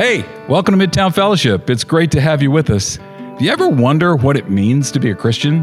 Hey, 0.00 0.24
welcome 0.48 0.78
to 0.78 0.86
Midtown 0.86 1.14
Fellowship. 1.14 1.68
It's 1.68 1.84
great 1.84 2.10
to 2.12 2.22
have 2.22 2.40
you 2.40 2.50
with 2.50 2.70
us. 2.70 2.96
Do 3.38 3.44
you 3.44 3.50
ever 3.50 3.68
wonder 3.68 4.16
what 4.16 4.34
it 4.34 4.48
means 4.48 4.90
to 4.92 4.98
be 4.98 5.10
a 5.10 5.14
Christian? 5.14 5.62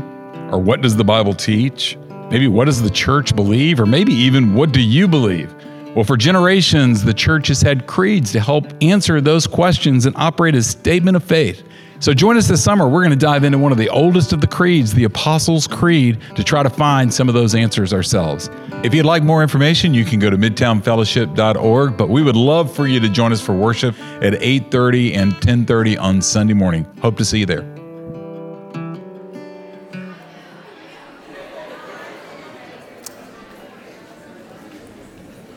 Or 0.52 0.60
what 0.60 0.82
does 0.82 0.96
the 0.96 1.04
Bible 1.04 1.34
teach? 1.34 1.98
Maybe 2.30 2.48
what 2.48 2.66
does 2.66 2.80
the 2.80 2.92
church 2.92 3.36
believe? 3.36 3.80
Or 3.80 3.88
maybe 3.88 4.14
even 4.14 4.54
what 4.54 4.74
do 4.74 4.80
you 4.80 5.08
believe? 5.08 5.56
Well, 5.96 6.04
for 6.04 6.16
generations, 6.16 7.04
the 7.04 7.16
church 7.16 7.48
has 7.48 7.64
had 7.64 7.88
creeds 7.88 8.32
to 8.34 8.40
help 8.40 8.68
answer 8.80 9.20
those 9.22 9.48
questions 9.48 10.06
and 10.06 10.16
operate 10.16 10.54
as 10.54 10.68
statement 10.68 11.18
of 11.18 11.24
faith. 11.24 11.64
So 12.00 12.14
join 12.14 12.38
us 12.38 12.48
this 12.48 12.64
summer. 12.64 12.88
We're 12.88 13.02
going 13.02 13.10
to 13.10 13.16
dive 13.16 13.44
into 13.44 13.58
one 13.58 13.72
of 13.72 13.78
the 13.80 13.90
oldest 13.90 14.32
of 14.32 14.40
the 14.40 14.48
creeds, 14.48 14.94
the 14.94 15.06
Apostles' 15.06 15.68
Creed, 15.68 16.20
to 16.36 16.44
try 16.44 16.62
to 16.62 16.70
find 16.70 17.12
some 17.12 17.28
of 17.28 17.34
those 17.34 17.56
answers 17.56 17.92
ourselves. 17.92 18.52
If 18.84 18.94
you'd 18.94 19.06
like 19.06 19.24
more 19.24 19.42
information, 19.42 19.96
you 19.96 20.06
can 20.06 20.20
go 20.20 20.30
to 20.30 20.38
midtownfellowship.org, 20.38 21.98
but 21.98 22.10
we 22.10 22.22
would 22.22 22.36
love 22.36 22.74
for 22.74 22.86
you 22.86 23.00
to 23.00 23.10
join 23.10 23.34
us 23.34 23.42
for 23.42 23.54
worship 23.54 23.96
at 24.22 24.36
8:30 24.36 25.16
and 25.16 25.42
10:30 25.42 25.98
on 25.98 26.22
Sunday 26.22 26.54
morning. 26.54 26.86
Hope 27.02 27.18
to 27.18 27.26
see 27.26 27.40
you 27.40 27.48
there. 27.48 27.66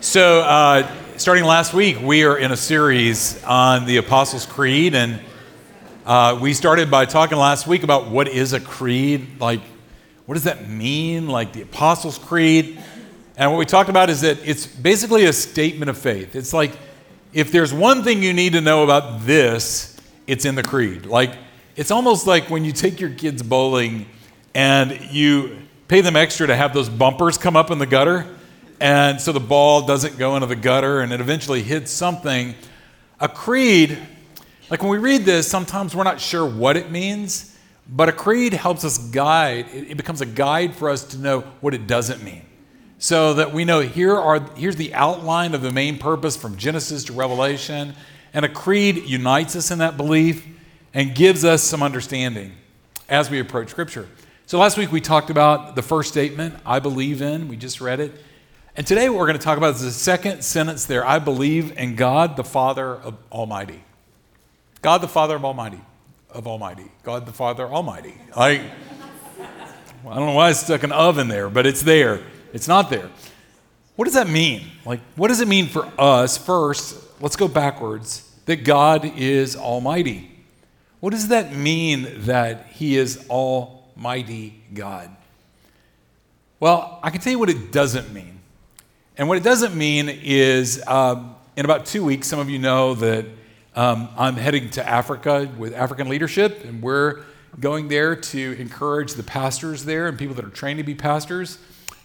So, 0.00 0.40
uh, 0.40 0.90
starting 1.18 1.44
last 1.44 1.74
week, 1.74 1.98
we 2.02 2.24
are 2.24 2.38
in 2.38 2.50
a 2.50 2.56
series 2.56 3.40
on 3.44 3.84
the 3.84 3.98
Apostles' 3.98 4.46
Creed, 4.46 4.94
and 4.94 5.20
uh, 6.06 6.38
we 6.40 6.54
started 6.54 6.90
by 6.90 7.04
talking 7.04 7.38
last 7.38 7.66
week 7.66 7.82
about 7.82 8.08
what 8.08 8.28
is 8.28 8.52
a 8.52 8.60
creed, 8.60 9.40
like 9.40 9.60
what 10.26 10.34
does 10.34 10.44
that 10.44 10.68
mean, 10.68 11.28
like 11.28 11.52
the 11.52 11.62
Apostles' 11.62 12.18
Creed. 12.18 12.80
And 13.36 13.50
what 13.50 13.58
we 13.58 13.66
talked 13.66 13.90
about 13.90 14.10
is 14.10 14.20
that 14.22 14.38
it's 14.46 14.66
basically 14.66 15.24
a 15.24 15.32
statement 15.32 15.90
of 15.90 15.98
faith. 15.98 16.36
It's 16.36 16.52
like 16.52 16.72
if 17.32 17.52
there's 17.52 17.72
one 17.72 18.02
thing 18.02 18.22
you 18.22 18.32
need 18.32 18.52
to 18.54 18.60
know 18.60 18.82
about 18.84 19.26
this, 19.26 19.96
it's 20.26 20.44
in 20.44 20.54
the 20.54 20.62
creed. 20.62 21.06
Like 21.06 21.32
it's 21.76 21.90
almost 21.90 22.26
like 22.26 22.50
when 22.50 22.64
you 22.64 22.72
take 22.72 23.00
your 23.00 23.10
kids 23.10 23.42
bowling 23.42 24.06
and 24.54 25.00
you 25.10 25.58
pay 25.88 26.00
them 26.00 26.16
extra 26.16 26.46
to 26.46 26.56
have 26.56 26.72
those 26.74 26.88
bumpers 26.88 27.38
come 27.38 27.56
up 27.56 27.70
in 27.70 27.78
the 27.78 27.86
gutter 27.86 28.26
and 28.80 29.20
so 29.20 29.32
the 29.32 29.40
ball 29.40 29.82
doesn't 29.82 30.16
go 30.16 30.36
into 30.36 30.46
the 30.46 30.56
gutter 30.56 31.00
and 31.00 31.12
it 31.12 31.20
eventually 31.20 31.62
hits 31.62 31.90
something. 31.90 32.54
A 33.20 33.28
creed, 33.28 33.98
like 34.70 34.82
when 34.82 34.90
we 34.90 34.98
read 34.98 35.24
this, 35.24 35.48
sometimes 35.48 35.94
we're 35.96 36.04
not 36.04 36.20
sure 36.20 36.46
what 36.46 36.76
it 36.76 36.90
means, 36.90 37.56
but 37.88 38.08
a 38.08 38.12
creed 38.12 38.52
helps 38.52 38.84
us 38.84 38.98
guide. 38.98 39.66
It 39.72 39.96
becomes 39.96 40.20
a 40.20 40.26
guide 40.26 40.76
for 40.76 40.88
us 40.88 41.04
to 41.06 41.18
know 41.18 41.40
what 41.60 41.74
it 41.74 41.88
doesn't 41.88 42.22
mean. 42.22 42.46
So 42.98 43.34
that 43.34 43.52
we 43.52 43.64
know 43.64 43.80
here 43.80 44.14
are 44.14 44.40
here's 44.54 44.76
the 44.76 44.94
outline 44.94 45.54
of 45.54 45.62
the 45.62 45.72
main 45.72 45.98
purpose 45.98 46.36
from 46.36 46.56
Genesis 46.56 47.04
to 47.04 47.12
Revelation, 47.12 47.94
and 48.32 48.44
a 48.44 48.48
creed 48.48 49.08
unites 49.08 49.56
us 49.56 49.70
in 49.70 49.78
that 49.78 49.96
belief 49.96 50.46
and 50.94 51.14
gives 51.14 51.44
us 51.44 51.62
some 51.62 51.82
understanding 51.82 52.52
as 53.08 53.28
we 53.28 53.40
approach 53.40 53.70
scripture. 53.70 54.08
So 54.46 54.58
last 54.58 54.76
week 54.76 54.92
we 54.92 55.00
talked 55.00 55.30
about 55.30 55.74
the 55.74 55.82
first 55.82 56.10
statement, 56.10 56.54
I 56.64 56.78
believe 56.78 57.22
in, 57.22 57.48
we 57.48 57.56
just 57.56 57.80
read 57.80 58.00
it. 58.00 58.12
And 58.76 58.86
today, 58.86 59.08
what 59.08 59.18
we're 59.18 59.26
going 59.26 59.38
to 59.38 59.44
talk 59.44 59.58
about 59.58 59.74
is 59.74 59.82
the 59.82 59.90
second 59.90 60.42
sentence 60.42 60.84
there 60.84 61.04
I 61.04 61.18
believe 61.18 61.76
in 61.76 61.96
God 61.96 62.36
the 62.36 62.44
Father 62.44 62.94
of 62.94 63.16
Almighty. 63.32 63.82
God 64.82 65.02
the 65.02 65.08
Father 65.08 65.36
of 65.36 65.44
Almighty. 65.44 65.80
Of 66.30 66.46
Almighty. 66.46 66.90
God 67.02 67.26
the 67.26 67.32
Father 67.32 67.66
Almighty. 67.66 68.14
Like, 68.36 68.62
I 70.06 70.14
don't 70.14 70.26
know 70.26 70.32
why 70.32 70.48
I 70.48 70.52
stuck 70.52 70.82
an 70.82 70.92
of 70.92 71.18
in 71.18 71.28
there, 71.28 71.50
but 71.50 71.66
it's 71.66 71.82
there. 71.82 72.22
It's 72.52 72.66
not 72.66 72.88
there. 72.88 73.10
What 73.96 74.06
does 74.06 74.14
that 74.14 74.28
mean? 74.28 74.62
Like, 74.86 75.00
what 75.16 75.28
does 75.28 75.40
it 75.40 75.48
mean 75.48 75.66
for 75.66 75.86
us? 75.98 76.38
First, 76.38 76.96
let's 77.20 77.36
go 77.36 77.48
backwards 77.48 78.26
that 78.46 78.64
God 78.64 79.04
is 79.18 79.56
Almighty. 79.56 80.30
What 81.00 81.10
does 81.10 81.28
that 81.28 81.54
mean 81.54 82.08
that 82.24 82.66
He 82.68 82.96
is 82.96 83.26
Almighty 83.28 84.62
God? 84.72 85.14
Well, 86.58 86.98
I 87.02 87.10
can 87.10 87.20
tell 87.20 87.32
you 87.32 87.38
what 87.38 87.50
it 87.50 87.72
doesn't 87.72 88.12
mean. 88.12 88.40
And 89.18 89.28
what 89.28 89.36
it 89.36 89.44
doesn't 89.44 89.74
mean 89.74 90.08
is, 90.08 90.82
um, 90.86 91.36
in 91.56 91.66
about 91.66 91.84
two 91.84 92.02
weeks, 92.02 92.26
some 92.26 92.38
of 92.38 92.48
you 92.48 92.58
know 92.58 92.94
that 92.94 93.26
um, 93.76 94.08
I'm 94.16 94.34
heading 94.34 94.68
to 94.70 94.86
Africa 94.86 95.48
with 95.56 95.74
African 95.74 96.08
leadership, 96.08 96.64
and 96.64 96.82
we're 96.82 97.22
going 97.60 97.86
there 97.86 98.16
to 98.16 98.56
encourage 98.58 99.14
the 99.14 99.22
pastors 99.22 99.84
there 99.84 100.08
and 100.08 100.18
people 100.18 100.34
that 100.34 100.44
are 100.44 100.50
trained 100.50 100.78
to 100.78 100.84
be 100.84 100.96
pastors. 100.96 101.58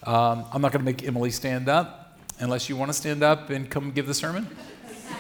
Um, 0.03 0.45
I'm 0.53 0.61
not 0.61 0.71
going 0.71 0.81
to 0.81 0.85
make 0.85 1.03
Emily 1.03 1.31
stand 1.31 1.67
up 1.67 2.19
unless 2.39 2.69
you 2.69 2.75
want 2.75 2.89
to 2.89 2.93
stand 2.93 3.23
up 3.23 3.49
and 3.49 3.67
come 3.67 3.91
give 3.91 4.05
the 4.05 4.13
sermon. 4.13 4.47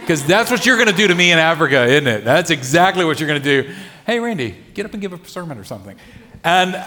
Because 0.01 0.23
that's 0.23 0.51
what 0.51 0.67
you're 0.67 0.77
going 0.77 0.89
to 0.89 0.95
do 0.95 1.07
to 1.07 1.15
me 1.15 1.31
in 1.31 1.39
Africa, 1.39 1.83
isn't 1.83 2.07
it? 2.07 2.23
That's 2.23 2.51
exactly 2.51 3.05
what 3.05 3.19
you're 3.19 3.27
going 3.27 3.41
to 3.41 3.63
do. 3.63 3.73
Hey, 4.05 4.19
Randy, 4.19 4.55
get 4.75 4.85
up 4.85 4.93
and 4.93 5.01
give 5.01 5.13
a 5.13 5.27
sermon 5.27 5.57
or 5.57 5.63
something. 5.63 5.97
And 6.43 6.85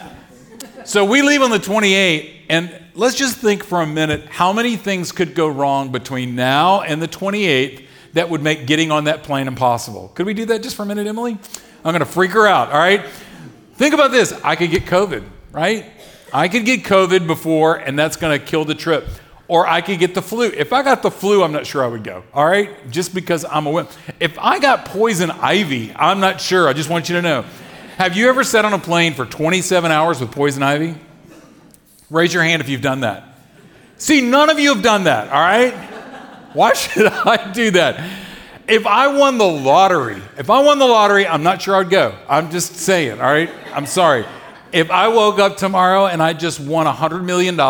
so 0.84 1.04
we 1.04 1.22
leave 1.22 1.42
on 1.42 1.50
the 1.50 1.58
28th, 1.58 2.42
and 2.48 2.80
let's 2.94 3.16
just 3.16 3.38
think 3.38 3.64
for 3.64 3.80
a 3.80 3.86
minute 3.86 4.26
how 4.26 4.52
many 4.52 4.76
things 4.76 5.10
could 5.10 5.34
go 5.34 5.48
wrong 5.48 5.90
between 5.90 6.36
now 6.36 6.82
and 6.82 7.02
the 7.02 7.08
28th 7.08 7.87
that 8.14 8.30
would 8.30 8.42
make 8.42 8.66
getting 8.66 8.90
on 8.90 9.04
that 9.04 9.22
plane 9.22 9.48
impossible. 9.48 10.10
Could 10.14 10.26
we 10.26 10.34
do 10.34 10.46
that 10.46 10.62
just 10.62 10.76
for 10.76 10.82
a 10.82 10.86
minute, 10.86 11.06
Emily? 11.06 11.38
I'm 11.84 11.92
going 11.92 12.00
to 12.00 12.06
freak 12.06 12.32
her 12.32 12.46
out, 12.46 12.70
all 12.72 12.78
right? 12.78 13.04
Think 13.74 13.94
about 13.94 14.10
this 14.10 14.32
I 14.44 14.56
could 14.56 14.70
get 14.70 14.84
COVID, 14.84 15.24
right? 15.52 15.86
I 16.32 16.48
could 16.48 16.64
get 16.64 16.82
COVID 16.82 17.26
before, 17.26 17.76
and 17.76 17.98
that's 17.98 18.16
going 18.16 18.38
to 18.38 18.44
kill 18.44 18.64
the 18.64 18.74
trip. 18.74 19.06
Or 19.46 19.66
I 19.66 19.80
could 19.80 19.98
get 19.98 20.14
the 20.14 20.20
flu. 20.20 20.50
If 20.50 20.74
I 20.74 20.82
got 20.82 21.02
the 21.02 21.10
flu, 21.10 21.42
I'm 21.42 21.52
not 21.52 21.66
sure 21.66 21.82
I 21.82 21.86
would 21.86 22.04
go, 22.04 22.22
all 22.34 22.44
right? 22.44 22.90
Just 22.90 23.14
because 23.14 23.46
I'm 23.46 23.66
a 23.66 23.70
wimp. 23.70 23.90
If 24.20 24.38
I 24.38 24.58
got 24.58 24.84
poison 24.84 25.30
ivy, 25.30 25.94
I'm 25.94 26.20
not 26.20 26.38
sure. 26.38 26.68
I 26.68 26.74
just 26.74 26.90
want 26.90 27.08
you 27.08 27.16
to 27.16 27.22
know. 27.22 27.44
Have 27.96 28.14
you 28.14 28.28
ever 28.28 28.44
sat 28.44 28.66
on 28.66 28.74
a 28.74 28.78
plane 28.78 29.14
for 29.14 29.24
27 29.24 29.90
hours 29.90 30.20
with 30.20 30.32
poison 30.32 30.62
ivy? 30.62 30.96
Raise 32.10 32.34
your 32.34 32.42
hand 32.42 32.60
if 32.60 32.68
you've 32.68 32.82
done 32.82 33.00
that. 33.00 33.24
See, 33.96 34.20
none 34.20 34.50
of 34.50 34.58
you 34.58 34.74
have 34.74 34.82
done 34.82 35.04
that, 35.04 35.30
all 35.30 35.40
right? 35.40 35.74
Why 36.58 36.72
should 36.72 37.06
I 37.06 37.52
do 37.52 37.70
that? 37.70 38.04
If 38.66 38.84
I 38.84 39.16
won 39.16 39.38
the 39.38 39.46
lottery, 39.46 40.20
if 40.36 40.50
I 40.50 40.60
won 40.60 40.80
the 40.80 40.86
lottery, 40.86 41.24
I'm 41.24 41.44
not 41.44 41.62
sure 41.62 41.76
I'd 41.76 41.88
go. 41.88 42.18
I'm 42.28 42.50
just 42.50 42.74
saying, 42.74 43.20
all 43.20 43.30
right? 43.30 43.48
I'm 43.72 43.86
sorry. 43.86 44.26
If 44.72 44.90
I 44.90 45.06
woke 45.06 45.38
up 45.38 45.56
tomorrow 45.56 46.06
and 46.06 46.20
I 46.20 46.32
just 46.32 46.58
won 46.58 46.86
$100 46.86 47.22
million, 47.22 47.60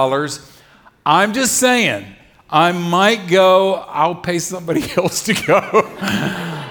I'm 1.05 1.35
just 1.35 1.59
saying, 1.59 2.07
I 2.49 2.73
might 2.73 3.29
go, 3.29 3.75
I'll 3.75 4.15
pay 4.15 4.39
somebody 4.39 4.91
else 4.97 5.23
to 5.25 5.35
go. 5.35 5.61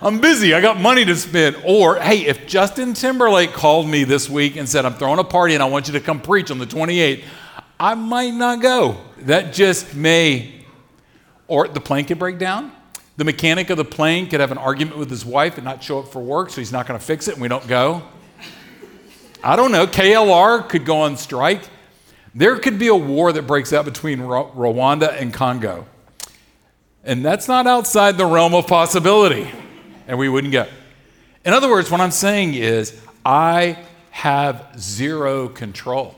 I'm 0.00 0.18
busy. 0.22 0.54
I 0.54 0.62
got 0.62 0.80
money 0.80 1.04
to 1.04 1.14
spend. 1.14 1.58
Or, 1.66 1.96
hey, 1.96 2.24
if 2.24 2.46
Justin 2.46 2.94
Timberlake 2.94 3.52
called 3.52 3.86
me 3.86 4.04
this 4.04 4.30
week 4.30 4.56
and 4.56 4.66
said, 4.66 4.86
I'm 4.86 4.94
throwing 4.94 5.18
a 5.18 5.24
party 5.24 5.52
and 5.52 5.62
I 5.62 5.66
want 5.66 5.88
you 5.88 5.92
to 5.92 6.00
come 6.00 6.22
preach 6.22 6.50
on 6.50 6.56
the 6.56 6.66
28th, 6.66 7.22
I 7.78 7.94
might 7.96 8.32
not 8.32 8.62
go. 8.62 8.96
That 9.18 9.52
just 9.52 9.94
may. 9.94 10.59
Or 11.50 11.66
the 11.66 11.80
plane 11.80 12.04
could 12.04 12.20
break 12.20 12.38
down. 12.38 12.70
The 13.16 13.24
mechanic 13.24 13.70
of 13.70 13.76
the 13.76 13.84
plane 13.84 14.28
could 14.28 14.38
have 14.38 14.52
an 14.52 14.58
argument 14.58 14.98
with 14.98 15.10
his 15.10 15.24
wife 15.26 15.56
and 15.56 15.64
not 15.64 15.82
show 15.82 15.98
up 15.98 16.08
for 16.08 16.22
work, 16.22 16.48
so 16.50 16.60
he's 16.60 16.70
not 16.70 16.86
going 16.86 16.98
to 16.98 17.04
fix 17.04 17.26
it 17.26 17.32
and 17.32 17.42
we 17.42 17.48
don't 17.48 17.66
go. 17.66 18.02
I 19.42 19.56
don't 19.56 19.72
know. 19.72 19.88
KLM 19.88 20.68
could 20.68 20.84
go 20.84 21.00
on 21.00 21.16
strike. 21.16 21.68
There 22.36 22.56
could 22.56 22.78
be 22.78 22.86
a 22.86 22.94
war 22.94 23.32
that 23.32 23.48
breaks 23.48 23.72
out 23.72 23.84
between 23.84 24.20
Rwanda 24.20 25.20
and 25.20 25.34
Congo. 25.34 25.86
And 27.02 27.24
that's 27.24 27.48
not 27.48 27.66
outside 27.66 28.16
the 28.16 28.26
realm 28.26 28.54
of 28.54 28.68
possibility 28.68 29.50
and 30.06 30.16
we 30.18 30.28
wouldn't 30.28 30.52
go. 30.52 30.68
In 31.44 31.52
other 31.52 31.68
words, 31.68 31.90
what 31.90 32.00
I'm 32.00 32.12
saying 32.12 32.54
is, 32.54 32.96
I 33.26 33.76
have 34.12 34.68
zero 34.78 35.48
control. 35.48 36.14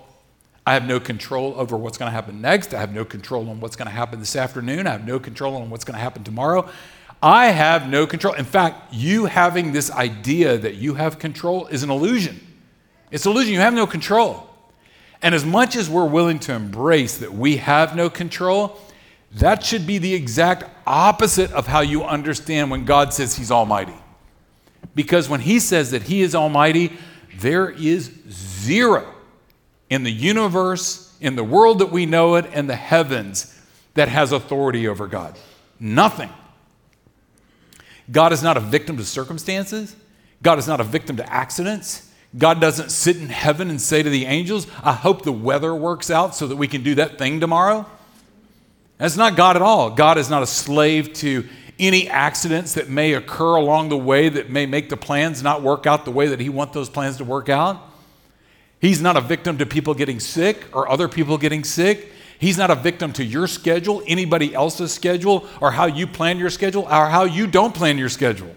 I 0.67 0.75
have 0.75 0.87
no 0.87 1.01
control 1.01 1.55
over 1.57 1.77
what's 1.77 1.99
going 1.99 2.09
to 2.09 2.15
happen 2.15 2.41
next. 2.41 2.73
I 2.73 2.79
have 2.79 2.95
no 2.95 3.05
control 3.05 3.49
on 3.51 3.61
what's 3.61 3.75
going 3.75 3.87
to 3.89 3.95
happen 3.95 4.21
this 4.21 4.37
afternoon. 4.37 4.87
I 4.87 4.93
have 4.93 5.07
no 5.07 5.19
control 5.19 5.57
on 5.57 5.71
what's 5.71 5.85
going 5.85 5.97
to 5.97 6.01
happen 6.01 6.23
tomorrow. 6.23 6.69
I 7.21 7.47
have 7.47 7.89
no 7.89 8.07
control. 8.07 8.35
In 8.35 8.45
fact, 8.45 8.93
you 8.95 9.27
having 9.27 9.73
this 9.73 9.91
idea 9.91 10.59
that 10.59 10.77
you 10.77 10.95
have 10.95 11.19
control 11.19 11.67
is 11.67 11.83
an 11.83 11.91
illusion. 11.91 12.41
It's 13.11 13.27
an 13.27 13.33
illusion. 13.33 13.55
You 13.55 13.61
have 13.61 13.75
no 13.75 13.87
control. 13.87 14.49
And 15.21 15.35
as 15.35 15.45
much 15.45 15.77
as 15.77 15.91
we're 15.91 16.09
willing 16.09 16.39
to 16.41 16.53
embrace 16.53 17.19
that 17.19 17.33
we 17.33 17.57
have 17.59 17.95
no 17.97 18.09
control, 18.09 18.81
that 19.35 19.65
should 19.65 19.87
be 19.87 19.99
the 19.99 20.15
exact 20.15 20.65
opposite 20.87 21.51
of 21.53 21.67
how 21.67 21.81
you 21.81 22.05
understand 22.05 22.71
when 22.71 22.85
God 22.85 23.13
says 23.13 23.37
He's 23.37 23.51
Almighty. 23.51 23.95
Because 24.95 25.29
when 25.29 25.41
He 25.41 25.59
says 25.59 25.93
that 25.93 26.03
He 26.03 26.23
is 26.23 26.35
Almighty, 26.35 26.93
there 27.39 27.71
is 27.71 28.13
zero 28.29 29.13
in 29.93 30.05
the 30.05 30.11
universe, 30.11 31.15
in 31.21 31.37
the 31.37 31.45
world 31.45 31.81
that 31.81 31.91
we 31.93 32.07
know 32.07 32.37
it, 32.37 32.47
and 32.55 32.69
the 32.69 32.77
heavens 32.77 33.61
that 33.93 34.09
has 34.09 34.33
authority 34.33 34.89
over 34.89 35.07
God. 35.07 35.39
Nothing. 35.79 36.31
God 38.11 38.33
is 38.33 38.43
not 38.43 38.57
a 38.57 38.61
victim 38.61 38.97
to 38.97 39.05
circumstances. 39.05 39.95
God 40.43 40.59
is 40.59 40.67
not 40.67 40.81
a 40.81 40.85
victim 40.85 41.19
to 41.19 41.31
accidents. 41.31 42.11
God 42.39 42.59
doesn't 42.59 42.89
sit 42.89 43.19
in 43.19 43.29
heaven 43.29 43.69
and 43.69 43.79
say 43.79 44.03
to 44.03 44.09
the 44.09 44.25
angels, 44.25 44.67
I 44.83 44.93
hope 44.95 45.23
the 45.23 45.33
weather 45.33 45.75
works 45.75 46.11
out 46.11 46.35
so 46.35 46.47
that 46.47 46.57
we 46.57 46.69
can 46.69 46.83
do 46.83 46.95
that 46.95 47.19
thing 47.19 47.39
tomorrow. 47.39 47.85
That's 48.97 49.19
not 49.19 49.37
God 49.37 49.57
at 49.57 49.63
all. 49.63 49.91
God 49.91 50.17
is 50.17 50.31
not 50.31 50.43
a 50.43 50.47
slave 50.47 51.13
to 51.17 51.47
any 51.79 52.09
accidents 52.09 52.73
that 52.75 52.89
may 52.89 53.13
occur 53.13 53.57
along 53.57 53.91
the 53.91 53.99
way 53.99 54.31
that 54.31 54.49
may 54.49 54.65
make 54.65 54.89
the 54.89 54.97
plans 54.97 55.43
not 55.43 55.61
work 55.61 55.87
out 55.87 56.07
the 56.07 56.11
way 56.11 56.29
that 56.29 56.41
He 56.41 56.49
wants 56.49 56.73
those 56.73 56.89
plans 56.89 57.19
to 57.19 57.25
work 57.25 57.51
out. 57.51 57.92
He's 58.83 59.01
not 59.01 59.17
a 59.17 59.21
victim 59.21 59.59
to 59.59 59.65
people 59.65 59.95
getting 59.95 60.19
sick 60.19 60.65
or 60.73 60.91
other 60.91 61.07
people 61.07 61.39
getting 61.39 61.63
sick. 61.63 62.11
He's 62.41 62.59
not 62.59 62.69
a 62.69 62.75
victim 62.75 63.13
to 63.13 63.25
your 63.25 63.47
schedule, 63.47 64.03
anybody 64.09 64.53
else's 64.53 64.93
schedule, 64.93 65.47
or 65.61 65.71
how 65.71 65.87
you 65.87 66.09
plan 66.09 66.37
your 66.37 66.51
schedule, 66.51 66.83
or 66.83 67.07
how 67.07 67.23
you 67.23 67.47
don't 67.47 67.73
plan 67.73 67.97
your 67.97 68.09
schedule. 68.09 68.53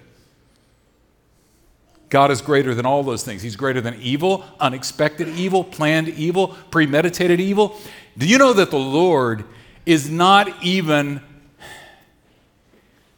God 2.09 2.31
is 2.31 2.41
greater 2.41 2.73
than 2.73 2.87
all 2.87 3.03
those 3.03 3.23
things. 3.23 3.43
He's 3.43 3.55
greater 3.55 3.81
than 3.81 4.01
evil, 4.01 4.43
unexpected 4.59 5.27
evil, 5.27 5.63
planned 5.63 6.09
evil, 6.09 6.55
premeditated 6.71 7.39
evil. 7.39 7.77
Do 8.17 8.27
you 8.27 8.39
know 8.39 8.53
that 8.53 8.71
the 8.71 8.79
Lord 8.79 9.45
is 9.85 10.09
not 10.09 10.63
even, 10.63 11.21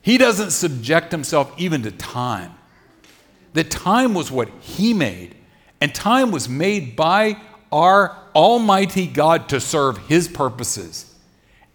He 0.02 0.18
doesn't 0.18 0.52
subject 0.52 1.14
Himself 1.14 1.54
even 1.58 1.84
to 1.84 1.92
time? 1.92 2.54
That 3.54 3.72
time 3.72 4.14
was 4.14 4.30
what 4.30 4.50
He 4.60 4.94
made, 4.94 5.37
and 5.82 5.94
time 5.94 6.32
was 6.32 6.50
made 6.50 6.96
by 6.96 7.38
our 7.72 8.18
Almighty 8.36 9.08
God 9.08 9.50
to 9.50 9.60
serve 9.60 9.98
His 10.08 10.28
purposes 10.28 11.14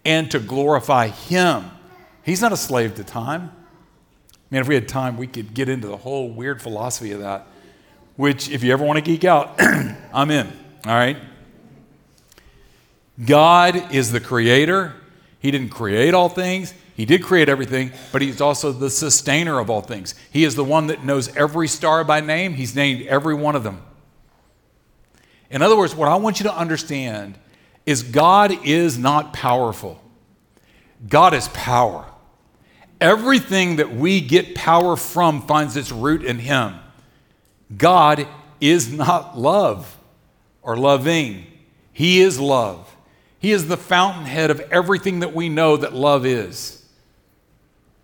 and 0.05 0.29
to 0.31 0.39
glorify 0.39 1.07
Him. 1.07 1.69
He's 2.23 2.41
not 2.41 2.51
a 2.51 2.57
slave 2.57 2.95
to 2.95 3.03
time. 3.03 3.51
Man, 4.49 4.61
if 4.61 4.67
we 4.67 4.75
had 4.75 4.87
time, 4.87 5.17
we 5.17 5.27
could 5.27 5.53
get 5.53 5.69
into 5.69 5.87
the 5.87 5.97
whole 5.97 6.29
weird 6.29 6.61
philosophy 6.61 7.11
of 7.11 7.21
that, 7.21 7.47
which, 8.15 8.49
if 8.49 8.63
you 8.63 8.71
ever 8.71 8.83
want 8.83 8.97
to 8.97 9.01
geek 9.01 9.23
out, 9.23 9.55
I'm 10.13 10.31
in. 10.31 10.47
All 10.85 10.93
right? 10.93 11.17
God 13.23 13.93
is 13.93 14.11
the 14.11 14.19
creator. 14.19 14.93
He 15.39 15.51
didn't 15.51 15.69
create 15.69 16.13
all 16.13 16.29
things, 16.29 16.73
He 16.95 17.05
did 17.05 17.23
create 17.23 17.49
everything, 17.49 17.91
but 18.11 18.21
He's 18.21 18.39
also 18.39 18.71
the 18.71 18.89
sustainer 18.89 19.59
of 19.59 19.69
all 19.69 19.81
things. 19.81 20.15
He 20.31 20.43
is 20.43 20.55
the 20.55 20.63
one 20.63 20.87
that 20.87 21.03
knows 21.03 21.35
every 21.35 21.67
star 21.67 22.03
by 22.03 22.21
name, 22.21 22.53
He's 22.53 22.75
named 22.75 23.05
every 23.07 23.35
one 23.35 23.55
of 23.55 23.63
them. 23.63 23.81
In 25.53 25.61
other 25.61 25.77
words, 25.77 25.93
what 25.93 26.09
I 26.09 26.15
want 26.15 26.39
you 26.39 26.45
to 26.45 26.57
understand 26.57 27.37
is 27.85 28.01
God 28.01 28.65
is 28.65 28.97
not 28.97 29.33
powerful. 29.33 30.01
God 31.07 31.35
is 31.35 31.47
power. 31.49 32.05
Everything 32.99 33.75
that 33.75 33.93
we 33.93 34.19
get 34.19 34.55
power 34.55 34.95
from 34.95 35.43
finds 35.43 35.77
its 35.77 35.91
root 35.91 36.23
in 36.23 36.39
Him. 36.39 36.73
God 37.77 38.27
is 38.59 38.91
not 38.91 39.37
love 39.37 39.95
or 40.63 40.75
loving, 40.75 41.45
He 41.91 42.19
is 42.21 42.39
love. 42.39 42.89
He 43.37 43.51
is 43.51 43.67
the 43.67 43.77
fountainhead 43.77 44.49
of 44.49 44.59
everything 44.71 45.19
that 45.19 45.35
we 45.35 45.49
know 45.49 45.77
that 45.77 45.93
love 45.93 46.25
is. 46.25 46.83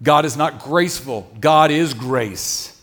God 0.04 0.24
is 0.24 0.38
not 0.38 0.60
graceful, 0.60 1.31
God 1.40 1.72
is 1.72 1.95
grace. 1.95 2.80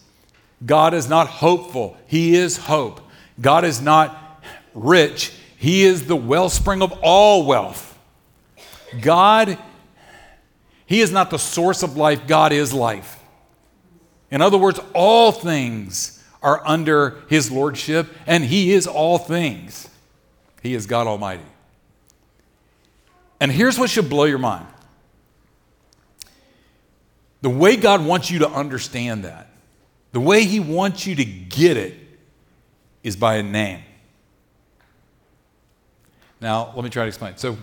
God 0.65 0.93
is 0.93 1.09
not 1.09 1.29
hopeful, 1.29 1.97
He 2.09 2.35
is 2.35 2.57
hope. 2.57 3.01
God 3.41 3.65
is 3.65 3.81
not 3.81 4.25
rich, 4.76 5.32
He 5.56 5.82
is 5.82 6.06
the 6.06 6.14
wellspring 6.14 6.82
of 6.82 6.93
all 7.02 7.44
wealth. 7.44 7.99
God, 9.00 9.58
He 10.84 11.00
is 11.00 11.11
not 11.11 11.31
the 11.31 11.38
source 11.38 11.82
of 11.82 11.96
life, 11.96 12.26
God 12.28 12.52
is 12.52 12.73
life. 12.73 13.19
In 14.31 14.40
other 14.40 14.58
words, 14.58 14.78
all 14.94 15.32
things 15.32 16.23
are 16.43 16.62
under 16.64 17.23
His 17.28 17.50
lordship, 17.50 18.06
and 18.26 18.44
He 18.44 18.73
is 18.73 18.87
all 18.87 19.19
things. 19.19 19.88
He 20.62 20.75
is 20.75 20.87
God 20.87 21.06
Almighty. 21.06 21.43
And 23.40 23.50
here's 23.50 23.78
what 23.78 23.90
should 23.90 24.08
blow 24.08 24.25
your 24.25 24.38
mind 24.38 24.67
the 27.43 27.50
way 27.50 27.76
God 27.76 28.05
wants 28.05 28.31
you 28.31 28.40
to 28.40 28.49
understand 28.49 29.25
that, 29.25 29.49
the 30.12 30.20
way 30.20 30.44
He 30.44 30.58
wants 30.58 31.06
you 31.06 31.14
to 31.14 31.25
get 31.25 31.76
it, 31.76 31.94
is 33.02 33.14
by 33.14 33.37
a 33.37 33.43
name. 33.43 33.82
Now, 36.41 36.73
let 36.75 36.85
me 36.85 36.91
try 36.91 37.05
to 37.05 37.09
explain. 37.09 37.37
So, 37.37 37.56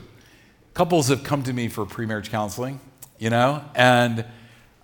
couples 0.73 1.09
have 1.09 1.23
come 1.23 1.43
to 1.43 1.53
me 1.53 1.67
for 1.67 1.85
pre-marriage 1.85 2.29
counseling, 2.31 2.79
you 3.19 3.29
know, 3.29 3.63
and 3.75 4.25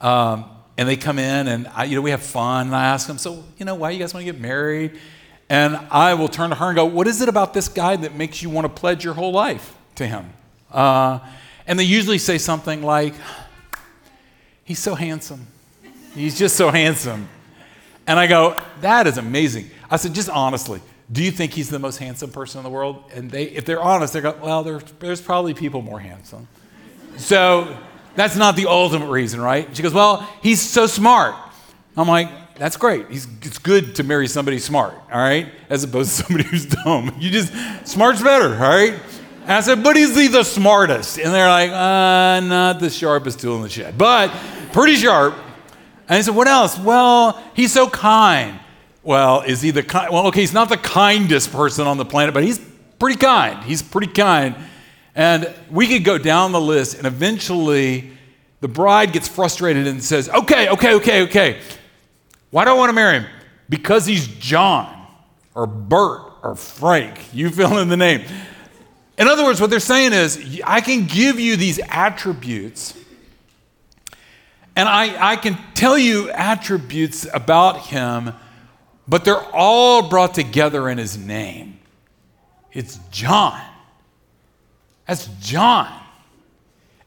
um, 0.02 0.46
and 0.78 0.88
they 0.88 0.96
come 0.96 1.20
in 1.20 1.48
and 1.48 1.68
I, 1.76 1.84
you 1.84 1.96
know 1.96 2.02
we 2.02 2.12
have 2.12 2.24
fun. 2.24 2.68
And 2.68 2.76
I 2.76 2.86
ask 2.86 3.08
them, 3.08 3.18
so 3.18 3.44
you 3.58 3.66
know, 3.66 3.76
why 3.76 3.90
you 3.92 4.00
guys 4.00 4.14
want 4.14 4.26
to 4.26 4.32
get 4.32 4.40
married? 4.40 4.98
And 5.50 5.76
I 5.92 6.14
will 6.14 6.30
turn 6.30 6.52
to 6.52 6.56
her 6.56 6.68
and 6.68 6.76
go, 6.76 6.86
what 6.86 7.08
is 7.08 7.22
it 7.22 7.28
about 7.28 7.54
this 7.54 7.68
guy 7.68 7.96
that 7.96 8.16
makes 8.16 8.42
you 8.42 8.50
want 8.50 8.66
to 8.66 8.70
pledge 8.70 9.04
your 9.04 9.16
whole 9.16 9.32
life 9.32 9.76
to 9.96 10.06
him? 10.06 10.32
Uh, 10.72 11.20
and 11.66 11.78
they 11.78 11.84
usually 11.84 12.20
say 12.20 12.38
something 12.38 12.84
like, 12.84 13.16
he's 14.64 14.80
so 14.80 14.94
handsome. 14.94 15.48
He's 16.14 16.38
just 16.38 16.56
so 16.56 16.70
handsome. 16.72 17.28
And 18.06 18.20
I 18.20 18.28
go, 18.28 18.56
that 18.82 19.08
is 19.08 19.18
amazing. 19.18 19.70
I 19.90 19.98
said, 19.98 20.14
just 20.14 20.30
honestly, 20.30 20.82
do 21.12 21.24
you 21.24 21.32
think 21.32 21.54
he's 21.54 21.70
the 21.70 21.80
most 21.80 21.98
handsome 21.98 22.30
person 22.30 22.60
in 22.60 22.64
the 22.64 22.70
world? 22.70 23.04
And 23.14 23.32
they, 23.32 23.46
if 23.46 23.66
they're 23.66 23.82
honest, 23.82 24.14
they're 24.14 24.22
go, 24.22 24.38
well, 24.42 24.64
there's, 24.64 24.84
there's 25.00 25.22
probably 25.22 25.54
people 25.54 25.82
more 25.82 26.00
handsome. 26.00 26.48
So 27.18 27.76
that's 28.16 28.36
not 28.36 28.56
the 28.56 28.68
ultimate 28.68 29.10
reason, 29.10 29.42
right? 29.42 29.76
She 29.76 29.82
goes, 29.82 29.94
well, 29.94 30.28
he's 30.44 30.62
so 30.62 30.86
smart. 30.86 31.36
I'm 31.98 32.08
like, 32.08 32.30
that's 32.56 32.78
great. 32.78 33.10
He's, 33.10 33.28
it's 33.42 33.58
good 33.58 33.96
to 33.96 34.04
marry 34.04 34.28
somebody 34.28 34.60
smart, 34.60 34.94
all 35.12 35.20
right, 35.20 35.52
as 35.70 35.84
opposed 35.84 36.18
to 36.18 36.24
somebody 36.24 36.48
who's 36.48 36.66
dumb. 36.66 37.16
You 37.20 37.32
just, 37.32 37.54
smart's 37.88 38.22
better, 38.22 38.54
all 38.54 38.60
right? 38.60 38.94
And 39.44 39.52
I 39.52 39.62
said, 39.62 39.84
but 39.84 39.98
is 39.98 40.16
he 40.16 40.28
the 40.28 40.44
smartest? 40.44 41.18
And 41.18 41.34
they're 41.34 41.50
like, 41.50 41.72
uh, 41.72 42.40
not 42.46 42.80
the 42.80 42.90
sharpest 42.90 43.40
tool 43.40 43.56
in 43.56 43.64
the 43.64 43.70
shed, 43.70 43.98
but 43.98 44.30
pretty 44.74 44.96
sharp. 44.96 45.34
And 46.08 46.18
I 46.18 46.22
said, 46.22 46.36
what 46.36 46.48
else? 46.48 46.78
Well, 46.78 47.42
he's 47.56 47.72
so 47.72 47.90
kind. 47.90 48.60
Well, 49.04 49.42
is 49.42 49.62
he 49.62 49.72
the 49.72 49.84
kind? 49.84 50.12
Well, 50.12 50.28
okay, 50.28 50.42
he's 50.42 50.54
not 50.54 50.70
the 50.70 50.78
kindest 50.78 51.52
person 51.52 51.88
on 51.88 51.98
the 51.98 52.06
planet, 52.06 52.34
but 52.34 52.44
he's 52.44 52.60
pretty 53.00 53.18
kind. 53.18 53.64
He's 53.64 53.82
pretty 53.82 54.12
kind. 54.12 54.56
And 55.16 55.54
we 55.72 55.88
could 55.88 56.04
go 56.04 56.18
down 56.18 56.52
the 56.52 56.62
list, 56.62 56.98
and 56.98 57.08
eventually 57.08 58.12
the 58.62 58.68
bride 58.68 59.14
gets 59.14 59.28
frustrated 59.28 59.88
and 59.88 60.04
says, 60.04 60.30
okay, 60.30 60.70
okay, 60.70 60.96
okay, 60.96 61.22
okay. 61.24 61.62
Why 62.52 62.66
do 62.66 62.72
I 62.72 62.74
want 62.74 62.90
to 62.90 62.94
marry 62.94 63.20
him? 63.20 63.26
Because 63.70 64.06
he's 64.06 64.28
John 64.28 65.08
or 65.56 65.66
Bert 65.66 66.22
or 66.44 66.56
Frank. 66.56 67.34
You 67.34 67.50
fill 67.50 67.78
in 67.78 67.90
the 67.90 67.98
name. 67.98 68.24
In 69.18 69.28
other 69.28 69.44
words, 69.44 69.60
what 69.60 69.70
they're 69.70 69.80
saying 69.80 70.14
is, 70.14 70.62
I 70.64 70.82
can 70.82 71.06
give 71.06 71.40
you 71.40 71.58
these 71.58 71.80
attributes, 71.90 72.98
and 74.76 74.88
I, 74.88 75.32
I 75.32 75.36
can 75.36 75.58
tell 75.74 75.98
you 75.98 76.30
attributes 76.30 77.28
about 77.34 77.88
him, 77.88 78.32
but 79.10 79.26
they're 79.26 79.44
all 79.54 80.08
brought 80.08 80.34
together 80.34 80.88
in 80.88 80.98
his 80.98 81.18
name. 81.18 81.80
It's 82.72 83.00
John. 83.12 83.60
That's 85.08 85.28
John. 85.42 85.92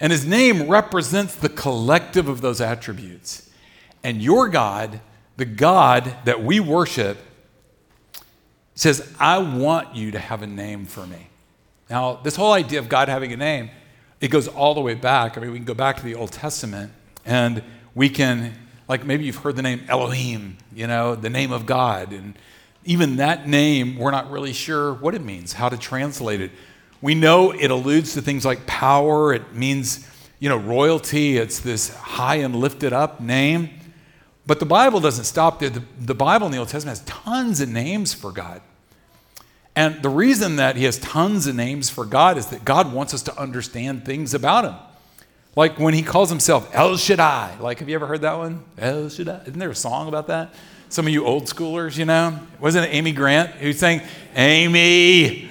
And 0.00 0.10
his 0.10 0.26
name 0.26 0.68
represents 0.68 1.36
the 1.36 1.48
collective 1.48 2.28
of 2.28 2.40
those 2.40 2.60
attributes. 2.60 3.48
And 4.02 4.20
your 4.20 4.48
God 4.48 5.00
the 5.36 5.44
God 5.44 6.14
that 6.24 6.42
we 6.42 6.60
worship 6.60 7.18
says, 8.74 9.12
I 9.18 9.38
want 9.38 9.94
you 9.94 10.10
to 10.12 10.18
have 10.18 10.42
a 10.42 10.46
name 10.46 10.84
for 10.86 11.06
me. 11.06 11.28
Now, 11.90 12.14
this 12.14 12.36
whole 12.36 12.52
idea 12.52 12.78
of 12.78 12.88
God 12.88 13.08
having 13.08 13.32
a 13.32 13.36
name, 13.36 13.70
it 14.20 14.28
goes 14.28 14.48
all 14.48 14.74
the 14.74 14.80
way 14.80 14.94
back. 14.94 15.36
I 15.36 15.40
mean, 15.40 15.50
we 15.50 15.58
can 15.58 15.64
go 15.64 15.74
back 15.74 15.96
to 15.96 16.04
the 16.04 16.14
Old 16.14 16.32
Testament 16.32 16.92
and 17.24 17.62
we 17.94 18.08
can, 18.08 18.54
like 18.88 19.04
maybe 19.04 19.24
you've 19.24 19.36
heard 19.36 19.56
the 19.56 19.62
name 19.62 19.82
Elohim, 19.88 20.58
you 20.74 20.86
know, 20.86 21.14
the 21.14 21.30
name 21.30 21.52
of 21.52 21.66
God. 21.66 22.12
And 22.12 22.34
even 22.84 23.16
that 23.16 23.48
name, 23.48 23.96
we're 23.96 24.10
not 24.10 24.30
really 24.30 24.52
sure 24.52 24.94
what 24.94 25.14
it 25.14 25.22
means, 25.22 25.52
how 25.52 25.68
to 25.68 25.76
translate 25.76 26.40
it. 26.40 26.50
We 27.00 27.14
know 27.14 27.50
it 27.52 27.70
alludes 27.70 28.14
to 28.14 28.22
things 28.22 28.44
like 28.44 28.66
power, 28.66 29.34
it 29.34 29.54
means, 29.54 30.08
you 30.38 30.48
know, 30.48 30.56
royalty. 30.56 31.36
It's 31.36 31.60
this 31.60 31.94
high 31.94 32.36
and 32.36 32.54
lifted 32.54 32.92
up 32.92 33.20
name. 33.20 33.70
But 34.46 34.58
the 34.60 34.66
Bible 34.66 35.00
doesn't 35.00 35.24
stop 35.24 35.60
there. 35.60 35.70
The, 35.70 35.82
the, 36.00 36.14
Bible 36.14 36.46
in 36.46 36.52
the 36.52 36.58
Old 36.58 36.68
Testament 36.68 36.98
has 36.98 37.06
tons 37.06 37.60
of 37.60 37.68
names 37.68 38.12
for 38.12 38.32
God. 38.32 38.60
And 39.74 40.02
the 40.02 40.08
reason 40.08 40.56
that 40.56 40.76
he 40.76 40.84
has 40.84 40.98
tons 40.98 41.46
of 41.46 41.54
names 41.54 41.88
for 41.88 42.04
God 42.04 42.36
is 42.36 42.46
that 42.46 42.64
God 42.64 42.92
wants 42.92 43.14
us 43.14 43.22
to 43.22 43.40
understand 43.40 44.04
things 44.04 44.34
about 44.34 44.64
him. 44.64 44.74
Like 45.54 45.78
when 45.78 45.92
he 45.92 46.02
calls 46.02 46.30
himself 46.30 46.70
El 46.72 46.96
Shaddai. 46.96 47.58
Like, 47.60 47.80
have 47.80 47.88
you 47.88 47.94
ever 47.94 48.06
heard 48.06 48.22
that 48.22 48.38
one? 48.38 48.64
El 48.78 49.08
Shaddai. 49.08 49.42
Isn't 49.42 49.58
there 49.58 49.70
a 49.70 49.74
song 49.74 50.08
about 50.08 50.28
that? 50.28 50.54
Some 50.88 51.06
of 51.06 51.12
you 51.12 51.24
old 51.24 51.44
schoolers, 51.44 51.96
you 51.96 52.04
know? 52.04 52.38
Wasn't 52.60 52.84
it 52.86 52.88
Amy 52.94 53.12
Grant 53.12 53.50
who 53.52 53.72
sang, 53.72 54.02
Amy? 54.34 55.50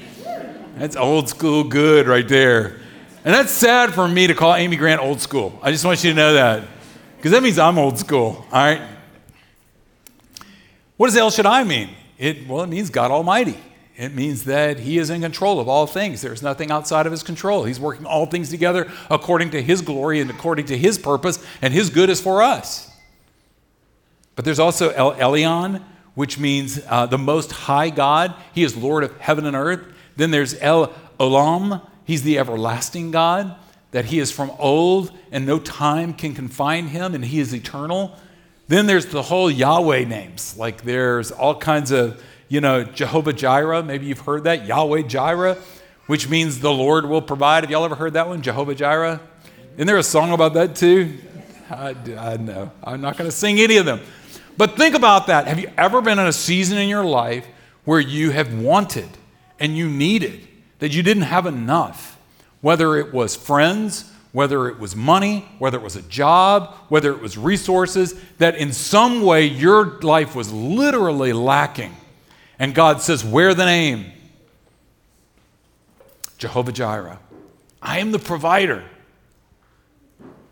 That's 0.78 0.96
old 0.96 1.30
school 1.30 1.64
good 1.64 2.08
right 2.08 2.28
there. 2.28 2.80
And 3.24 3.34
that's 3.34 3.52
sad 3.52 3.94
for 3.94 4.08
me 4.08 4.28
to 4.28 4.34
call 4.34 4.56
Amy 4.56 4.76
Grant 4.76 5.02
old 5.02 5.22
school. 5.22 5.60
I 5.62 5.72
just 5.72 5.86
want 5.86 6.04
you 6.04 6.12
to 6.12 6.16
know 6.16 6.34
that. 6.34 6.68
Because 7.18 7.32
that 7.32 7.44
means 7.44 7.60
I'm 7.60 7.78
old 7.78 8.00
school, 8.00 8.46
all 8.52 8.66
right? 8.66 8.82
What 10.98 11.08
does 11.08 11.18
El 11.18 11.30
Shaddai 11.30 11.64
mean? 11.64 11.90
It, 12.18 12.48
well, 12.48 12.64
it 12.64 12.68
means 12.68 12.90
God 12.90 13.12
Almighty. 13.12 13.58
It 14.02 14.16
means 14.16 14.46
that 14.46 14.80
he 14.80 14.98
is 14.98 15.12
in 15.12 15.22
control 15.22 15.60
of 15.60 15.70
all 15.70 15.86
things. 15.86 16.24
There's 16.24 16.42
nothing 16.42 16.72
outside 16.72 17.06
of 17.06 17.12
his 17.12 17.22
control. 17.22 17.66
He's 17.66 17.80
working 17.80 18.08
all 18.08 18.26
things 18.26 18.50
together 18.50 18.92
according 19.12 19.52
to 19.52 19.62
his 19.62 19.84
glory 19.84 20.20
and 20.20 20.32
according 20.32 20.66
to 20.66 20.78
his 20.78 20.98
purpose, 20.98 21.38
and 21.62 21.72
his 21.72 21.92
good 21.92 22.10
is 22.10 22.20
for 22.20 22.42
us. 22.42 22.90
But 24.36 24.44
there's 24.44 24.58
also 24.58 24.90
El 24.90 25.14
Elyon, 25.14 25.84
which 26.16 26.40
means 26.40 26.82
uh, 26.90 27.06
the 27.06 27.20
most 27.20 27.52
high 27.52 27.92
God. 27.92 28.34
He 28.56 28.64
is 28.64 28.76
Lord 28.76 29.04
of 29.04 29.16
heaven 29.20 29.46
and 29.46 29.56
earth. 29.56 29.86
Then 30.16 30.32
there's 30.32 30.60
El 30.62 30.88
Olam, 31.20 31.86
he's 32.04 32.24
the 32.24 32.40
everlasting 32.40 33.12
God, 33.12 33.56
that 33.92 34.06
he 34.06 34.18
is 34.18 34.32
from 34.32 34.50
old 34.58 35.12
and 35.32 35.46
no 35.46 35.60
time 35.60 36.16
can 36.16 36.34
confine 36.34 36.88
him, 36.88 37.14
and 37.14 37.24
he 37.24 37.40
is 37.40 37.54
eternal. 37.54 38.18
Then 38.68 38.88
there's 38.88 39.06
the 39.06 39.22
whole 39.22 39.52
Yahweh 39.52 40.06
names. 40.06 40.58
Like 40.58 40.82
there's 40.86 41.30
all 41.30 41.56
kinds 41.56 41.92
of, 41.92 42.20
you 42.52 42.60
know, 42.60 42.84
Jehovah 42.84 43.32
Jireh. 43.32 43.82
Maybe 43.82 44.08
you've 44.08 44.20
heard 44.20 44.44
that. 44.44 44.66
Yahweh 44.66 45.04
Jireh, 45.04 45.58
which 46.08 46.28
means 46.28 46.60
the 46.60 46.72
Lord 46.72 47.06
will 47.06 47.22
provide. 47.22 47.64
Have 47.64 47.72
y'all 47.72 47.86
ever 47.86 47.96
heard 47.96 48.12
that 48.14 48.28
one? 48.28 48.42
Jehovah 48.42 48.76
Jireh? 48.76 49.22
Isn't 49.76 49.88
there 49.88 49.98
a 49.98 50.04
song 50.04 50.34
about 50.34 50.54
that 50.56 50.76
too? 50.76 51.18
I, 51.70 51.96
I 52.18 52.36
know. 52.36 52.70
I'm 52.84 53.00
not 53.00 53.18
going 53.18 53.30
to 53.30 53.36
sing 53.36 53.62
any 53.62 53.78
of 53.78 53.86
them. 53.86 54.02
But 54.58 54.76
think 54.76 54.96
about 54.96 55.28
that. 55.28 55.48
Have 55.48 55.62
you 55.62 55.72
ever 55.78 56.02
been 56.02 56.20
in 56.20 56.28
a 56.28 56.34
season 56.34 56.78
in 56.78 56.90
your 56.90 57.06
life 57.06 57.48
where 57.86 58.02
you 58.02 58.32
have 58.32 58.54
wanted 58.54 59.08
and 59.58 59.78
you 59.78 59.90
needed, 59.90 60.46
that 60.80 60.90
you 60.94 61.04
didn't 61.04 61.24
have 61.24 61.46
enough? 61.46 62.20
Whether 62.60 62.98
it 62.98 63.14
was 63.14 63.34
friends, 63.34 64.12
whether 64.34 64.68
it 64.68 64.78
was 64.78 64.94
money, 64.94 65.48
whether 65.58 65.78
it 65.78 65.84
was 65.84 65.96
a 65.96 66.02
job, 66.02 66.76
whether 66.90 67.14
it 67.14 67.22
was 67.22 67.38
resources, 67.38 68.14
that 68.40 68.56
in 68.56 68.74
some 68.74 69.22
way 69.22 69.46
your 69.46 70.02
life 70.02 70.36
was 70.36 70.52
literally 70.52 71.32
lacking. 71.32 71.96
And 72.62 72.76
God 72.76 73.02
says, 73.02 73.26
Wear 73.26 73.56
the 73.56 73.66
name 73.66 74.12
Jehovah 76.38 76.72
Jireh. 76.72 77.18
I 77.82 77.98
am 77.98 78.12
the 78.12 78.20
provider. 78.20 78.84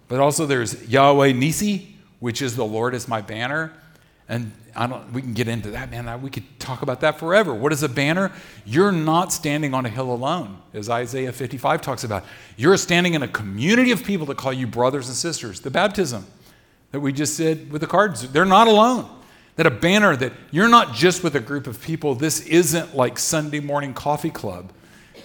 But 0.07 0.19
also 0.19 0.47
there's 0.47 0.89
Yahweh 0.89 1.33
Nissi, 1.33 1.85
which 2.19 2.41
is 2.41 2.55
the 2.55 2.65
Lord 2.65 2.95
is 2.95 3.07
my 3.07 3.21
banner. 3.21 3.71
And 4.27 4.51
I 4.75 4.87
don't, 4.87 5.13
we 5.13 5.21
can 5.21 5.35
get 5.35 5.47
into 5.47 5.69
that, 5.69 5.91
man. 5.91 6.19
We 6.23 6.31
could 6.31 6.59
talk 6.59 6.81
about 6.81 7.01
that 7.01 7.19
forever. 7.19 7.53
What 7.53 7.71
is 7.71 7.83
a 7.83 7.89
banner? 7.89 8.31
You're 8.65 8.91
not 8.91 9.31
standing 9.31 9.75
on 9.75 9.85
a 9.85 9.89
hill 9.89 10.11
alone, 10.11 10.57
as 10.73 10.89
Isaiah 10.89 11.31
55 11.31 11.79
talks 11.79 12.03
about. 12.03 12.23
You're 12.57 12.77
standing 12.77 13.13
in 13.13 13.21
a 13.21 13.27
community 13.27 13.91
of 13.91 14.03
people 14.03 14.25
that 14.27 14.37
call 14.37 14.51
you 14.51 14.65
brothers 14.65 15.09
and 15.09 15.15
sisters. 15.15 15.59
The 15.59 15.69
baptism 15.69 16.25
that 16.89 17.01
we 17.01 17.13
just 17.13 17.37
said 17.37 17.71
with 17.71 17.81
the 17.81 17.87
cards, 17.87 18.27
they're 18.31 18.45
not 18.45 18.67
alone. 18.67 19.18
That 19.55 19.65
a 19.65 19.71
banner 19.71 20.15
that 20.15 20.31
you're 20.51 20.69
not 20.69 20.93
just 20.93 21.23
with 21.23 21.35
a 21.35 21.39
group 21.39 21.67
of 21.67 21.81
people. 21.81 22.15
This 22.15 22.41
isn't 22.41 22.95
like 22.95 23.19
Sunday 23.19 23.59
morning 23.59 23.93
coffee 23.93 24.29
club. 24.29 24.71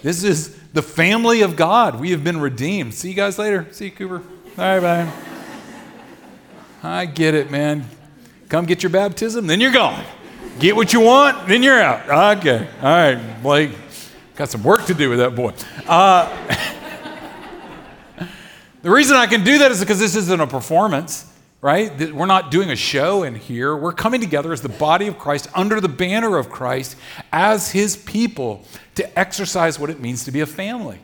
This 0.03 0.23
is 0.23 0.55
the 0.73 0.81
family 0.81 1.41
of 1.41 1.55
God. 1.55 1.99
We 1.99 2.11
have 2.11 2.23
been 2.23 2.39
redeemed. 2.39 2.93
See 2.93 3.09
you 3.09 3.15
guys 3.15 3.39
later. 3.39 3.65
See 3.71 3.85
you, 3.85 3.91
Cooper. 3.91 4.21
All 4.57 4.79
right, 4.79 4.79
bye. 4.79 5.11
I 6.83 7.05
get 7.05 7.33
it, 7.33 7.49
man. 7.49 7.85
Come 8.49 8.65
get 8.65 8.83
your 8.83 8.91
baptism, 8.91 9.47
then 9.47 9.59
you're 9.59 9.71
gone. 9.71 10.03
Get 10.59 10.75
what 10.75 10.93
you 10.93 11.01
want, 11.01 11.47
then 11.47 11.63
you're 11.63 11.81
out. 11.81 12.37
Okay. 12.37 12.67
All 12.81 12.83
right, 12.83 13.41
Blake. 13.41 13.71
Got 14.35 14.49
some 14.49 14.63
work 14.63 14.85
to 14.85 14.93
do 14.93 15.09
with 15.09 15.19
that 15.19 15.35
boy. 15.35 15.53
Uh, 15.87 16.29
the 18.81 18.89
reason 18.89 19.17
I 19.17 19.27
can 19.27 19.43
do 19.43 19.57
that 19.59 19.71
is 19.71 19.79
because 19.79 19.99
this 19.99 20.15
isn't 20.15 20.39
a 20.39 20.47
performance, 20.47 21.29
right? 21.61 22.13
We're 22.13 22.25
not 22.25 22.51
doing 22.51 22.69
a 22.69 22.75
show 22.75 23.23
in 23.23 23.35
here. 23.35 23.75
We're 23.75 23.93
coming 23.93 24.21
together 24.21 24.53
as 24.53 24.61
the 24.61 24.69
body 24.69 25.07
of 25.07 25.17
Christ 25.17 25.47
under 25.55 25.81
the 25.81 25.89
banner 25.89 26.37
of 26.37 26.49
Christ 26.49 26.95
as 27.31 27.71
his 27.71 27.97
people 27.97 28.63
to 28.95 29.19
exercise 29.19 29.79
what 29.79 29.89
it 29.89 29.99
means 29.99 30.25
to 30.25 30.31
be 30.31 30.41
a 30.41 30.45
family. 30.45 30.99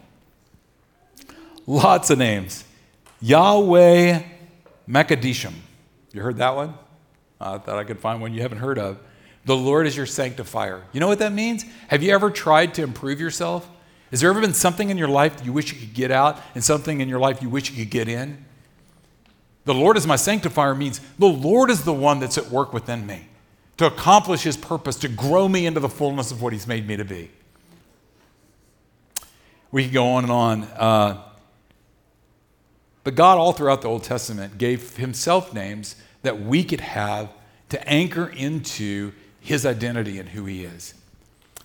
Lots 1.66 2.10
of 2.10 2.18
names. 2.18 2.64
Yahweh 3.22 4.22
Mekadishim. 4.88 5.54
You 6.12 6.22
heard 6.22 6.38
that 6.38 6.56
one? 6.56 6.74
I 7.40 7.58
thought 7.58 7.78
I 7.78 7.84
could 7.84 8.00
find 8.00 8.22
one 8.22 8.34
you 8.34 8.42
haven't 8.42 8.60
heard 8.60 8.78
of. 8.78 9.00
The 9.46 9.56
Lord 9.56 9.88
is 9.88 9.98
your 9.98 10.06
sanctifier. 10.06 10.84
You 10.92 11.00
know 11.00 11.08
what 11.08 11.20
that 11.20 11.34
means? 11.34 11.66
Have 11.88 12.04
you 12.04 12.14
ever 12.14 12.30
tried 12.30 12.76
to 12.76 12.84
improve 12.84 13.20
yourself? 13.20 13.68
Has 14.12 14.22
there 14.22 14.30
ever 14.30 14.42
been 14.42 14.54
something 14.54 14.90
in 14.90 14.98
your 14.98 15.08
life 15.08 15.44
you 15.44 15.54
wish 15.54 15.74
you 15.74 15.80
could 15.80 15.94
get 15.94 16.12
out 16.12 16.40
and 16.54 16.64
something 16.64 17.02
in 17.02 17.10
your 17.10 17.20
life 17.20 17.42
you 17.42 17.50
wish 17.50 17.72
you 17.72 17.78
could 17.78 17.90
get 17.90 18.08
in? 18.08 18.46
The 19.66 19.74
Lord 19.74 19.98
is 19.98 20.08
my 20.08 20.16
sanctifier 20.16 20.74
means 20.74 21.00
the 21.20 21.28
Lord 21.28 21.70
is 21.70 21.84
the 21.84 21.94
one 21.94 22.20
that's 22.20 22.38
at 22.38 22.50
work 22.50 22.74
within 22.74 23.06
me 23.06 23.28
to 23.78 23.86
accomplish 23.86 24.44
his 24.44 24.58
purpose, 24.58 24.96
to 24.98 25.08
grow 25.08 25.48
me 25.48 25.66
into 25.66 25.80
the 25.80 25.90
fullness 25.90 26.32
of 26.32 26.42
what 26.42 26.54
he's 26.54 26.68
made 26.68 26.88
me 26.88 26.98
to 26.98 27.06
be. 27.06 27.32
We 29.72 29.86
could 29.86 29.94
go 29.94 30.08
on 30.14 30.24
and 30.24 30.32
on. 30.32 30.64
Uh, 30.64 31.24
but 33.04 33.16
God, 33.16 33.38
all 33.38 33.54
throughout 33.54 33.82
the 33.82 33.88
Old 33.88 34.04
Testament, 34.04 34.58
gave 34.58 34.98
himself 34.98 35.54
names 35.54 35.96
that 36.22 36.42
we 36.42 36.64
could 36.64 36.82
have 36.82 37.30
to 37.70 37.88
anchor 37.88 38.28
into 38.28 39.14
his 39.40 39.66
identity 39.66 40.20
and 40.20 40.30
who 40.30 40.46
he 40.46 40.64
is. 40.66 40.94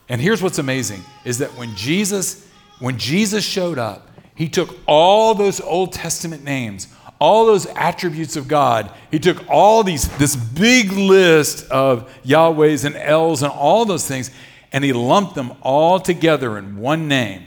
And 0.09 0.21
here's 0.21 0.41
what's 0.43 0.59
amazing 0.59 1.03
is 1.25 1.38
that 1.38 1.50
when 1.57 1.75
Jesus 1.75 2.47
when 2.79 2.99
Jesus 2.99 3.45
showed 3.45 3.79
up, 3.79 4.11
he 4.35 4.49
took 4.49 4.76
all 4.87 5.35
those 5.35 5.61
Old 5.61 5.93
Testament 5.93 6.45
names, 6.45 6.88
all 7.18 7.46
those 7.46 7.66
attributes 7.66 8.37
of 8.37 8.49
God. 8.49 8.90
He 9.11 9.18
took 9.18 9.49
all 9.49 9.82
these 9.82 10.08
this 10.18 10.37
big 10.37 10.92
list 10.92 11.70
of 11.70 12.11
Yahwehs 12.23 12.85
and 12.85 12.96
Els 12.96 13.42
and 13.42 13.52
all 13.52 13.85
those 13.85 14.06
things 14.06 14.30
and 14.73 14.85
he 14.85 14.92
lumped 14.92 15.35
them 15.35 15.52
all 15.62 15.99
together 15.99 16.58
in 16.58 16.76
one 16.76 17.08
name. 17.08 17.46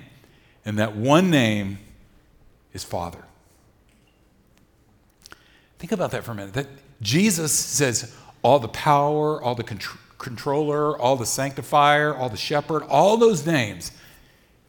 And 0.65 0.79
that 0.79 0.95
one 0.95 1.29
name 1.29 1.79
is 2.73 2.83
Father. 2.83 3.23
Think 5.77 5.91
about 5.91 6.11
that 6.11 6.23
for 6.23 6.31
a 6.31 6.35
minute. 6.35 6.53
That 6.53 6.67
Jesus 7.01 7.51
says, 7.51 8.15
all 8.41 8.59
the 8.59 8.67
power, 8.67 9.41
all 9.41 9.55
the 9.55 9.63
contr- 9.63 9.97
controller, 10.17 10.97
all 10.97 11.15
the 11.15 11.25
sanctifier, 11.25 12.15
all 12.15 12.29
the 12.29 12.37
shepherd, 12.37 12.83
all 12.83 13.17
those 13.17 13.45
names. 13.45 13.91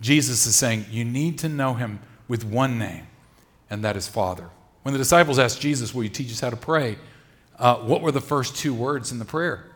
Jesus 0.00 0.46
is 0.46 0.54
saying, 0.54 0.86
you 0.90 1.04
need 1.04 1.38
to 1.38 1.48
know 1.48 1.74
him 1.74 2.00
with 2.28 2.44
one 2.44 2.78
name, 2.78 3.06
and 3.68 3.82
that 3.84 3.96
is 3.96 4.06
Father. 4.06 4.50
When 4.82 4.92
the 4.92 4.98
disciples 4.98 5.38
asked 5.38 5.60
Jesus, 5.60 5.94
Will 5.94 6.04
you 6.04 6.08
teach 6.08 6.30
us 6.30 6.40
how 6.40 6.50
to 6.50 6.56
pray? 6.56 6.96
Uh, 7.58 7.76
what 7.76 8.00
were 8.00 8.12
the 8.12 8.20
first 8.20 8.56
two 8.56 8.72
words 8.72 9.12
in 9.12 9.18
the 9.18 9.24
prayer? 9.24 9.66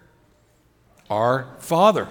Our 1.11 1.54
Father. 1.58 2.08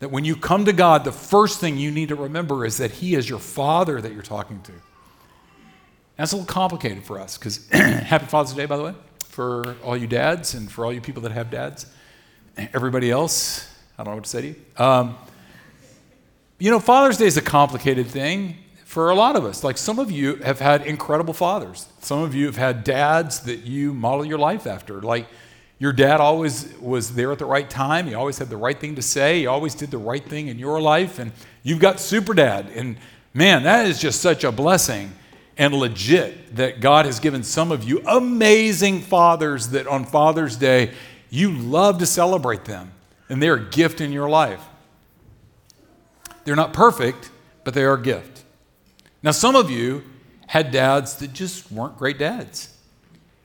That 0.00 0.10
when 0.10 0.24
you 0.24 0.36
come 0.36 0.64
to 0.64 0.72
God, 0.72 1.04
the 1.04 1.12
first 1.12 1.60
thing 1.60 1.76
you 1.76 1.90
need 1.90 2.10
to 2.10 2.14
remember 2.14 2.64
is 2.64 2.76
that 2.76 2.92
He 2.92 3.14
is 3.14 3.28
your 3.28 3.40
Father 3.40 4.00
that 4.00 4.12
you're 4.12 4.22
talking 4.22 4.60
to. 4.62 4.72
That's 6.16 6.32
a 6.32 6.36
little 6.36 6.52
complicated 6.52 7.04
for 7.04 7.20
us 7.20 7.36
because 7.36 7.68
Happy 7.72 8.26
Father's 8.26 8.54
Day, 8.54 8.66
by 8.66 8.76
the 8.76 8.84
way 8.84 8.94
for 9.38 9.76
all 9.84 9.96
you 9.96 10.08
dads 10.08 10.54
and 10.54 10.68
for 10.68 10.84
all 10.84 10.92
you 10.92 11.00
people 11.00 11.22
that 11.22 11.30
have 11.30 11.48
dads. 11.48 11.86
Everybody 12.74 13.08
else, 13.08 13.72
I 13.96 14.02
don't 14.02 14.14
know 14.14 14.16
what 14.16 14.24
to 14.24 14.30
say 14.30 14.40
to 14.40 14.48
you. 14.48 14.56
Um, 14.76 15.16
you 16.58 16.72
know, 16.72 16.80
Father's 16.80 17.18
Day 17.18 17.26
is 17.26 17.36
a 17.36 17.40
complicated 17.40 18.08
thing 18.08 18.56
for 18.88 19.10
a 19.10 19.14
lot 19.14 19.36
of 19.36 19.44
us. 19.44 19.62
Like 19.62 19.76
some 19.76 19.98
of 19.98 20.10
you 20.10 20.36
have 20.36 20.60
had 20.60 20.86
incredible 20.86 21.34
fathers. 21.34 21.88
Some 22.00 22.22
of 22.22 22.34
you 22.34 22.46
have 22.46 22.56
had 22.56 22.84
dads 22.84 23.40
that 23.40 23.66
you 23.66 23.92
model 23.92 24.24
your 24.24 24.38
life 24.38 24.66
after. 24.66 25.02
Like 25.02 25.26
your 25.78 25.92
dad 25.92 26.22
always 26.22 26.72
was 26.80 27.14
there 27.14 27.30
at 27.30 27.38
the 27.38 27.44
right 27.44 27.68
time. 27.68 28.06
He 28.06 28.14
always 28.14 28.38
had 28.38 28.48
the 28.48 28.56
right 28.56 28.80
thing 28.80 28.94
to 28.94 29.02
say. 29.02 29.40
He 29.40 29.46
always 29.46 29.74
did 29.74 29.90
the 29.90 29.98
right 29.98 30.24
thing 30.24 30.48
in 30.48 30.58
your 30.58 30.80
life. 30.80 31.18
And 31.18 31.32
you've 31.62 31.80
got 31.80 32.00
super 32.00 32.32
dad. 32.32 32.70
And 32.74 32.96
man, 33.34 33.64
that 33.64 33.84
is 33.84 34.00
just 34.00 34.22
such 34.22 34.42
a 34.42 34.50
blessing 34.50 35.12
and 35.58 35.74
legit 35.74 36.56
that 36.56 36.80
God 36.80 37.04
has 37.04 37.20
given 37.20 37.42
some 37.42 37.70
of 37.70 37.84
you 37.84 38.00
amazing 38.06 39.02
fathers 39.02 39.68
that 39.68 39.86
on 39.86 40.06
Father's 40.06 40.56
Day 40.56 40.94
you 41.28 41.52
love 41.52 41.98
to 41.98 42.06
celebrate 42.06 42.64
them 42.64 42.92
and 43.28 43.42
they're 43.42 43.56
a 43.56 43.68
gift 43.68 44.00
in 44.00 44.12
your 44.12 44.30
life. 44.30 44.64
They're 46.46 46.56
not 46.56 46.72
perfect, 46.72 47.30
but 47.64 47.74
they 47.74 47.84
are 47.84 47.92
a 47.92 48.02
gift. 48.02 48.44
Now, 49.22 49.32
some 49.32 49.56
of 49.56 49.70
you 49.70 50.04
had 50.46 50.70
dads 50.70 51.16
that 51.16 51.32
just 51.32 51.70
weren't 51.70 51.98
great 51.98 52.18
dads. 52.18 52.74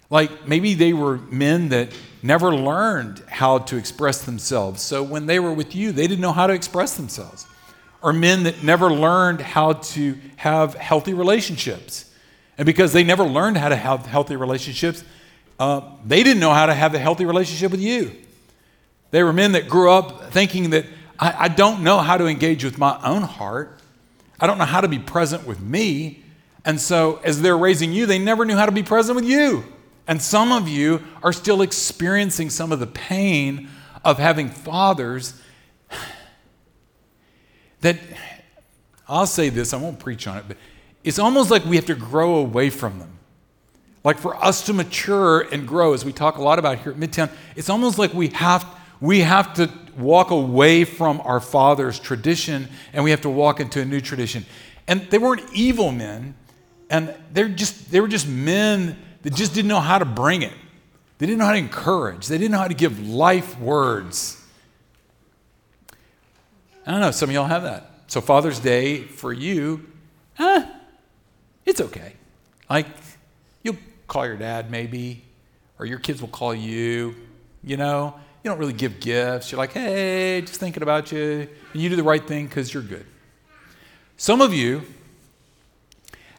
Like 0.09 0.47
maybe 0.47 0.73
they 0.73 0.93
were 0.93 1.17
men 1.17 1.69
that 1.69 1.89
never 2.21 2.55
learned 2.55 3.23
how 3.27 3.57
to 3.59 3.77
express 3.77 4.23
themselves. 4.23 4.81
So 4.81 5.03
when 5.03 5.25
they 5.25 5.39
were 5.39 5.53
with 5.53 5.75
you, 5.75 5.91
they 5.91 6.07
didn't 6.07 6.21
know 6.21 6.31
how 6.31 6.47
to 6.47 6.53
express 6.53 6.95
themselves 6.95 7.47
or 8.03 8.11
men 8.13 8.43
that 8.43 8.61
never 8.61 8.91
learned 8.91 9.39
how 9.39 9.73
to 9.73 10.19
have 10.35 10.75
healthy 10.75 11.13
relationships. 11.13 12.13
And 12.57 12.65
because 12.65 12.93
they 12.93 13.03
never 13.03 13.23
learned 13.23 13.57
how 13.57 13.69
to 13.69 13.75
have 13.75 14.05
healthy 14.05 14.35
relationships, 14.35 15.03
uh, 15.57 15.81
they 16.05 16.21
didn't 16.21 16.41
know 16.41 16.53
how 16.53 16.65
to 16.65 16.73
have 16.73 16.93
a 16.93 16.99
healthy 16.99 17.25
relationship 17.25 17.71
with 17.71 17.79
you. 17.79 18.11
They 19.11 19.23
were 19.23 19.33
men 19.33 19.53
that 19.53 19.69
grew 19.69 19.89
up 19.89 20.31
thinking 20.31 20.71
that 20.71 20.85
I, 21.17 21.45
I 21.45 21.47
don't 21.47 21.81
know 21.81 21.99
how 21.99 22.17
to 22.17 22.27
engage 22.27 22.63
with 22.63 22.77
my 22.77 22.99
own 23.03 23.21
heart. 23.21 23.79
I 24.43 24.45
don't 24.45 24.57
know 24.57 24.65
how 24.65 24.81
to 24.81 24.89
be 24.89 24.99
present 24.99 25.47
with 25.47 25.61
me. 25.61 26.21
And 26.65 26.77
so, 26.77 27.21
as 27.23 27.41
they're 27.41 27.57
raising 27.57 27.93
you, 27.93 28.05
they 28.05 28.19
never 28.19 28.43
knew 28.43 28.57
how 28.57 28.65
to 28.65 28.73
be 28.73 28.83
present 28.83 29.15
with 29.15 29.23
you. 29.23 29.63
And 30.05 30.21
some 30.21 30.51
of 30.51 30.67
you 30.67 31.01
are 31.23 31.31
still 31.31 31.61
experiencing 31.61 32.49
some 32.49 32.73
of 32.73 32.81
the 32.81 32.87
pain 32.87 33.69
of 34.03 34.19
having 34.19 34.49
fathers 34.49 35.41
that 37.79 37.97
I'll 39.07 39.27
say 39.27 39.47
this, 39.47 39.73
I 39.73 39.77
won't 39.77 39.99
preach 39.99 40.27
on 40.27 40.35
it, 40.35 40.43
but 40.45 40.57
it's 41.05 41.19
almost 41.19 41.49
like 41.49 41.63
we 41.63 41.77
have 41.77 41.85
to 41.85 41.95
grow 41.95 42.35
away 42.35 42.69
from 42.69 42.99
them. 42.99 43.17
Like 44.03 44.17
for 44.17 44.35
us 44.43 44.65
to 44.65 44.73
mature 44.73 45.39
and 45.39 45.65
grow, 45.65 45.93
as 45.93 46.03
we 46.03 46.11
talk 46.11 46.35
a 46.35 46.41
lot 46.41 46.59
about 46.59 46.79
here 46.79 46.91
at 46.91 46.97
Midtown, 46.97 47.31
it's 47.55 47.69
almost 47.69 47.97
like 47.97 48.13
we 48.13 48.27
have, 48.27 48.65
we 48.99 49.21
have 49.21 49.53
to 49.53 49.71
walk 49.97 50.31
away 50.31 50.85
from 50.85 51.21
our 51.21 51.39
father's 51.39 51.99
tradition 51.99 52.67
and 52.93 53.03
we 53.03 53.11
have 53.11 53.21
to 53.21 53.29
walk 53.29 53.59
into 53.59 53.81
a 53.81 53.85
new 53.85 54.01
tradition. 54.01 54.45
And 54.87 55.01
they 55.09 55.17
weren't 55.17 55.43
evil 55.53 55.91
men, 55.91 56.35
and 56.89 57.15
they're 57.31 57.47
just, 57.47 57.89
they 57.89 58.01
were 58.01 58.07
just 58.07 58.27
men 58.27 58.97
that 59.21 59.33
just 59.33 59.53
didn't 59.53 59.69
know 59.69 59.79
how 59.79 59.97
to 59.97 60.05
bring 60.05 60.41
it. 60.41 60.53
They 61.17 61.25
didn't 61.25 61.39
know 61.39 61.45
how 61.45 61.53
to 61.53 61.57
encourage, 61.57 62.27
they 62.27 62.37
didn't 62.37 62.51
know 62.51 62.59
how 62.59 62.67
to 62.67 62.73
give 62.73 63.07
life 63.07 63.57
words. 63.59 64.39
I 66.85 66.91
don't 66.91 66.99
know, 66.99 67.11
some 67.11 67.29
of 67.29 67.33
y'all 67.33 67.45
have 67.45 67.63
that. 67.63 67.89
So, 68.07 68.19
Father's 68.19 68.59
Day 68.59 69.03
for 69.03 69.31
you, 69.31 69.87
eh, 70.37 70.65
it's 71.65 71.79
okay. 71.79 72.13
Like, 72.69 72.87
you'll 73.63 73.77
call 74.07 74.25
your 74.25 74.35
dad 74.35 74.69
maybe, 74.69 75.23
or 75.79 75.85
your 75.85 75.99
kids 75.99 76.19
will 76.19 76.27
call 76.27 76.53
you, 76.53 77.15
you 77.63 77.77
know. 77.77 78.15
You 78.43 78.49
don't 78.49 78.59
really 78.59 78.73
give 78.73 78.99
gifts. 78.99 79.51
You're 79.51 79.57
like, 79.57 79.71
hey, 79.71 80.41
just 80.41 80.59
thinking 80.59 80.83
about 80.83 81.11
you. 81.13 81.47
And 81.71 81.81
you 81.81 81.89
do 81.89 81.95
the 81.95 82.03
right 82.03 82.25
thing 82.25 82.45
because 82.47 82.73
you're 82.73 82.83
good. 82.83 83.05
Some 84.17 84.41
of 84.41 84.53
you 84.53 84.83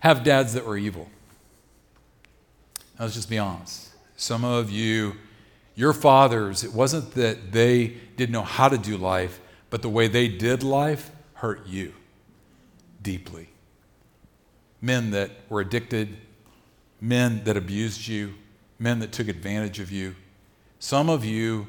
have 0.01 0.23
dads 0.23 0.53
that 0.53 0.67
were 0.67 0.77
evil. 0.77 1.09
Now, 2.99 3.05
let's 3.05 3.15
just 3.15 3.31
be 3.31 3.39
honest. 3.39 3.89
Some 4.17 4.45
of 4.45 4.71
you, 4.71 5.15
your 5.75 5.95
fathers, 5.95 6.63
it 6.63 6.73
wasn't 6.73 7.13
that 7.15 7.53
they 7.53 7.97
didn't 8.17 8.33
know 8.33 8.43
how 8.43 8.69
to 8.69 8.77
do 8.77 8.99
life, 8.99 9.41
but 9.71 9.81
the 9.81 9.89
way 9.89 10.07
they 10.07 10.29
did 10.29 10.63
life 10.63 11.11
hurt 11.35 11.67
you 11.67 11.95
deeply. 13.03 13.49
Men 14.81 15.11
that 15.13 15.31
were 15.49 15.63
addicted, 15.63 16.17
men 17.01 17.43
that 17.45 17.57
abused 17.57 18.07
you, 18.07 18.35
men 18.79 18.99
that 18.99 19.11
took 19.11 19.29
advantage 19.29 19.81
of 19.81 19.91
you. 19.91 20.15
Some 20.79 21.09
of 21.09 21.25
you, 21.25 21.67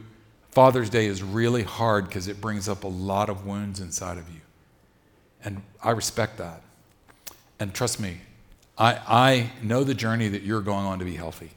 Father's 0.55 0.89
Day 0.89 1.07
is 1.07 1.21
really 1.21 1.63
hard 1.63 2.07
because 2.07 2.29
it 2.29 2.39
brings 2.39 2.69
up 2.69 2.85
a 2.85 2.88
lot 2.88 3.29
of 3.29 3.45
wounds 3.45 3.81
inside 3.81 4.17
of 4.17 4.29
you. 4.29 4.39
And 5.43 5.62
I 5.83 5.91
respect 5.91 6.38
that. 6.38 6.62
And 7.59 7.74
trust 7.74 8.00
me, 8.00 8.21
I, 8.77 8.93
I 9.05 9.51
know 9.62 9.83
the 9.83 9.93
journey 9.93 10.29
that 10.29 10.43
you're 10.43 10.62
going 10.62 10.85
on 10.85 11.00
to 11.00 11.05
be 11.05 11.15
healthy 11.15 11.51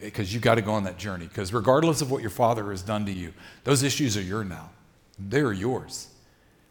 eh, 0.00 0.06
because 0.06 0.32
you 0.32 0.40
got 0.40 0.54
to 0.54 0.62
go 0.62 0.72
on 0.72 0.84
that 0.84 0.96
journey. 0.96 1.26
Because 1.26 1.52
regardless 1.52 2.00
of 2.00 2.10
what 2.10 2.22
your 2.22 2.30
father 2.30 2.70
has 2.70 2.80
done 2.80 3.04
to 3.04 3.12
you, 3.12 3.34
those 3.64 3.82
issues 3.82 4.16
are 4.16 4.22
yours 4.22 4.48
now. 4.48 4.70
They're 5.18 5.52
yours. 5.52 6.08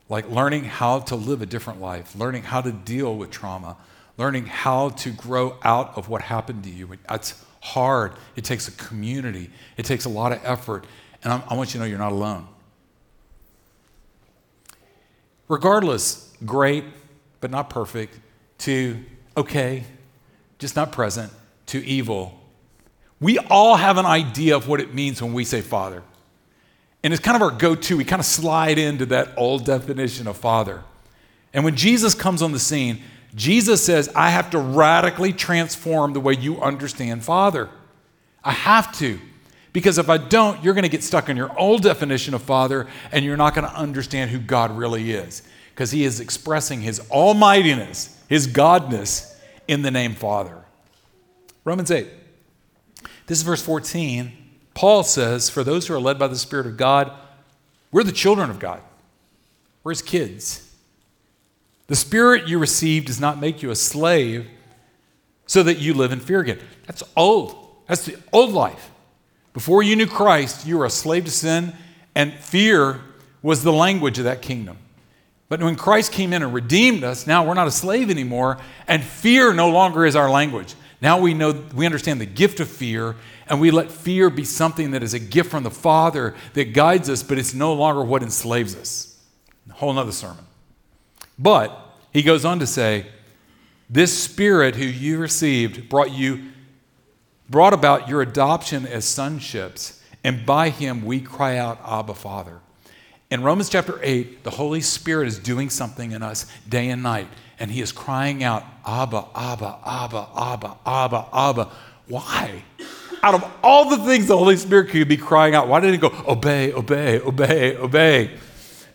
Like 0.09 0.27
learning 0.31 0.63
how 0.63 1.01
to 1.01 1.15
live 1.15 1.43
a 1.43 1.45
different 1.45 1.79
life, 1.79 2.15
learning 2.15 2.41
how 2.41 2.61
to 2.61 2.71
deal 2.71 3.15
with 3.15 3.29
trauma, 3.29 3.77
learning 4.17 4.47
how 4.47 4.89
to 4.89 5.11
grow 5.11 5.57
out 5.63 5.95
of 5.95 6.09
what 6.09 6.23
happened 6.23 6.63
to 6.63 6.71
you. 6.71 6.89
That's 7.07 7.45
hard. 7.61 8.13
It 8.35 8.45
takes 8.45 8.67
a 8.67 8.71
community, 8.71 9.51
it 9.77 9.85
takes 9.85 10.05
a 10.05 10.09
lot 10.09 10.31
of 10.31 10.39
effort. 10.43 10.85
And 11.23 11.43
I, 11.49 11.53
want 11.53 11.69
you 11.69 11.73
to 11.73 11.79
know 11.79 11.85
you're 11.85 11.97
not 11.97 12.11
alone. 12.11 12.47
Regardless, 15.47 16.33
great, 16.45 16.85
but 17.41 17.51
not 17.51 17.69
perfect, 17.69 18.19
to 18.59 19.03
okay, 19.35 19.83
just 20.59 20.75
not 20.75 20.91
present, 20.91 21.31
to 21.67 21.83
evil. 21.85 22.39
We 23.19 23.37
all 23.37 23.75
have 23.75 23.97
an 23.97 24.05
idea 24.05 24.55
of 24.55 24.67
what 24.67 24.79
it 24.79 24.93
means 24.93 25.21
when 25.21 25.33
we 25.33 25.43
say 25.43 25.61
father. 25.61 26.03
And 27.03 27.13
it's 27.13 27.21
kind 27.21 27.35
of 27.35 27.41
our 27.41 27.51
go 27.51 27.75
to. 27.75 27.97
We 27.97 28.05
kind 28.05 28.19
of 28.19 28.25
slide 28.25 28.77
into 28.77 29.05
that 29.07 29.33
old 29.37 29.65
definition 29.65 30.27
of 30.27 30.37
father. 30.37 30.83
And 31.53 31.63
when 31.63 31.75
Jesus 31.75 32.13
comes 32.13 32.41
on 32.41 32.51
the 32.51 32.59
scene, 32.59 33.01
Jesus 33.35 33.83
says, 33.83 34.09
I 34.15 34.29
have 34.31 34.49
to 34.51 34.59
radically 34.59 35.33
transform 35.33 36.13
the 36.13 36.19
way 36.19 36.33
you 36.33 36.61
understand 36.61 37.23
father. 37.23 37.69
I 38.43 38.51
have 38.51 38.97
to. 38.99 39.19
Because 39.71 39.97
if 39.97 40.09
I 40.09 40.17
don't, 40.17 40.63
you're 40.63 40.73
going 40.73 40.83
to 40.83 40.89
get 40.89 41.03
stuck 41.03 41.29
in 41.29 41.37
your 41.37 41.57
old 41.57 41.83
definition 41.83 42.33
of 42.33 42.41
father 42.41 42.87
and 43.11 43.23
you're 43.23 43.37
not 43.37 43.53
going 43.53 43.67
to 43.67 43.75
understand 43.75 44.31
who 44.31 44.39
God 44.39 44.75
really 44.75 45.11
is. 45.11 45.43
Because 45.73 45.91
he 45.91 46.03
is 46.03 46.19
expressing 46.19 46.81
his 46.81 46.99
almightiness, 47.11 48.17
his 48.27 48.47
godness 48.47 49.35
in 49.67 49.81
the 49.81 49.91
name 49.91 50.15
Father. 50.15 50.63
Romans 51.63 51.91
8. 51.91 52.07
This 53.27 53.37
is 53.37 53.43
verse 53.43 53.61
14. 53.61 54.31
Paul 54.73 55.03
says, 55.03 55.49
For 55.49 55.63
those 55.63 55.87
who 55.87 55.93
are 55.93 55.99
led 55.99 56.17
by 56.17 56.27
the 56.27 56.35
Spirit 56.35 56.65
of 56.65 56.77
God, 56.77 57.11
we're 57.91 58.03
the 58.03 58.11
children 58.11 58.49
of 58.49 58.59
God. 58.59 58.81
We're 59.83 59.91
his 59.91 60.01
kids. 60.01 60.65
The 61.87 61.95
Spirit 61.95 62.47
you 62.47 62.59
receive 62.59 63.05
does 63.05 63.19
not 63.19 63.39
make 63.39 63.61
you 63.61 63.71
a 63.71 63.75
slave 63.75 64.47
so 65.47 65.63
that 65.63 65.79
you 65.79 65.93
live 65.93 66.11
in 66.11 66.19
fear 66.19 66.39
again. 66.39 66.59
That's 66.85 67.03
old. 67.15 67.75
That's 67.87 68.05
the 68.05 68.17
old 68.31 68.51
life. 68.51 68.91
Before 69.53 69.81
you 69.81 69.95
knew 69.95 70.07
Christ, 70.07 70.65
you 70.65 70.77
were 70.77 70.85
a 70.85 70.89
slave 70.89 71.25
to 71.25 71.31
sin, 71.31 71.73
and 72.15 72.33
fear 72.33 73.01
was 73.41 73.63
the 73.63 73.73
language 73.73 74.17
of 74.17 74.25
that 74.25 74.41
kingdom. 74.41 74.77
But 75.47 75.63
when 75.63 75.75
Christ 75.75 76.11
came 76.11 76.31
in 76.31 76.43
and 76.43 76.53
redeemed 76.53 77.03
us, 77.03 77.25
now 77.25 77.45
we're 77.45 77.55
not 77.55 77.67
a 77.67 77.71
slave 77.71 78.11
anymore, 78.11 78.59
and 78.87 79.03
fear 79.03 79.51
no 79.51 79.69
longer 79.69 80.05
is 80.05 80.15
our 80.15 80.29
language. 80.29 80.75
Now 81.01 81.19
we 81.19 81.33
know 81.33 81.63
we 81.73 81.85
understand 81.85 82.21
the 82.21 82.25
gift 82.25 82.59
of 82.59 82.69
fear, 82.69 83.15
and 83.47 83.59
we 83.59 83.71
let 83.71 83.89
fear 83.89 84.29
be 84.29 84.43
something 84.43 84.91
that 84.91 85.01
is 85.01 85.15
a 85.15 85.19
gift 85.19 85.49
from 85.49 85.63
the 85.63 85.71
Father 85.71 86.35
that 86.53 86.73
guides 86.73 87.09
us, 87.09 87.23
but 87.23 87.39
it's 87.39 87.53
no 87.53 87.73
longer 87.73 88.03
what 88.03 88.21
enslaves 88.21 88.75
us. 88.75 89.17
A 89.69 89.73
whole 89.73 89.93
nother 89.93 90.11
sermon. 90.11 90.45
But 91.39 91.75
he 92.11 92.21
goes 92.21 92.45
on 92.45 92.59
to 92.59 92.67
say, 92.67 93.07
This 93.89 94.21
spirit 94.21 94.75
who 94.75 94.85
you 94.85 95.17
received 95.17 95.89
brought 95.89 96.11
you 96.11 96.51
brought 97.49 97.73
about 97.73 98.07
your 98.07 98.21
adoption 98.21 98.85
as 98.85 99.05
sonships, 99.05 100.01
and 100.23 100.45
by 100.45 100.69
him 100.69 101.03
we 101.03 101.19
cry 101.19 101.57
out, 101.57 101.79
Abba, 101.85 102.13
Father. 102.13 102.59
In 103.31 103.43
Romans 103.43 103.69
chapter 103.69 103.99
8, 104.01 104.43
the 104.43 104.49
Holy 104.49 104.81
Spirit 104.81 105.27
is 105.27 105.37
doing 105.37 105.69
something 105.69 106.13
in 106.13 106.23
us 106.23 106.47
day 106.67 106.89
and 106.89 107.03
night, 107.03 107.27
and 107.59 107.69
He 107.69 107.79
is 107.79 107.91
crying 107.91 108.43
out, 108.43 108.63
Abba, 108.85 109.25
Abba, 109.35 109.77
Abba, 109.85 110.27
Abba, 110.35 110.77
Abba, 110.83 111.27
Abba. 111.31 111.71
Why? 112.07 112.63
Out 113.21 113.35
of 113.35 113.51
all 113.61 113.89
the 113.89 113.97
things 113.97 114.25
the 114.25 114.37
Holy 114.37 114.57
Spirit 114.57 114.89
could 114.89 115.07
be 115.07 115.17
crying 115.17 115.53
out, 115.53 115.67
why 115.67 115.79
didn't 115.79 115.93
He 115.93 115.99
go, 115.99 116.23
obey, 116.27 116.73
obey, 116.73 117.19
obey, 117.19 117.77
obey? 117.77 118.35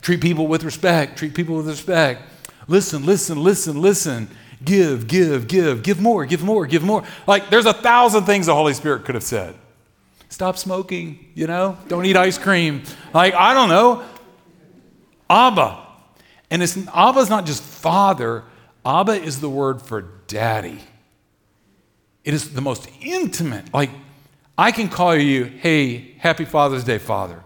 Treat 0.00 0.20
people 0.20 0.48
with 0.48 0.64
respect, 0.64 1.16
treat 1.16 1.32
people 1.32 1.56
with 1.56 1.68
respect. 1.68 2.22
Listen, 2.66 3.06
listen, 3.06 3.40
listen, 3.40 3.80
listen. 3.80 4.28
Give, 4.62 5.06
give, 5.06 5.48
give, 5.48 5.82
give 5.82 6.00
more, 6.00 6.26
give 6.26 6.42
more, 6.42 6.66
give 6.66 6.82
more. 6.82 7.04
Like, 7.26 7.50
there's 7.50 7.66
a 7.66 7.72
thousand 7.72 8.24
things 8.24 8.46
the 8.46 8.54
Holy 8.54 8.74
Spirit 8.74 9.04
could 9.04 9.14
have 9.14 9.24
said. 9.24 9.54
Stop 10.28 10.58
smoking, 10.58 11.30
you 11.34 11.46
know? 11.46 11.78
Don't 11.88 12.04
eat 12.04 12.16
ice 12.16 12.38
cream. 12.38 12.82
Like, 13.12 13.34
I 13.34 13.54
don't 13.54 13.68
know. 13.68 14.04
Abba. 15.30 15.78
And 16.50 16.62
it's, 16.62 16.76
Abba 16.88 17.20
is 17.20 17.30
not 17.30 17.46
just 17.46 17.62
father, 17.62 18.44
Abba 18.84 19.12
is 19.12 19.40
the 19.40 19.48
word 19.48 19.80
for 19.80 20.02
daddy. 20.26 20.80
It 22.24 22.34
is 22.34 22.52
the 22.52 22.60
most 22.60 22.88
intimate. 23.00 23.72
Like, 23.72 23.90
I 24.56 24.72
can 24.72 24.88
call 24.88 25.16
you, 25.16 25.44
hey, 25.44 26.14
happy 26.18 26.44
Father's 26.44 26.84
Day, 26.84 26.98
Father. 26.98 27.42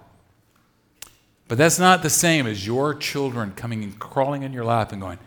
But 1.48 1.58
that's 1.58 1.78
not 1.78 2.02
the 2.02 2.10
same 2.10 2.46
as 2.46 2.66
your 2.66 2.94
children 2.94 3.52
coming 3.52 3.82
and 3.82 3.98
crawling 3.98 4.42
in 4.42 4.52
your 4.52 4.64
lap 4.64 4.92
and 4.92 5.00
going, 5.00 5.18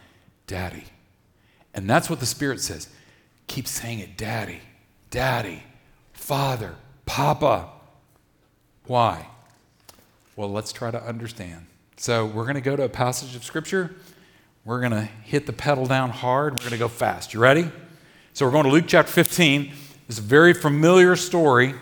Daddy. 0.46 0.84
And 1.74 1.90
that's 1.90 2.10
what 2.10 2.20
the 2.20 2.26
Spirit 2.26 2.60
says. 2.60 2.90
Keep 3.48 3.68
saying 3.68 4.00
it, 4.00 4.18
Daddy, 4.18 4.60
Daddy, 5.10 5.64
Father, 6.14 6.76
Papa. 7.06 7.70
Why? 8.86 9.28
Well, 10.36 10.52
let's 10.52 10.72
try 10.72 10.92
to 10.92 11.04
understand. 11.04 11.66
So 11.98 12.26
we're 12.26 12.44
going 12.44 12.56
to 12.56 12.62
go 12.62 12.76
to 12.76 12.84
a 12.84 12.90
passage 12.90 13.36
of 13.36 13.44
Scripture. 13.44 13.96
We're 14.66 14.80
going 14.80 14.92
to 14.92 15.10
hit 15.24 15.46
the 15.46 15.54
pedal 15.54 15.86
down 15.86 16.10
hard. 16.10 16.54
We're 16.54 16.64
going 16.64 16.72
to 16.72 16.78
go 16.78 16.88
fast. 16.88 17.34
You 17.34 17.40
ready? 17.40 17.70
So 18.34 18.46
we're 18.46 18.52
going 18.52 18.66
to 18.66 18.72
Luke 18.72 18.86
chapter 18.88 19.12
15. 19.12 19.74
It's 20.08 20.20
a 20.20 20.22
very 20.22 20.54
familiar 20.54 21.16
story. 21.16 21.74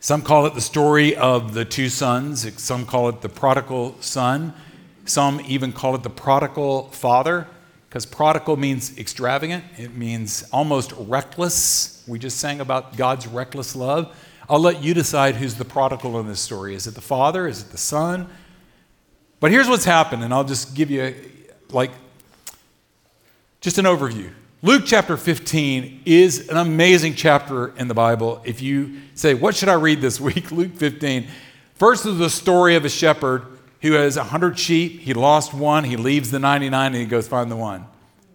Some 0.00 0.22
call 0.22 0.46
it 0.46 0.54
the 0.54 0.60
story 0.60 1.16
of 1.16 1.54
the 1.54 1.64
two 1.64 1.88
sons. 1.88 2.60
Some 2.62 2.86
call 2.86 3.08
it 3.08 3.20
the 3.20 3.28
prodigal 3.28 3.96
son. 4.00 4.54
Some 5.04 5.40
even 5.46 5.72
call 5.72 5.94
it 5.94 6.02
the 6.02 6.10
prodigal 6.10 6.90
father, 6.90 7.46
because 7.88 8.04
prodigal 8.04 8.56
means 8.56 8.96
extravagant. 8.98 9.64
It 9.78 9.94
means 9.94 10.46
almost 10.52 10.92
reckless. 10.98 12.04
We 12.06 12.18
just 12.18 12.38
sang 12.38 12.60
about 12.60 12.96
God's 12.96 13.26
reckless 13.26 13.74
love. 13.74 14.14
I'll 14.48 14.60
let 14.60 14.82
you 14.82 14.94
decide 14.94 15.36
who's 15.36 15.54
the 15.54 15.64
prodigal 15.64 16.18
in 16.20 16.26
this 16.26 16.40
story. 16.40 16.74
Is 16.74 16.86
it 16.86 16.94
the 16.94 17.00
father? 17.00 17.46
Is 17.46 17.62
it 17.62 17.70
the 17.70 17.78
son? 17.78 18.28
But 19.40 19.50
here's 19.52 19.68
what's 19.68 19.84
happened, 19.84 20.24
and 20.24 20.34
I'll 20.34 20.44
just 20.44 20.74
give 20.74 20.90
you 20.90 21.14
like 21.70 21.90
just 23.60 23.78
an 23.78 23.84
overview. 23.84 24.32
Luke 24.62 24.82
chapter 24.84 25.16
15 25.16 26.02
is 26.04 26.48
an 26.48 26.56
amazing 26.56 27.14
chapter 27.14 27.68
in 27.76 27.88
the 27.88 27.94
Bible. 27.94 28.42
If 28.44 28.60
you 28.60 29.00
say, 29.14 29.34
What 29.34 29.54
should 29.54 29.68
I 29.68 29.74
read 29.74 30.00
this 30.00 30.20
week? 30.20 30.50
Luke 30.52 30.74
15. 30.74 31.26
First 31.74 32.06
is 32.06 32.18
the 32.18 32.28
story 32.28 32.74
of 32.74 32.84
a 32.84 32.88
shepherd 32.88 33.57
who 33.80 33.92
has 33.92 34.16
100 34.16 34.58
sheep. 34.58 35.00
He 35.00 35.14
lost 35.14 35.54
one. 35.54 35.84
He 35.84 35.96
leaves 35.96 36.30
the 36.30 36.38
99 36.38 36.86
and 36.86 36.96
he 36.96 37.06
goes 37.06 37.28
find 37.28 37.50
the 37.50 37.56
one. 37.56 37.86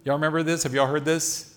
Y'all 0.04 0.14
remember 0.14 0.42
this? 0.42 0.62
Have 0.62 0.74
y'all 0.74 0.86
heard 0.86 1.04
this? 1.04 1.54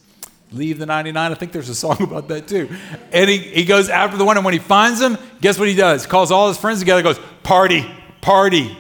Leave 0.52 0.80
the 0.80 0.86
99. 0.86 1.32
I 1.32 1.36
think 1.36 1.52
there's 1.52 1.70
a 1.70 1.76
song 1.76 1.98
about 2.02 2.28
that 2.30 2.48
too. 2.48 2.70
And 3.12 3.30
he, 3.30 3.38
he 3.38 3.66
goes 3.66 3.90
after 3.90 4.18
the 4.18 4.26
one. 4.26 4.38
And 4.38 4.46
when 4.46 4.54
he 4.54 4.60
finds 4.60 5.02
him, 5.02 5.18
guess 5.42 5.60
what 5.60 5.68
he 5.68 5.76
does? 5.76 6.06
Calls 6.06 6.32
all 6.32 6.48
his 6.48 6.58
friends 6.58 6.80
together, 6.80 7.02
goes, 7.02 7.20
Party, 7.44 7.86
party. 8.22 8.78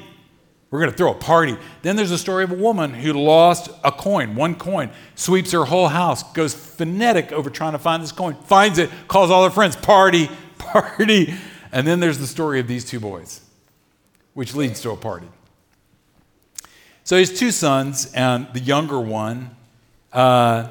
We're 0.69 0.79
going 0.79 0.91
to 0.91 0.97
throw 0.97 1.11
a 1.11 1.15
party. 1.15 1.55
Then 1.81 1.95
there's 1.95 2.11
a 2.11 2.17
story 2.17 2.43
of 2.43 2.51
a 2.51 2.55
woman 2.55 2.93
who 2.93 3.13
lost 3.13 3.69
a 3.85 3.91
coin, 3.91 4.35
one 4.35 4.55
coin, 4.55 4.91
sweeps 5.15 5.51
her 5.51 5.63
whole 5.63 5.87
house, 5.87 6.23
goes 6.33 6.53
frenetic 6.53 7.31
over 7.31 7.49
trying 7.49 7.71
to 7.71 7.79
find 7.79 8.03
this 8.03 8.11
coin, 8.11 8.35
finds 8.35 8.77
it, 8.77 8.89
calls 9.07 9.31
all 9.31 9.45
her 9.45 9.49
friends, 9.49 9.77
party, 9.77 10.29
party. 10.57 11.33
And 11.71 11.87
then 11.87 12.01
there's 12.01 12.17
the 12.17 12.27
story 12.27 12.59
of 12.59 12.67
these 12.67 12.83
two 12.83 12.99
boys, 12.99 13.39
which 14.37 14.53
leads 14.53 14.81
to 14.81 14.91
a 14.91 14.95
party. 14.95 15.25
So 17.03 17.17
has 17.17 17.39
two 17.39 17.49
sons, 17.49 18.13
and 18.13 18.45
the 18.53 18.59
younger 18.59 18.99
one, 18.99 19.49
uh, 20.13 20.69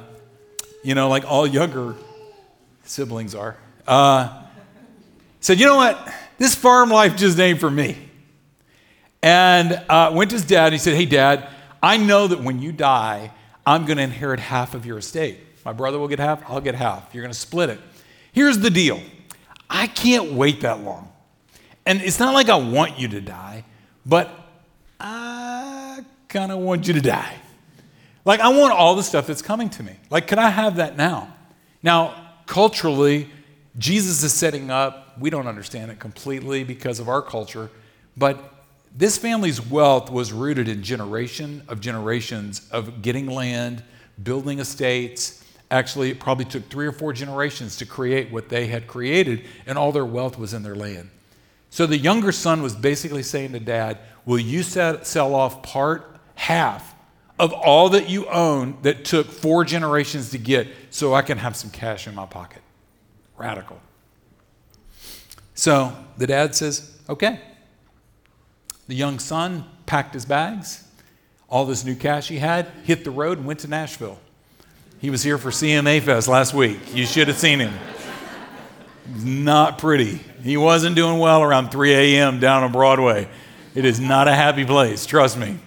you 0.84 0.94
know, 0.94 1.08
like 1.08 1.24
all 1.24 1.48
younger 1.48 1.96
siblings 2.84 3.34
are, 3.34 3.56
uh, 3.88 4.44
said, 5.40 5.58
You 5.58 5.66
know 5.66 5.74
what? 5.74 6.14
This 6.38 6.54
farm 6.54 6.90
life 6.90 7.16
just 7.16 7.40
ain't 7.40 7.58
for 7.58 7.68
me 7.68 7.98
and 9.20 9.82
uh, 9.88 10.12
went 10.14 10.30
to 10.30 10.36
his 10.36 10.44
dad. 10.44 10.66
and 10.66 10.74
he 10.74 10.78
said, 10.78 10.94
Hey, 10.94 11.04
dad, 11.04 11.48
I 11.82 11.96
know 11.96 12.28
that 12.28 12.40
when 12.40 12.62
you 12.62 12.70
die, 12.70 13.32
I'm 13.66 13.84
going 13.84 13.96
to 13.96 14.04
inherit 14.04 14.38
half 14.38 14.74
of 14.74 14.86
your 14.86 14.98
estate. 14.98 15.40
My 15.64 15.72
brother 15.72 15.98
will 15.98 16.06
get 16.06 16.20
half, 16.20 16.48
I'll 16.48 16.60
get 16.60 16.76
half. 16.76 17.12
You're 17.12 17.24
going 17.24 17.32
to 17.32 17.38
split 17.38 17.70
it. 17.70 17.80
Here's 18.30 18.60
the 18.60 18.70
deal 18.70 19.00
I 19.68 19.88
can't 19.88 20.34
wait 20.34 20.60
that 20.60 20.84
long. 20.84 21.10
And 21.86 22.02
it's 22.02 22.18
not 22.18 22.34
like 22.34 22.48
I 22.48 22.56
want 22.56 22.98
you 22.98 23.08
to 23.08 23.20
die, 23.20 23.64
but 24.04 24.28
I 25.00 26.04
kind 26.28 26.50
of 26.50 26.58
want 26.58 26.88
you 26.88 26.94
to 26.94 27.00
die. 27.00 27.34
Like, 28.24 28.40
I 28.40 28.48
want 28.48 28.72
all 28.72 28.96
the 28.96 29.04
stuff 29.04 29.28
that's 29.28 29.40
coming 29.40 29.70
to 29.70 29.84
me. 29.84 29.96
Like, 30.10 30.26
can 30.26 30.40
I 30.40 30.50
have 30.50 30.76
that 30.76 30.96
now? 30.96 31.32
Now, 31.82 32.32
culturally, 32.46 33.30
Jesus 33.78 34.24
is 34.24 34.32
setting 34.32 34.68
up, 34.68 35.16
we 35.20 35.30
don't 35.30 35.46
understand 35.46 35.92
it 35.92 36.00
completely 36.00 36.64
because 36.64 36.98
of 36.98 37.08
our 37.08 37.22
culture, 37.22 37.70
but 38.16 38.52
this 38.96 39.16
family's 39.16 39.64
wealth 39.64 40.10
was 40.10 40.32
rooted 40.32 40.68
in 40.68 40.82
generation 40.82 41.62
of 41.68 41.80
generations 41.80 42.66
of 42.70 43.02
getting 43.02 43.26
land, 43.26 43.84
building 44.22 44.58
estates. 44.58 45.44
Actually, 45.70 46.10
it 46.10 46.18
probably 46.18 46.46
took 46.46 46.68
three 46.68 46.86
or 46.86 46.92
four 46.92 47.12
generations 47.12 47.76
to 47.76 47.86
create 47.86 48.32
what 48.32 48.48
they 48.48 48.66
had 48.66 48.86
created, 48.86 49.44
and 49.66 49.76
all 49.78 49.92
their 49.92 50.04
wealth 50.04 50.38
was 50.38 50.54
in 50.54 50.62
their 50.62 50.74
land. 50.74 51.10
So 51.70 51.86
the 51.86 51.98
younger 51.98 52.32
son 52.32 52.62
was 52.62 52.74
basically 52.74 53.22
saying 53.22 53.52
to 53.52 53.60
dad, 53.60 53.98
Will 54.24 54.38
you 54.38 54.62
sell 54.62 55.34
off 55.34 55.62
part, 55.62 56.18
half 56.34 56.94
of 57.38 57.52
all 57.52 57.90
that 57.90 58.08
you 58.08 58.26
own 58.28 58.78
that 58.82 59.04
took 59.04 59.30
four 59.30 59.64
generations 59.64 60.30
to 60.30 60.38
get 60.38 60.68
so 60.90 61.14
I 61.14 61.22
can 61.22 61.38
have 61.38 61.54
some 61.54 61.70
cash 61.70 62.06
in 62.06 62.14
my 62.14 62.26
pocket? 62.26 62.62
Radical. 63.36 63.80
So 65.54 65.96
the 66.16 66.26
dad 66.26 66.54
says, 66.54 66.96
Okay. 67.08 67.40
The 68.88 68.94
young 68.94 69.18
son 69.18 69.64
packed 69.84 70.14
his 70.14 70.24
bags, 70.24 70.86
all 71.48 71.66
this 71.66 71.84
new 71.84 71.94
cash 71.94 72.28
he 72.28 72.38
had, 72.38 72.66
hit 72.84 73.04
the 73.04 73.10
road 73.10 73.38
and 73.38 73.46
went 73.46 73.60
to 73.60 73.68
Nashville. 73.68 74.18
He 74.98 75.10
was 75.10 75.22
here 75.22 75.38
for 75.38 75.50
CMA 75.50 76.00
Fest 76.02 76.28
last 76.28 76.54
week. 76.54 76.78
You 76.94 77.04
should 77.04 77.28
have 77.28 77.36
seen 77.36 77.58
him. 77.58 77.72
Not 79.08 79.78
pretty. 79.78 80.20
He 80.42 80.56
wasn't 80.56 80.96
doing 80.96 81.18
well 81.18 81.42
around 81.42 81.70
3 81.70 81.92
a.m. 81.94 82.40
down 82.40 82.62
on 82.62 82.72
Broadway. 82.72 83.28
It 83.74 83.84
is 83.84 84.00
not 84.00 84.26
a 84.28 84.34
happy 84.34 84.64
place, 84.64 85.06
trust 85.06 85.36
me. 85.36 85.58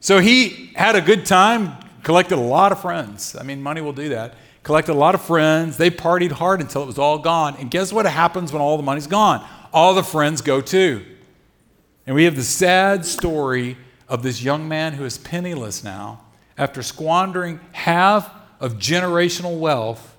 So 0.00 0.18
he 0.20 0.70
had 0.74 0.96
a 0.96 1.00
good 1.00 1.26
time, 1.26 1.76
collected 2.02 2.36
a 2.36 2.40
lot 2.40 2.72
of 2.72 2.80
friends. 2.80 3.34
I 3.34 3.42
mean, 3.42 3.62
money 3.62 3.80
will 3.80 3.92
do 3.92 4.10
that. 4.10 4.34
Collected 4.62 4.92
a 4.92 4.94
lot 4.94 5.14
of 5.14 5.22
friends. 5.22 5.76
They 5.76 5.90
partied 5.90 6.32
hard 6.32 6.60
until 6.60 6.82
it 6.82 6.86
was 6.86 6.98
all 6.98 7.18
gone. 7.18 7.56
And 7.56 7.70
guess 7.70 7.92
what 7.92 8.06
happens 8.06 8.52
when 8.52 8.60
all 8.60 8.76
the 8.76 8.82
money's 8.82 9.06
gone? 9.06 9.46
All 9.72 9.94
the 9.94 10.02
friends 10.02 10.40
go 10.40 10.60
too. 10.60 11.04
And 12.06 12.14
we 12.14 12.24
have 12.24 12.36
the 12.36 12.42
sad 12.42 13.04
story 13.04 13.76
of 14.08 14.22
this 14.22 14.42
young 14.42 14.68
man 14.68 14.94
who 14.94 15.04
is 15.04 15.18
penniless 15.18 15.82
now 15.82 16.20
after 16.56 16.82
squandering 16.82 17.60
half 17.72 18.30
of 18.60 18.74
generational 18.74 19.58
wealth. 19.58 20.16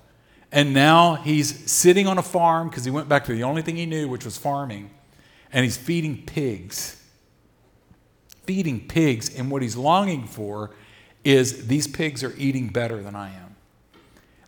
And 0.52 0.74
now 0.74 1.14
he's 1.14 1.70
sitting 1.70 2.06
on 2.06 2.18
a 2.18 2.22
farm 2.22 2.68
because 2.68 2.84
he 2.84 2.90
went 2.90 3.08
back 3.08 3.24
to 3.26 3.32
the 3.32 3.44
only 3.44 3.62
thing 3.62 3.76
he 3.76 3.86
knew, 3.86 4.08
which 4.08 4.24
was 4.24 4.36
farming. 4.36 4.90
And 5.52 5.64
he's 5.64 5.76
feeding 5.76 6.24
pigs. 6.26 7.00
Feeding 8.44 8.86
pigs. 8.88 9.34
And 9.36 9.50
what 9.50 9.62
he's 9.62 9.76
longing 9.76 10.26
for 10.26 10.72
is 11.24 11.66
these 11.68 11.86
pigs 11.86 12.24
are 12.24 12.34
eating 12.36 12.68
better 12.68 13.00
than 13.02 13.14
I 13.14 13.28
am. 13.28 13.54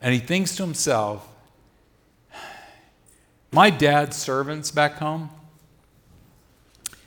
And 0.00 0.12
he 0.12 0.18
thinks 0.18 0.56
to 0.56 0.64
himself, 0.64 1.28
my 3.52 3.70
dad's 3.70 4.16
servants 4.16 4.70
back 4.70 4.94
home, 4.94 5.30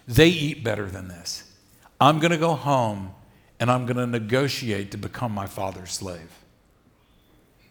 they 0.07 0.29
eat 0.29 0.63
better 0.63 0.85
than 0.85 1.07
this. 1.07 1.51
I'm 1.99 2.19
going 2.19 2.31
to 2.31 2.37
go 2.37 2.53
home 2.53 3.13
and 3.59 3.71
I'm 3.71 3.85
going 3.85 3.97
to 3.97 4.07
negotiate 4.07 4.91
to 4.91 4.97
become 4.97 5.31
my 5.31 5.47
father's 5.47 5.91
slave. 5.91 6.31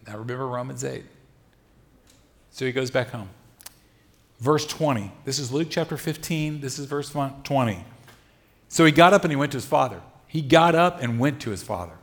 Now 0.06 0.18
remember 0.18 0.46
Romans 0.46 0.84
8. 0.84 1.04
So 2.54 2.64
he 2.64 2.70
goes 2.70 2.88
back 2.88 3.10
home. 3.10 3.30
Verse 4.38 4.64
20. 4.64 5.10
This 5.24 5.40
is 5.40 5.50
Luke 5.50 5.66
chapter 5.70 5.96
15. 5.96 6.60
This 6.60 6.78
is 6.78 6.86
verse 6.86 7.10
20. 7.10 7.84
So 8.68 8.84
he 8.84 8.92
got 8.92 9.12
up 9.12 9.24
and 9.24 9.32
he 9.32 9.36
went 9.36 9.50
to 9.50 9.56
his 9.56 9.66
father. 9.66 10.00
He 10.28 10.40
got 10.40 10.76
up 10.76 11.02
and 11.02 11.18
went 11.18 11.40
to 11.40 11.50
his 11.50 11.64
father. 11.64 11.94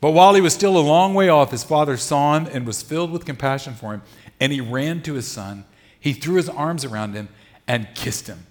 But 0.00 0.12
while 0.12 0.32
he 0.32 0.40
was 0.40 0.54
still 0.54 0.78
a 0.78 0.80
long 0.80 1.12
way 1.12 1.28
off, 1.28 1.50
his 1.50 1.62
father 1.62 1.98
saw 1.98 2.38
him 2.38 2.46
and 2.46 2.66
was 2.66 2.80
filled 2.80 3.12
with 3.12 3.26
compassion 3.26 3.74
for 3.74 3.92
him. 3.92 4.00
And 4.40 4.50
he 4.50 4.62
ran 4.62 5.02
to 5.02 5.12
his 5.12 5.28
son. 5.28 5.66
He 6.00 6.14
threw 6.14 6.36
his 6.36 6.48
arms 6.48 6.82
around 6.82 7.12
him 7.12 7.28
and 7.68 7.94
kissed 7.94 8.28
him. 8.28 8.46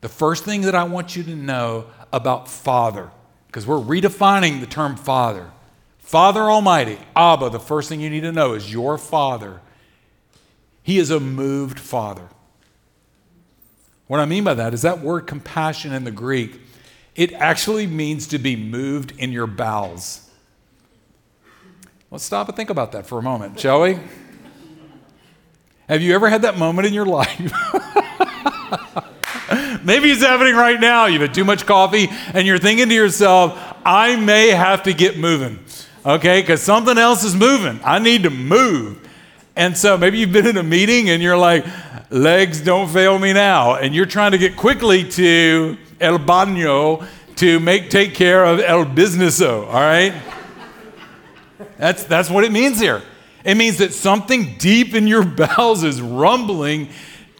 The 0.00 0.08
first 0.08 0.46
thing 0.46 0.62
that 0.62 0.74
I 0.74 0.84
want 0.84 1.14
you 1.14 1.22
to 1.24 1.36
know 1.36 1.88
about 2.10 2.48
Father, 2.48 3.10
because 3.48 3.66
we're 3.66 3.76
redefining 3.76 4.60
the 4.60 4.66
term 4.66 4.96
Father. 4.96 5.50
Father 6.08 6.40
Almighty, 6.40 6.98
Abba, 7.14 7.50
the 7.50 7.60
first 7.60 7.90
thing 7.90 8.00
you 8.00 8.08
need 8.08 8.22
to 8.22 8.32
know 8.32 8.54
is 8.54 8.72
your 8.72 8.96
Father. 8.96 9.60
He 10.82 10.98
is 10.98 11.10
a 11.10 11.20
moved 11.20 11.78
Father. 11.78 12.30
What 14.06 14.18
I 14.18 14.24
mean 14.24 14.42
by 14.42 14.54
that 14.54 14.72
is 14.72 14.80
that 14.80 15.00
word 15.00 15.26
compassion 15.26 15.92
in 15.92 16.04
the 16.04 16.10
Greek, 16.10 16.62
it 17.14 17.34
actually 17.34 17.86
means 17.86 18.26
to 18.28 18.38
be 18.38 18.56
moved 18.56 19.12
in 19.18 19.32
your 19.32 19.46
bowels. 19.46 20.30
Let's 22.10 22.24
stop 22.24 22.48
and 22.48 22.56
think 22.56 22.70
about 22.70 22.92
that 22.92 23.04
for 23.04 23.18
a 23.18 23.22
moment, 23.22 23.60
shall 23.60 23.82
we? 23.82 23.98
Have 25.90 26.00
you 26.00 26.14
ever 26.14 26.30
had 26.30 26.40
that 26.40 26.56
moment 26.56 26.88
in 26.88 26.94
your 26.94 27.04
life? 27.04 27.38
Maybe 29.84 30.10
it's 30.10 30.22
happening 30.22 30.54
right 30.54 30.80
now. 30.80 31.04
You've 31.04 31.20
had 31.20 31.34
too 31.34 31.44
much 31.44 31.66
coffee 31.66 32.08
and 32.32 32.46
you're 32.46 32.58
thinking 32.58 32.88
to 32.88 32.94
yourself, 32.94 33.58
I 33.84 34.16
may 34.16 34.48
have 34.48 34.84
to 34.84 34.94
get 34.94 35.18
moving, 35.18 35.58
okay? 36.08 36.40
Because 36.40 36.62
something 36.62 36.98
else 36.98 37.22
is 37.22 37.36
moving. 37.36 37.80
I 37.84 37.98
need 37.98 38.24
to 38.24 38.30
move. 38.30 39.06
And 39.54 39.76
so 39.76 39.98
maybe 39.98 40.18
you've 40.18 40.32
been 40.32 40.46
in 40.46 40.56
a 40.56 40.62
meeting 40.62 41.10
and 41.10 41.22
you're 41.22 41.36
like, 41.36 41.64
legs 42.10 42.60
don't 42.60 42.88
fail 42.88 43.18
me 43.18 43.32
now. 43.32 43.74
And 43.74 43.94
you're 43.94 44.06
trying 44.06 44.32
to 44.32 44.38
get 44.38 44.56
quickly 44.56 45.08
to 45.10 45.76
El 46.00 46.18
Baño 46.18 47.06
to 47.36 47.60
make 47.60 47.90
take 47.90 48.14
care 48.14 48.44
of 48.44 48.60
El 48.60 48.84
Businesso, 48.84 49.66
all 49.66 49.72
right? 49.74 50.14
That's, 51.76 52.04
that's 52.04 52.30
what 52.30 52.44
it 52.44 52.52
means 52.52 52.80
here. 52.80 53.02
It 53.44 53.56
means 53.56 53.78
that 53.78 53.92
something 53.92 54.56
deep 54.58 54.94
in 54.94 55.06
your 55.06 55.24
bowels 55.24 55.84
is 55.84 56.00
rumbling 56.00 56.88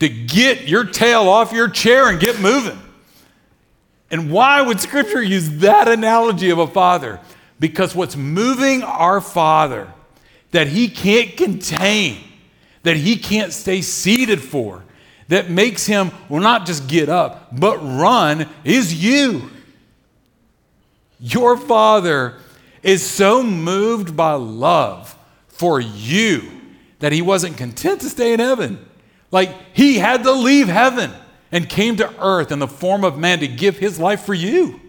to 0.00 0.08
get 0.08 0.68
your 0.68 0.84
tail 0.84 1.28
off 1.28 1.52
your 1.52 1.68
chair 1.68 2.08
and 2.08 2.20
get 2.20 2.40
moving. 2.40 2.78
And 4.10 4.30
why 4.30 4.62
would 4.62 4.80
Scripture 4.80 5.22
use 5.22 5.58
that 5.58 5.88
analogy 5.88 6.50
of 6.50 6.58
a 6.58 6.66
father? 6.66 7.20
Because 7.60 7.94
what's 7.94 8.16
moving 8.16 8.82
our 8.82 9.20
father 9.20 9.92
that 10.50 10.68
he 10.68 10.88
can't 10.88 11.36
contain, 11.36 12.18
that 12.82 12.96
he 12.96 13.16
can't 13.16 13.52
stay 13.52 13.82
seated 13.82 14.40
for, 14.40 14.84
that 15.28 15.50
makes 15.50 15.86
him, 15.86 16.10
well, 16.28 16.40
not 16.40 16.66
just 16.66 16.88
get 16.88 17.08
up, 17.08 17.48
but 17.58 17.78
run, 17.78 18.48
is 18.64 19.02
you. 19.02 19.50
Your 21.20 21.56
father 21.56 22.36
is 22.82 23.04
so 23.04 23.42
moved 23.42 24.16
by 24.16 24.32
love 24.34 25.16
for 25.48 25.80
you 25.80 26.50
that 27.00 27.12
he 27.12 27.20
wasn't 27.22 27.56
content 27.56 28.00
to 28.00 28.08
stay 28.08 28.32
in 28.32 28.40
heaven. 28.40 28.84
Like 29.30 29.54
he 29.74 29.98
had 29.98 30.22
to 30.22 30.32
leave 30.32 30.68
heaven 30.68 31.12
and 31.52 31.68
came 31.68 31.96
to 31.96 32.24
earth 32.24 32.52
in 32.52 32.58
the 32.58 32.68
form 32.68 33.04
of 33.04 33.18
man 33.18 33.40
to 33.40 33.48
give 33.48 33.78
his 33.78 33.98
life 33.98 34.24
for 34.24 34.34
you. 34.34 34.80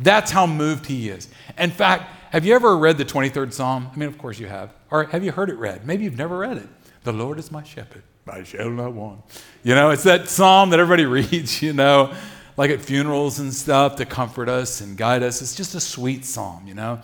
That's 0.00 0.30
how 0.30 0.46
moved 0.46 0.86
he 0.86 1.10
is. 1.10 1.28
In 1.58 1.70
fact, 1.70 2.04
have 2.30 2.46
you 2.46 2.54
ever 2.54 2.76
read 2.76 2.96
the 2.96 3.04
23rd 3.04 3.52
Psalm? 3.52 3.90
I 3.92 3.96
mean, 3.96 4.08
of 4.08 4.16
course 4.16 4.38
you 4.38 4.46
have. 4.46 4.72
Or 4.90 5.04
have 5.04 5.22
you 5.22 5.30
heard 5.30 5.50
it 5.50 5.58
read? 5.58 5.86
Maybe 5.86 6.04
you've 6.04 6.16
never 6.16 6.38
read 6.38 6.56
it. 6.56 6.68
The 7.04 7.12
Lord 7.12 7.38
is 7.38 7.52
my 7.52 7.62
shepherd. 7.62 8.02
I 8.26 8.42
shall 8.44 8.70
not 8.70 8.92
want. 8.92 9.20
You 9.62 9.74
know, 9.74 9.90
it's 9.90 10.04
that 10.04 10.28
psalm 10.28 10.70
that 10.70 10.80
everybody 10.80 11.04
reads, 11.30 11.60
you 11.60 11.72
know, 11.72 12.14
like 12.56 12.70
at 12.70 12.80
funerals 12.80 13.40
and 13.40 13.52
stuff 13.52 13.96
to 13.96 14.06
comfort 14.06 14.48
us 14.48 14.80
and 14.80 14.96
guide 14.96 15.22
us. 15.22 15.42
It's 15.42 15.54
just 15.54 15.74
a 15.74 15.80
sweet 15.80 16.24
psalm, 16.24 16.66
you 16.66 16.74
know. 16.74 17.00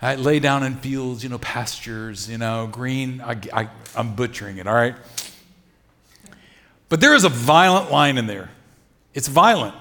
I 0.00 0.14
lay 0.14 0.38
down 0.38 0.62
in 0.62 0.76
fields, 0.76 1.24
you 1.24 1.28
know, 1.28 1.38
pastures, 1.38 2.30
you 2.30 2.38
know, 2.38 2.68
green. 2.68 3.20
I, 3.20 3.40
I, 3.52 3.68
I'm 3.96 4.14
butchering 4.14 4.58
it, 4.58 4.66
all 4.66 4.74
right? 4.74 4.94
But 6.88 7.00
there 7.00 7.14
is 7.14 7.24
a 7.24 7.28
violent 7.28 7.90
line 7.90 8.16
in 8.16 8.26
there. 8.26 8.50
It's 9.12 9.28
violent 9.28 9.74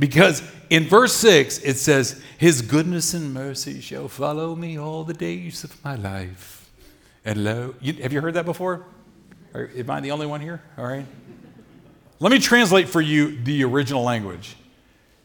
because 0.00 0.42
in 0.70 0.84
verse 0.84 1.14
6 1.14 1.58
it 1.58 1.76
says, 1.76 2.20
His 2.38 2.62
goodness 2.62 3.14
and 3.14 3.32
mercy 3.32 3.80
shall 3.80 4.08
follow 4.08 4.56
me 4.56 4.76
all 4.78 5.04
the 5.04 5.14
days 5.14 5.62
of 5.62 5.84
my 5.84 5.94
life. 5.94 6.68
And 7.24 7.44
lo, 7.44 7.74
you, 7.80 7.92
have 8.02 8.12
you 8.12 8.20
heard 8.20 8.34
that 8.34 8.46
before? 8.46 8.84
Or 9.52 9.70
am 9.76 9.90
I 9.90 10.00
the 10.00 10.10
only 10.10 10.26
one 10.26 10.40
here? 10.40 10.62
All 10.78 10.86
right. 10.86 11.06
Let 12.18 12.32
me 12.32 12.38
translate 12.38 12.88
for 12.88 13.00
you 13.00 13.36
the 13.42 13.62
original 13.64 14.02
language. 14.02 14.56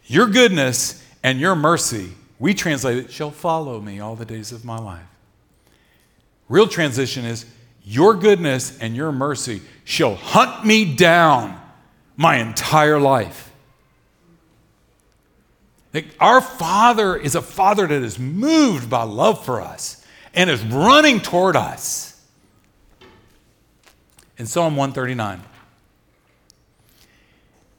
Your 0.06 0.28
goodness 0.28 1.04
and 1.24 1.40
your 1.40 1.56
mercy, 1.56 2.12
we 2.38 2.54
translate 2.54 2.98
it, 2.98 3.12
shall 3.12 3.32
follow 3.32 3.80
me 3.80 4.00
all 4.00 4.16
the 4.16 4.26
days 4.26 4.52
of 4.52 4.66
my 4.66 4.78
life. 4.78 5.08
Real 6.50 6.68
transition 6.68 7.26
is, 7.26 7.46
your 7.84 8.14
goodness 8.14 8.78
and 8.80 8.96
your 8.96 9.12
mercy 9.12 9.62
shall 9.84 10.16
hunt 10.16 10.66
me 10.66 10.96
down 10.96 11.60
my 12.18 12.38
entire 12.38 13.00
life. 13.00 13.44
Our 16.19 16.41
Father 16.41 17.15
is 17.15 17.36
a 17.36 17.41
Father 17.41 17.88
that 17.88 18.01
is 18.01 18.19
moved 18.19 18.89
by 18.89 19.03
love 19.03 19.45
for 19.45 19.62
us 19.62 20.05
and 20.34 20.49
is 20.49 20.63
running 20.63 21.19
toward 21.19 21.55
us. 21.55 22.12
In 24.38 24.45
Psalm 24.45 24.75
139, 24.75 25.41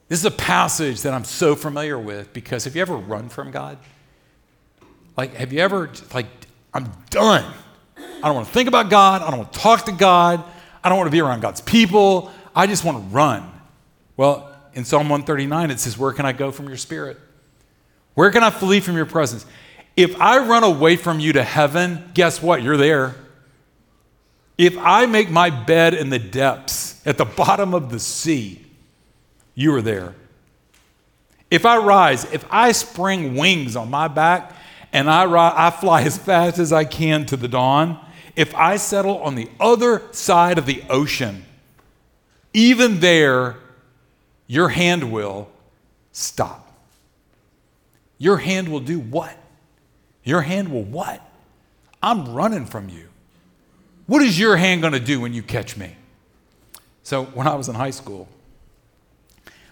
this 0.08 0.20
is 0.20 0.24
a 0.24 0.30
passage 0.30 1.02
that 1.02 1.12
I'm 1.12 1.24
so 1.24 1.54
familiar 1.54 1.98
with 1.98 2.32
because 2.32 2.64
have 2.64 2.74
you 2.74 2.82
ever 2.82 2.96
run 2.96 3.28
from 3.28 3.50
God? 3.50 3.76
Like, 5.16 5.34
have 5.34 5.52
you 5.52 5.60
ever, 5.60 5.90
like, 6.14 6.26
I'm 6.72 6.92
done. 7.08 7.50
I 7.96 8.20
don't 8.22 8.34
want 8.34 8.46
to 8.48 8.52
think 8.52 8.68
about 8.68 8.90
God. 8.90 9.22
I 9.22 9.30
don't 9.30 9.38
want 9.40 9.52
to 9.52 9.58
talk 9.58 9.86
to 9.86 9.92
God. 9.92 10.44
I 10.84 10.88
don't 10.88 10.98
want 10.98 11.08
to 11.08 11.12
be 11.12 11.20
around 11.20 11.40
God's 11.40 11.62
people. 11.62 12.30
I 12.54 12.66
just 12.66 12.84
want 12.84 12.98
to 12.98 13.14
run. 13.14 13.50
Well, 14.16 14.54
in 14.74 14.84
Psalm 14.84 15.08
139, 15.08 15.70
it 15.70 15.80
says, 15.80 15.96
Where 15.96 16.12
can 16.12 16.26
I 16.26 16.32
go 16.32 16.52
from 16.52 16.68
your 16.68 16.76
spirit? 16.76 17.18
Where 18.16 18.30
can 18.30 18.42
I 18.42 18.48
flee 18.48 18.80
from 18.80 18.96
your 18.96 19.06
presence? 19.06 19.44
If 19.94 20.18
I 20.18 20.38
run 20.38 20.64
away 20.64 20.96
from 20.96 21.20
you 21.20 21.34
to 21.34 21.42
heaven, 21.42 22.10
guess 22.14 22.42
what? 22.42 22.62
You're 22.62 22.78
there. 22.78 23.14
If 24.56 24.76
I 24.78 25.04
make 25.04 25.30
my 25.30 25.50
bed 25.50 25.92
in 25.92 26.08
the 26.08 26.18
depths, 26.18 27.02
at 27.06 27.18
the 27.18 27.24
bottom 27.42 27.74
of 27.74 27.90
the 27.90 28.00
sea, 28.00 28.64
you 29.54 29.74
are 29.74 29.82
there. 29.82 30.14
If 31.50 31.66
I 31.66 31.76
rise, 31.76 32.24
if 32.32 32.44
I 32.50 32.72
spring 32.72 33.36
wings 33.36 33.76
on 33.76 33.90
my 33.90 34.08
back 34.08 34.56
and 34.94 35.10
I, 35.10 35.66
I 35.66 35.70
fly 35.70 36.02
as 36.02 36.16
fast 36.16 36.58
as 36.58 36.72
I 36.72 36.84
can 36.84 37.26
to 37.26 37.36
the 37.36 37.48
dawn, 37.48 38.00
if 38.34 38.54
I 38.54 38.78
settle 38.78 39.18
on 39.18 39.34
the 39.34 39.50
other 39.60 40.02
side 40.12 40.56
of 40.56 40.64
the 40.64 40.82
ocean, 40.88 41.44
even 42.54 43.00
there, 43.00 43.56
your 44.46 44.70
hand 44.70 45.12
will 45.12 45.50
stop. 46.12 46.65
Your 48.18 48.38
hand 48.38 48.68
will 48.68 48.80
do 48.80 48.98
what? 48.98 49.36
Your 50.24 50.42
hand 50.42 50.70
will 50.70 50.82
what? 50.82 51.20
I'm 52.02 52.34
running 52.34 52.66
from 52.66 52.88
you. 52.88 53.08
What 54.06 54.22
is 54.22 54.38
your 54.38 54.56
hand 54.56 54.80
going 54.80 54.92
to 54.92 55.00
do 55.00 55.20
when 55.20 55.34
you 55.34 55.42
catch 55.42 55.76
me? 55.76 55.96
So, 57.02 57.24
when 57.24 57.46
I 57.46 57.54
was 57.54 57.68
in 57.68 57.74
high 57.74 57.90
school, 57.90 58.28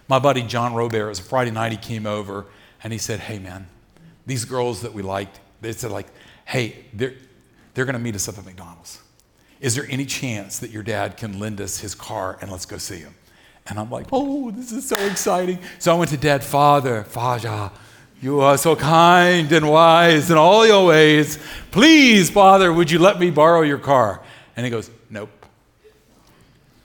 my 0.07 0.19
buddy 0.19 0.41
John 0.43 0.73
Robert, 0.73 1.05
it 1.05 1.09
was 1.09 1.19
a 1.19 1.23
Friday 1.23 1.51
night, 1.51 1.71
he 1.71 1.77
came 1.77 2.05
over 2.05 2.45
and 2.83 2.93
he 2.93 2.99
said, 2.99 3.19
Hey, 3.19 3.39
man, 3.39 3.67
these 4.25 4.45
girls 4.45 4.81
that 4.81 4.93
we 4.93 5.01
liked, 5.01 5.39
they 5.61 5.71
said, 5.71 5.91
like, 5.91 6.07
hey, 6.45 6.85
they're, 6.93 7.13
they're 7.73 7.85
going 7.85 7.93
to 7.93 7.99
meet 7.99 8.15
us 8.15 8.27
up 8.27 8.37
at 8.37 8.45
McDonald's. 8.45 9.01
Is 9.59 9.75
there 9.75 9.85
any 9.89 10.05
chance 10.05 10.59
that 10.59 10.69
your 10.69 10.83
dad 10.83 11.17
can 11.17 11.39
lend 11.39 11.61
us 11.61 11.79
his 11.79 11.95
car 11.95 12.37
and 12.41 12.51
let's 12.51 12.65
go 12.65 12.77
see 12.77 12.99
him? 12.99 13.15
And 13.67 13.79
I'm 13.79 13.89
like, 13.89 14.07
oh, 14.11 14.51
this 14.51 14.71
is 14.71 14.87
so 14.87 14.95
exciting. 14.97 15.59
So 15.79 15.95
I 15.95 15.97
went 15.97 16.11
to 16.11 16.17
dad, 16.17 16.43
Father, 16.43 17.03
Faja, 17.03 17.71
you 18.25 18.41
are 18.41 18.57
so 18.57 18.75
kind 18.75 19.51
and 19.51 19.69
wise 19.69 20.31
in 20.31 20.37
all 20.37 20.65
your 20.65 20.87
ways. 20.87 21.37
Please, 21.69 22.27
Father, 22.27 22.73
would 22.73 22.89
you 22.89 22.97
let 22.97 23.19
me 23.19 23.29
borrow 23.29 23.61
your 23.61 23.77
car? 23.77 24.19
And 24.57 24.65
he 24.65 24.71
goes, 24.71 24.89
Nope. 25.11 25.29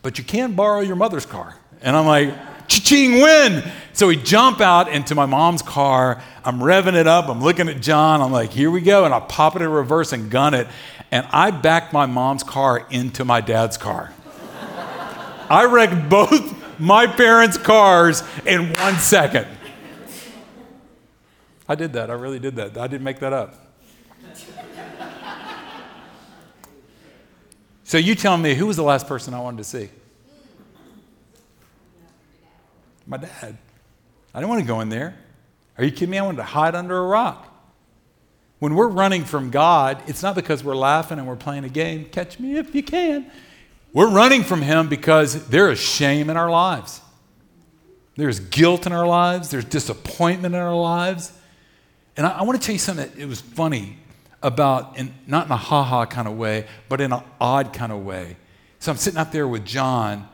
But 0.03 0.19
you 0.19 0.25
can 0.25 0.53
borrow 0.53 0.81
your 0.81 0.97
mother's 0.97 1.25
car. 1.25 1.57
And 1.81 1.97
I'm 1.97 2.05
like, 2.05 2.35
Ching 2.69 3.23
win. 3.23 3.65
So 3.95 4.09
we 4.09 4.17
jump 4.17 4.61
out 4.61 4.93
into 4.93 5.15
my 5.15 5.25
mom's 5.25 5.63
car. 5.63 6.23
I'm 6.45 6.59
revving 6.59 6.93
it 6.93 7.07
up. 7.07 7.31
I'm 7.31 7.43
looking 7.43 7.71
at 7.71 7.81
John. 7.81 8.21
I'm 8.21 8.33
like, 8.33 8.51
here 8.51 8.71
we 8.71 8.83
go. 8.83 9.07
And 9.07 9.15
I 9.15 9.21
pop 9.21 9.57
it 9.57 9.63
in 9.63 9.71
reverse 9.71 10.13
and 10.13 10.31
gun 10.31 10.53
it. 10.53 10.67
And 11.11 11.27
I 11.31 11.53
backed 11.53 11.95
my 11.95 12.05
mom's 12.05 12.43
car 12.43 12.87
into 12.91 13.25
my 13.25 13.41
dad's 13.41 13.79
car. 13.79 14.13
I 15.49 15.65
wrecked 15.65 16.11
both 16.11 16.55
my 16.79 17.07
parents' 17.07 17.57
cars 17.57 18.23
in 18.45 18.75
one 18.75 18.97
second. 18.97 19.47
I 21.71 21.77
did 21.77 21.93
that. 21.93 22.11
I 22.11 22.15
really 22.15 22.41
did 22.41 22.57
that. 22.57 22.77
I 22.77 22.89
didn't 22.89 23.05
make 23.05 23.21
that 23.21 23.33
up. 23.33 23.55
so 27.85 27.97
you 27.97 28.17
tell 28.17 28.37
me, 28.37 28.57
who 28.57 28.67
was 28.67 28.77
the 28.77 28.83
last 28.83 29.07
person 29.07 29.35
I 29.35 29.41
wanted 29.41 29.59
to 29.59 29.65
see? 29.65 29.89
My 33.07 33.19
dad. 33.19 33.57
I 34.35 34.41
didn't 34.41 34.51
want 34.51 34.63
to 34.63 34.67
go 34.67 34.81
in 34.81 34.89
there. 34.89 35.17
Are 35.79 35.85
you 35.85 35.93
kidding 35.93 36.11
me? 36.11 36.19
I 36.19 36.23
wanted 36.23 36.39
to 36.39 36.43
hide 36.43 36.75
under 36.75 36.99
a 36.99 37.07
rock. 37.07 37.47
When 38.59 38.75
we're 38.75 38.89
running 38.89 39.25
from 39.25 39.51
God, 39.51 40.03
it's 40.09 40.25
not 40.25 40.35
because 40.35 40.65
we're 40.65 40.75
laughing 40.75 41.21
and 41.21 41.29
we're 41.29 41.37
playing 41.37 41.63
a 41.63 41.69
game. 41.69 42.05
Catch 42.07 42.41
me 42.41 42.57
if 42.57 42.75
you 42.75 42.83
can. 42.83 43.31
We're 43.93 44.11
running 44.11 44.43
from 44.43 44.63
Him 44.63 44.89
because 44.89 45.47
there 45.47 45.71
is 45.71 45.79
shame 45.79 46.31
in 46.31 46.37
our 46.37 46.51
lives. 46.51 47.01
There's 48.17 48.41
guilt 48.41 48.87
in 48.87 48.93
our 48.93 49.07
lives. 49.07 49.51
There's 49.51 49.65
disappointment 49.65 50.57
in 50.57 50.61
our 50.61 50.75
lives. 50.75 51.35
And 52.21 52.27
I, 52.27 52.41
I 52.41 52.43
want 52.43 52.61
to 52.61 52.67
tell 52.67 52.75
you 52.75 52.79
something 52.79 53.09
that 53.09 53.19
it 53.19 53.25
was 53.25 53.41
funny 53.41 53.97
about, 54.43 54.99
not 55.27 55.47
in 55.47 55.53
a 55.53 55.57
ha 55.57 55.83
ha 55.83 56.05
kind 56.05 56.29
of 56.29 56.37
way, 56.37 56.67
but 56.91 57.01
in 57.01 57.15
an 57.15 57.23
odd 57.41 57.73
kind 57.73 57.91
of 57.91 58.05
way. 58.05 58.37
So 58.79 58.93
I'm 58.93 58.99
sitting 58.99 59.19
out 59.19 59.33
there 59.33 59.49
with 59.49 59.65
John, 59.65 60.29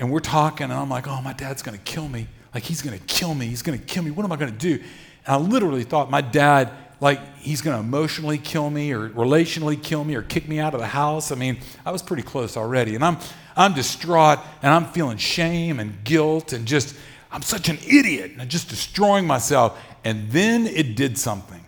and 0.00 0.10
we're 0.10 0.18
talking, 0.18 0.64
and 0.64 0.72
I'm 0.72 0.90
like, 0.90 1.06
oh, 1.06 1.22
my 1.22 1.32
dad's 1.32 1.62
going 1.62 1.78
to 1.78 1.84
kill 1.84 2.08
me. 2.08 2.26
Like, 2.52 2.64
he's 2.64 2.82
going 2.82 2.98
to 2.98 3.04
kill 3.04 3.36
me. 3.36 3.46
He's 3.46 3.62
going 3.62 3.78
to 3.78 3.84
kill 3.84 4.02
me. 4.02 4.10
What 4.10 4.24
am 4.24 4.32
I 4.32 4.36
going 4.36 4.50
to 4.50 4.58
do? 4.58 4.82
And 5.24 5.28
I 5.28 5.36
literally 5.36 5.84
thought 5.84 6.10
my 6.10 6.22
dad, 6.22 6.72
like, 6.98 7.20
he's 7.36 7.62
going 7.62 7.76
to 7.76 7.80
emotionally 7.80 8.38
kill 8.38 8.68
me 8.68 8.92
or 8.92 9.08
relationally 9.10 9.80
kill 9.80 10.02
me 10.02 10.16
or 10.16 10.22
kick 10.22 10.48
me 10.48 10.58
out 10.58 10.74
of 10.74 10.80
the 10.80 10.88
house. 10.88 11.30
I 11.30 11.36
mean, 11.36 11.58
I 11.86 11.92
was 11.92 12.02
pretty 12.02 12.24
close 12.24 12.56
already. 12.56 12.96
And 12.96 13.04
I'm, 13.04 13.18
I'm 13.56 13.74
distraught, 13.74 14.40
and 14.60 14.74
I'm 14.74 14.86
feeling 14.86 15.18
shame 15.18 15.78
and 15.78 16.02
guilt 16.02 16.52
and 16.52 16.66
just, 16.66 16.96
I'm 17.32 17.42
such 17.42 17.68
an 17.68 17.78
idiot 17.86 18.30
and 18.32 18.42
I'm 18.42 18.48
just 18.48 18.68
destroying 18.68 19.26
myself. 19.26 19.80
And 20.04 20.30
then 20.30 20.66
it 20.66 20.94
did 20.94 21.16
something. 21.16 21.64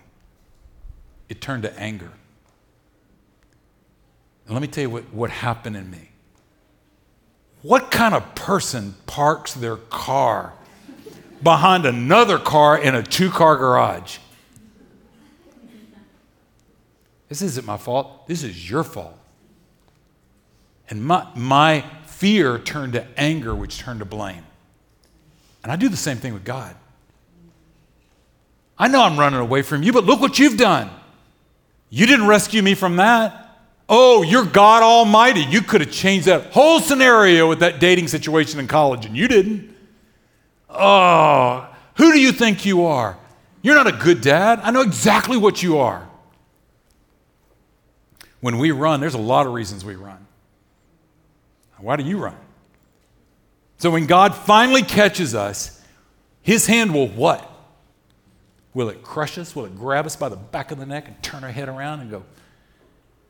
It 1.29 1.40
turned 1.40 1.62
to 1.62 1.79
anger. 1.79 2.11
And 4.46 4.55
let 4.55 4.61
me 4.61 4.68
tell 4.68 4.83
you 4.83 4.90
what, 4.90 5.12
what 5.12 5.31
happened 5.31 5.77
in 5.77 5.90
me. 5.90 6.11
What 7.62 7.90
kind 7.90 8.14
of 8.14 8.35
person 8.35 8.94
parks 9.07 9.55
their 9.55 9.77
car 9.77 10.53
behind 11.42 11.87
another 11.87 12.38
car 12.38 12.77
in 12.77 12.94
a 12.94 13.03
two 13.03 13.31
car 13.31 13.57
garage? 13.57 14.18
This 17.31 17.40
isn't 17.40 17.66
my 17.66 17.79
fault. 17.79 18.29
This 18.29 18.42
is 18.42 18.68
your 18.70 18.85
fault. 18.85 19.18
And 20.90 21.03
my, 21.03 21.27
my 21.35 21.85
fear 22.05 22.59
turned 22.59 22.92
to 22.92 23.07
anger, 23.16 23.55
which 23.55 23.79
turned 23.79 24.00
to 24.00 24.05
blame. 24.05 24.44
And 25.64 25.72
I 25.72 25.77
do 25.77 25.88
the 25.88 25.96
same 25.96 26.18
thing 26.18 26.35
with 26.35 26.44
God. 26.44 26.77
I 28.79 28.87
know 28.87 29.03
I'm 29.03 29.18
running 29.18 29.40
away 29.40 29.62
from 29.62 29.83
you, 29.83 29.92
but 29.92 30.05
look 30.05 30.20
what 30.20 30.38
you've 30.38 30.59
done. 30.59 30.90
You 31.88 32.07
didn't 32.07 32.27
rescue 32.27 32.62
me 32.62 32.74
from 32.74 32.96
that. 32.96 33.40
Oh, 33.88 34.22
you're 34.22 34.44
God 34.44 34.83
Almighty. 34.83 35.40
You 35.40 35.62
could 35.62 35.81
have 35.81 35.90
changed 35.90 36.27
that 36.27 36.53
whole 36.53 36.81
scenario 36.81 37.48
with 37.48 37.61
that 37.61 37.81
dating 37.81 38.09
situation 38.09 38.61
in 38.61 38.66
college, 38.66 39.07
and 39.07 39.16
you 39.16 39.27
didn't. 39.27 39.74
Oh, 40.68 41.66
who 41.96 42.12
do 42.12 42.20
you 42.20 42.33
think 42.33 42.66
you 42.66 42.85
are? 42.85 43.16
You're 43.62 43.74
not 43.74 43.87
a 43.87 43.92
good 43.92 44.20
dad. 44.20 44.61
I 44.62 44.70
know 44.70 44.83
exactly 44.83 45.38
what 45.38 45.62
you 45.62 45.79
are. 45.79 46.07
When 48.40 48.59
we 48.59 48.70
run, 48.70 49.00
there's 49.00 49.14
a 49.14 49.18
lot 49.18 49.46
of 49.46 49.55
reasons 49.55 49.83
we 49.83 49.94
run. 49.94 50.27
Why 51.79 51.96
do 51.96 52.05
you 52.05 52.18
run? 52.18 52.37
So 53.85 53.90
when 53.90 54.07
God 54.07 54.35
finally 54.35 54.81
catches 54.81 55.35
us, 55.35 55.79
his 56.40 56.66
hand 56.66 56.94
will 56.94 57.07
what? 57.07 57.47
Will 58.73 58.88
it 58.88 59.03
crush 59.03 59.37
us? 59.37 59.55
Will 59.55 59.66
it 59.66 59.77
grab 59.77 60.07
us 60.07 60.16
by 60.16 60.31
the 60.31 60.37
back 60.37 60.70
of 60.70 60.79
the 60.79 60.87
neck 60.87 61.07
and 61.07 61.23
turn 61.23 61.44
our 61.44 61.51
head 61.51 61.68
around 61.68 62.01
and 62.01 62.11
go, 62.11 62.25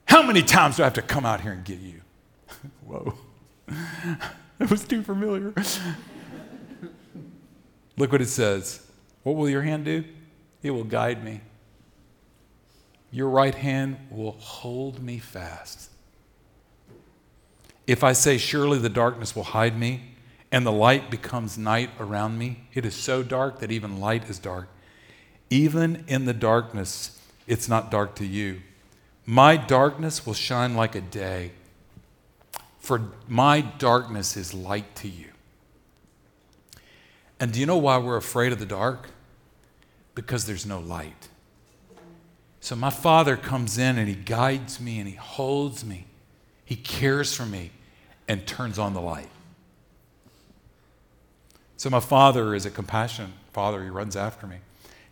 How 0.05 0.23
many 0.23 0.43
times 0.43 0.77
do 0.77 0.85
I 0.85 0.87
have 0.87 0.95
to 0.95 1.03
come 1.03 1.27
out 1.27 1.41
here 1.41 1.51
and 1.51 1.65
get 1.65 1.81
you? 1.81 2.03
Whoa. 2.87 3.15
that 3.67 4.71
was 4.71 4.85
too 4.85 5.03
familiar. 5.03 5.53
Look 7.97 8.13
what 8.13 8.23
it 8.23 8.29
says. 8.29 8.87
What 9.25 9.35
will 9.35 9.51
your 9.51 9.63
hand 9.63 9.87
do? 9.87 10.05
It 10.63 10.71
will 10.71 10.85
guide 10.85 11.25
me. 11.25 11.41
Your 13.11 13.29
right 13.29 13.57
hand 13.57 13.97
will 14.09 14.37
hold 14.39 15.03
me 15.03 15.19
fast. 15.19 15.91
If 17.89 18.05
I 18.05 18.13
say, 18.13 18.39
Surely 18.39 18.79
the 18.79 18.89
darkness 18.89 19.35
will 19.35 19.43
hide 19.43 19.77
me, 19.77 20.14
and 20.55 20.65
the 20.65 20.71
light 20.71 21.11
becomes 21.11 21.59
night 21.59 21.91
around 21.99 22.39
me, 22.39 22.61
it 22.75 22.87
is 22.87 22.95
so 22.95 23.25
dark 23.25 23.59
that 23.59 23.73
even 23.73 23.99
light 23.99 24.31
is 24.31 24.39
dark. 24.39 24.69
Even 25.51 26.05
in 26.07 26.27
the 26.27 26.33
darkness, 26.33 27.21
it's 27.49 27.69
not 27.69 27.91
dark 27.91 28.15
to 28.15 28.25
you. 28.25 28.61
My 29.27 29.57
darkness 29.57 30.25
will 30.25 30.33
shine 30.33 30.77
like 30.77 30.95
a 30.95 31.01
day, 31.01 31.51
for 32.79 33.11
my 33.27 33.63
darkness 33.63 34.37
is 34.37 34.55
light 34.55 34.95
to 34.95 35.09
you. 35.09 35.27
And 37.41 37.51
do 37.51 37.59
you 37.59 37.67
know 37.67 37.79
why 37.79 37.99
we're 37.99 38.17
afraid 38.17 38.53
of 38.53 38.61
the 38.61 38.65
dark? 38.65 39.09
Because 40.15 40.47
there's 40.47 40.65
no 40.65 40.79
light. 40.79 41.31
So 42.61 42.77
my 42.77 42.91
father 42.91 43.37
comes 43.37 43.77
in 43.77 43.99
and 43.99 44.09
he 44.09 44.15
guides 44.15 44.81
me 44.81 45.01
and 45.01 45.09
he 45.09 45.17
holds 45.17 45.85
me. 45.85 46.07
He 46.65 46.77
cares 46.77 47.35
for 47.35 47.45
me 47.45 47.73
and 48.29 48.47
turns 48.47 48.79
on 48.79 48.95
the 48.95 49.01
light. 49.01 49.31
So 51.77 51.91
my 51.91 52.01
father 52.01 52.55
is 52.55 52.67
a 52.67 52.71
compassionate 52.71 53.31
father. 53.53 53.83
He 53.83 53.91
runs 53.91 54.17
after 54.17 54.47
me. 54.47 54.57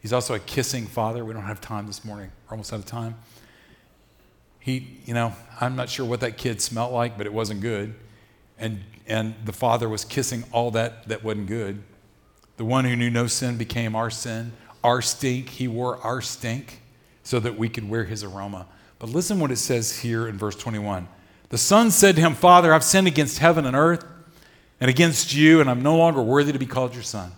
He's 0.01 0.12
also 0.12 0.35
a 0.35 0.38
kissing 0.38 0.87
father. 0.87 1.25
We 1.25 1.33
don't 1.33 1.42
have 1.44 1.61
time 1.61 1.87
this 1.87 2.05
morning. 2.05 2.31
We're 2.46 2.53
almost 2.53 2.72
out 2.72 2.81
of 2.81 2.87
time. 2.87 3.16
He, 4.59 4.98
you 5.05 5.14
know, 5.14 5.33
I'm 5.61 5.77
not 5.77 5.88
sure 5.88 6.07
what 6.07 6.20
that 6.20 6.37
kid 6.37 6.61
smelled 6.61 6.92
like, 6.92 7.16
but 7.16 7.27
it 7.27 7.33
wasn't 7.33 7.61
good. 7.61 7.94
And, 8.59 8.81
and 9.07 9.35
the 9.44 9.53
father 9.53 9.88
was 9.88 10.05
kissing 10.05 10.44
all 10.53 10.70
that 10.72 11.09
that 11.09 11.25
wasn't 11.25 11.46
good. 11.46 11.83
The 12.57 12.64
one 12.64 12.85
who 12.85 12.94
knew 12.94 13.11
no 13.11 13.27
sin 13.27 13.57
became 13.57 13.96
our 13.96 14.11
sin, 14.11 14.53
our 14.85 15.03
stink. 15.03 15.48
He 15.48 15.66
wore 15.66 15.98
our 15.98 16.20
stink 16.20 16.81
so 17.22 17.40
that 17.40 17.59
we 17.59 17.68
could 17.68 17.88
wear 17.88 18.05
his 18.05 18.22
aroma. 18.22 18.66
But 18.98 19.11
listen 19.11 19.40
what 19.40 19.51
it 19.51 19.57
says 19.57 20.01
here 20.01 20.29
in 20.29 20.38
verse 20.38 20.55
21. 20.55 21.09
The 21.48 21.59
son 21.59 21.90
said 21.90 22.14
to 22.16 22.20
him, 22.22 22.35
Father, 22.35 22.72
I've 22.72 22.85
sinned 22.85 23.07
against 23.07 23.38
heaven 23.38 23.66
and 23.66 23.77
earth 23.77 24.05
and 24.83 24.90
against 24.90 25.33
you, 25.33 25.61
and 25.61 25.71
I'm 25.71 25.81
no 25.81 25.97
longer 25.97 26.21
worthy 26.21 26.51
to 26.51 26.59
be 26.59 26.66
called 26.66 26.92
your 26.92 27.05
son. 27.05 27.31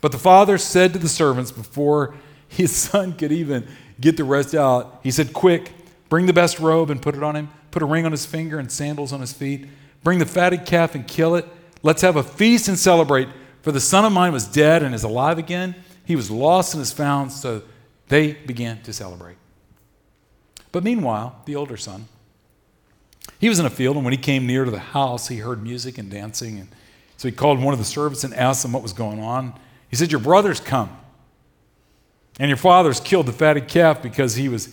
But 0.00 0.10
the 0.10 0.18
father 0.18 0.56
said 0.56 0.94
to 0.94 0.98
the 0.98 1.06
servants 1.06 1.52
before 1.52 2.14
his 2.48 2.74
son 2.90 3.12
could 3.12 3.30
even 3.30 3.68
get 4.00 4.16
the 4.16 4.24
rest 4.24 4.54
out, 4.54 5.00
he 5.02 5.10
said, 5.10 5.34
Quick, 5.34 5.70
bring 6.08 6.24
the 6.24 6.32
best 6.32 6.58
robe 6.58 6.88
and 6.88 7.02
put 7.02 7.14
it 7.14 7.22
on 7.22 7.36
him, 7.36 7.50
put 7.72 7.82
a 7.82 7.84
ring 7.84 8.06
on 8.06 8.10
his 8.10 8.24
finger 8.24 8.58
and 8.58 8.72
sandals 8.72 9.12
on 9.12 9.20
his 9.20 9.34
feet. 9.34 9.68
Bring 10.02 10.18
the 10.18 10.24
fatted 10.24 10.64
calf 10.64 10.94
and 10.94 11.06
kill 11.06 11.36
it. 11.36 11.46
Let's 11.82 12.00
have 12.00 12.16
a 12.16 12.22
feast 12.22 12.68
and 12.68 12.78
celebrate. 12.78 13.28
For 13.60 13.70
the 13.70 13.78
son 13.78 14.06
of 14.06 14.12
mine 14.12 14.32
was 14.32 14.46
dead 14.46 14.82
and 14.82 14.94
is 14.94 15.04
alive 15.04 15.36
again. 15.36 15.74
He 16.06 16.16
was 16.16 16.30
lost 16.30 16.72
and 16.72 16.82
is 16.82 16.90
found. 16.90 17.32
So 17.32 17.64
they 18.08 18.32
began 18.32 18.80
to 18.84 18.94
celebrate. 18.94 19.36
But 20.72 20.84
meanwhile, 20.84 21.42
the 21.44 21.54
older 21.54 21.76
son, 21.76 22.08
he 23.42 23.48
was 23.48 23.58
in 23.58 23.66
a 23.66 23.70
field, 23.70 23.96
and 23.96 24.04
when 24.04 24.12
he 24.12 24.18
came 24.18 24.46
near 24.46 24.64
to 24.64 24.70
the 24.70 24.78
house, 24.78 25.26
he 25.26 25.38
heard 25.38 25.64
music 25.64 25.98
and 25.98 26.08
dancing. 26.08 26.60
And 26.60 26.68
so 27.16 27.26
he 27.26 27.32
called 27.32 27.60
one 27.60 27.72
of 27.72 27.80
the 27.80 27.84
servants 27.84 28.22
and 28.22 28.32
asked 28.32 28.64
him 28.64 28.70
what 28.70 28.84
was 28.84 28.92
going 28.92 29.18
on. 29.18 29.54
He 29.90 29.96
said, 29.96 30.12
Your 30.12 30.20
brother's 30.20 30.60
come, 30.60 30.96
and 32.38 32.48
your 32.48 32.56
father's 32.56 33.00
killed 33.00 33.26
the 33.26 33.32
fatted 33.32 33.66
calf 33.66 34.00
because 34.00 34.36
he 34.36 34.48
was, 34.48 34.72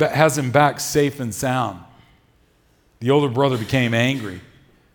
has 0.00 0.36
him 0.36 0.50
back 0.50 0.80
safe 0.80 1.20
and 1.20 1.32
sound. 1.32 1.84
The 2.98 3.12
older 3.12 3.32
brother 3.32 3.56
became 3.56 3.94
angry, 3.94 4.40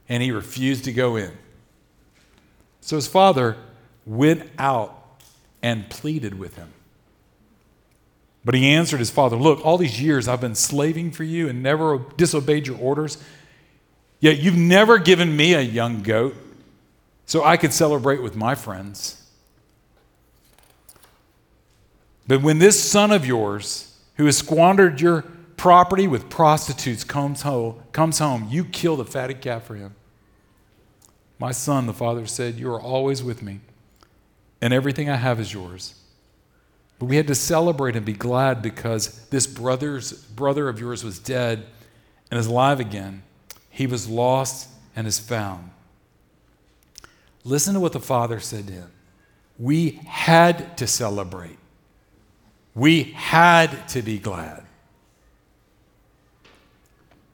and 0.09 0.21
he 0.21 0.31
refused 0.31 0.83
to 0.83 0.91
go 0.91 1.15
in. 1.15 1.31
So 2.81 2.97
his 2.97 3.07
father 3.07 3.55
went 4.05 4.43
out 4.59 5.21
and 5.63 5.89
pleaded 5.89 6.37
with 6.37 6.57
him. 6.57 6.73
But 8.45 8.53
he 8.53 8.67
answered 8.69 8.99
his 8.99 9.09
father, 9.09 9.35
Look, 9.35 9.65
all 9.65 9.79
these 9.79 9.99
years 9.99 10.27
I've 10.27 10.39
been 10.39 10.55
slaving 10.55 11.09
for 11.09 11.23
you 11.23 11.49
and 11.49 11.63
never 11.63 11.99
disobeyed 12.15 12.67
your 12.67 12.77
orders. 12.77 13.17
Yet 14.19 14.37
you've 14.37 14.55
never 14.55 14.99
given 14.99 15.35
me 15.35 15.55
a 15.55 15.61
young 15.61 16.03
goat 16.03 16.35
so 17.25 17.43
I 17.43 17.57
could 17.57 17.73
celebrate 17.73 18.21
with 18.21 18.35
my 18.35 18.53
friends. 18.53 19.21
But 22.27 22.41
when 22.41 22.59
this 22.59 22.81
son 22.81 23.11
of 23.11 23.25
yours, 23.25 23.97
who 24.17 24.25
has 24.25 24.37
squandered 24.37 25.01
your 25.01 25.23
property 25.57 26.07
with 26.07 26.29
prostitutes, 26.29 27.03
comes 27.03 27.41
home, 27.41 27.81
comes 27.91 28.19
home, 28.19 28.47
you 28.49 28.63
kill 28.63 28.95
the 28.95 29.05
fatted 29.05 29.41
calf 29.41 29.63
for 29.63 29.75
him. 29.75 29.95
My 31.39 31.51
son, 31.51 31.85
the 31.85 31.93
father 31.93 32.25
said, 32.25 32.55
You 32.55 32.71
are 32.71 32.81
always 32.81 33.23
with 33.23 33.41
me, 33.41 33.59
and 34.61 34.73
everything 34.73 35.09
I 35.09 35.17
have 35.17 35.39
is 35.39 35.53
yours. 35.53 35.95
But 36.99 37.05
we 37.07 37.17
had 37.17 37.27
to 37.27 37.35
celebrate 37.35 37.95
and 37.95 38.05
be 38.05 38.13
glad 38.13 38.61
because 38.61 39.27
this 39.29 39.47
brother's 39.47 40.13
brother 40.13 40.69
of 40.69 40.79
yours 40.79 41.03
was 41.03 41.19
dead 41.19 41.65
and 42.31 42.39
is 42.39 42.47
alive 42.47 42.79
again. 42.79 43.23
He 43.69 43.87
was 43.87 44.07
lost 44.07 44.69
and 44.95 45.05
is 45.05 45.19
found. 45.19 45.71
Listen 47.43 47.73
to 47.73 47.79
what 47.79 47.91
the 47.91 47.99
father 47.99 48.39
said 48.39 48.67
to 48.67 48.73
him. 48.73 48.91
We 49.59 50.01
had 50.07 50.77
to 50.77 50.87
celebrate. 50.87 51.57
We 52.73 53.03
had 53.03 53.87
to 53.89 54.01
be 54.01 54.17
glad. 54.17 54.63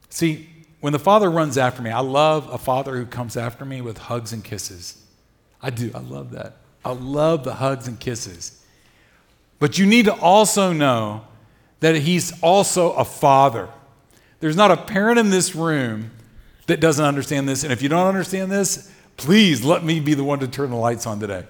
See, 0.08 0.48
when 0.80 0.92
the 0.92 0.98
father 0.98 1.30
runs 1.30 1.56
after 1.56 1.80
me, 1.80 1.90
I 1.90 2.00
love 2.00 2.48
a 2.52 2.58
father 2.58 2.96
who 2.96 3.06
comes 3.06 3.36
after 3.36 3.64
me 3.64 3.80
with 3.80 3.98
hugs 3.98 4.32
and 4.32 4.44
kisses. 4.44 5.02
I 5.62 5.70
do. 5.70 5.90
I 5.94 6.00
love 6.00 6.32
that. 6.32 6.56
I 6.84 6.92
love 6.92 7.44
the 7.44 7.54
hugs 7.54 7.88
and 7.88 7.98
kisses. 7.98 8.61
But 9.62 9.78
you 9.78 9.86
need 9.86 10.06
to 10.06 10.14
also 10.14 10.72
know 10.72 11.24
that 11.78 11.94
he's 11.94 12.32
also 12.42 12.94
a 12.94 13.04
father. 13.04 13.68
There's 14.40 14.56
not 14.56 14.72
a 14.72 14.76
parent 14.76 15.20
in 15.20 15.30
this 15.30 15.54
room 15.54 16.10
that 16.66 16.80
doesn't 16.80 17.04
understand 17.04 17.48
this. 17.48 17.62
And 17.62 17.72
if 17.72 17.80
you 17.80 17.88
don't 17.88 18.08
understand 18.08 18.50
this, 18.50 18.90
please 19.16 19.64
let 19.64 19.84
me 19.84 20.00
be 20.00 20.14
the 20.14 20.24
one 20.24 20.40
to 20.40 20.48
turn 20.48 20.70
the 20.70 20.76
lights 20.76 21.06
on 21.06 21.20
today. 21.20 21.46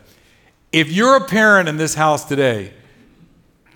If 0.73 0.93
you're 0.93 1.17
a 1.17 1.25
parent 1.25 1.71
in 1.71 1.79
this 1.79 1.95
house 1.95 2.27
today, 2.27 2.75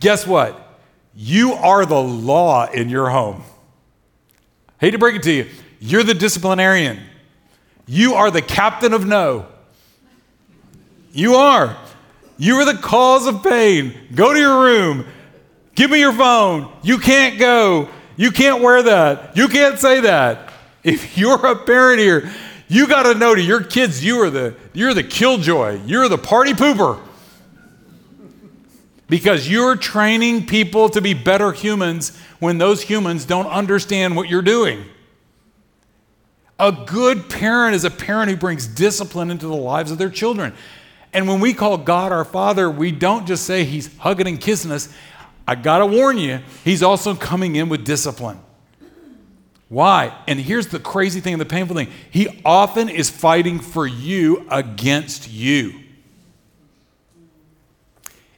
guess 0.00 0.26
what? 0.26 0.82
You 1.14 1.54
are 1.54 1.86
the 1.86 2.02
law 2.02 2.70
in 2.70 2.90
your 2.90 3.08
home. 3.08 3.42
Hate 4.80 4.90
to 4.90 4.98
break 4.98 5.16
it 5.16 5.22
to 5.22 5.32
you, 5.32 5.46
you're 5.80 6.04
the 6.04 6.12
disciplinarian. 6.12 7.00
You 7.86 8.16
are 8.16 8.30
the 8.30 8.42
captain 8.42 8.92
of 8.92 9.06
no. 9.06 9.46
You 11.12 11.36
are. 11.36 11.78
You 12.38 12.56
are 12.56 12.64
the 12.64 12.78
cause 12.78 13.26
of 13.26 13.42
pain. 13.42 13.94
Go 14.14 14.32
to 14.32 14.38
your 14.38 14.62
room. 14.62 15.06
Give 15.74 15.90
me 15.90 16.00
your 16.00 16.12
phone. 16.12 16.72
You 16.82 16.98
can't 16.98 17.38
go. 17.38 17.88
You 18.16 18.30
can't 18.30 18.62
wear 18.62 18.82
that. 18.82 19.36
You 19.36 19.48
can't 19.48 19.78
say 19.78 20.00
that. 20.00 20.52
If 20.82 21.16
you're 21.18 21.46
a 21.46 21.56
parent 21.56 22.00
here, 22.00 22.30
you 22.68 22.88
got 22.88 23.04
to 23.04 23.14
know 23.14 23.34
to 23.34 23.40
your 23.40 23.62
kids 23.62 24.04
you 24.04 24.20
are 24.22 24.30
the 24.30 24.54
you're 24.72 24.94
the 24.94 25.04
killjoy. 25.04 25.80
You're 25.84 26.08
the 26.08 26.18
party 26.18 26.52
pooper. 26.52 27.00
Because 29.08 29.48
you're 29.48 29.76
training 29.76 30.46
people 30.46 30.88
to 30.88 31.00
be 31.00 31.14
better 31.14 31.52
humans 31.52 32.18
when 32.40 32.58
those 32.58 32.82
humans 32.82 33.24
don't 33.24 33.46
understand 33.46 34.16
what 34.16 34.28
you're 34.28 34.42
doing. 34.42 34.84
A 36.58 36.72
good 36.72 37.28
parent 37.30 37.76
is 37.76 37.84
a 37.84 37.90
parent 37.90 38.30
who 38.30 38.36
brings 38.36 38.66
discipline 38.66 39.30
into 39.30 39.46
the 39.46 39.54
lives 39.54 39.90
of 39.92 39.98
their 39.98 40.10
children. 40.10 40.54
And 41.16 41.26
when 41.26 41.40
we 41.40 41.54
call 41.54 41.78
God 41.78 42.12
our 42.12 42.26
Father, 42.26 42.70
we 42.70 42.92
don't 42.92 43.26
just 43.26 43.46
say 43.46 43.64
He's 43.64 43.96
hugging 43.96 44.26
and 44.26 44.38
kissing 44.38 44.70
us. 44.70 44.92
I 45.48 45.54
got 45.54 45.78
to 45.78 45.86
warn 45.86 46.18
you, 46.18 46.40
He's 46.62 46.82
also 46.82 47.14
coming 47.14 47.56
in 47.56 47.70
with 47.70 47.86
discipline. 47.86 48.38
Why? 49.70 50.14
And 50.28 50.38
here's 50.38 50.66
the 50.66 50.78
crazy 50.78 51.20
thing 51.20 51.32
and 51.32 51.40
the 51.40 51.46
painful 51.46 51.74
thing 51.74 51.88
He 52.10 52.42
often 52.44 52.90
is 52.90 53.08
fighting 53.08 53.60
for 53.60 53.86
you 53.86 54.46
against 54.50 55.30
you. 55.30 55.80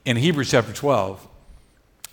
In 0.04 0.16
Hebrews 0.16 0.48
chapter 0.48 0.72
12, 0.72 1.26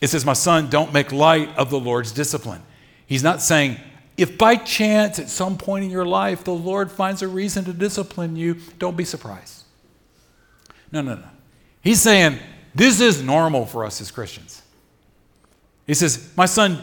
it 0.01 0.07
says, 0.07 0.25
My 0.25 0.33
son, 0.33 0.71
don't 0.71 0.91
make 0.91 1.11
light 1.11 1.55
of 1.59 1.69
the 1.69 1.79
Lord's 1.79 2.11
discipline. 2.11 2.63
He's 3.05 3.21
not 3.21 3.39
saying, 3.39 3.77
if 4.17 4.35
by 4.35 4.55
chance 4.55 5.19
at 5.19 5.29
some 5.29 5.59
point 5.59 5.85
in 5.85 5.91
your 5.91 6.05
life 6.05 6.43
the 6.43 6.55
Lord 6.55 6.91
finds 6.91 7.21
a 7.21 7.27
reason 7.27 7.65
to 7.65 7.73
discipline 7.73 8.35
you, 8.35 8.55
don't 8.79 8.97
be 8.97 9.05
surprised. 9.05 9.54
No, 10.95 11.01
no, 11.01 11.15
no. 11.15 11.27
He's 11.81 11.99
saying 11.99 12.39
this 12.73 13.01
is 13.01 13.21
normal 13.21 13.65
for 13.65 13.83
us 13.83 13.99
as 13.99 14.11
Christians. 14.11 14.61
He 15.85 15.93
says, 15.93 16.31
My 16.37 16.45
son, 16.45 16.81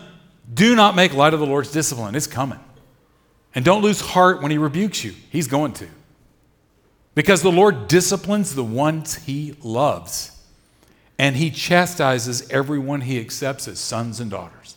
do 0.52 0.76
not 0.76 0.94
make 0.94 1.14
light 1.14 1.32
of 1.32 1.40
the 1.40 1.46
Lord's 1.46 1.72
discipline. 1.72 2.14
It's 2.14 2.26
coming. 2.26 2.60
And 3.54 3.64
don't 3.64 3.80
lose 3.80 4.02
heart 4.02 4.42
when 4.42 4.50
he 4.50 4.58
rebukes 4.58 5.02
you. 5.02 5.14
He's 5.30 5.48
going 5.48 5.72
to. 5.74 5.88
Because 7.14 7.40
the 7.40 7.50
Lord 7.50 7.88
disciplines 7.88 8.54
the 8.54 8.64
ones 8.64 9.14
he 9.14 9.56
loves, 9.62 10.38
and 11.18 11.34
he 11.34 11.50
chastises 11.50 12.46
everyone 12.50 13.00
he 13.00 13.18
accepts 13.18 13.66
as 13.66 13.78
sons 13.78 14.20
and 14.20 14.30
daughters. 14.30 14.76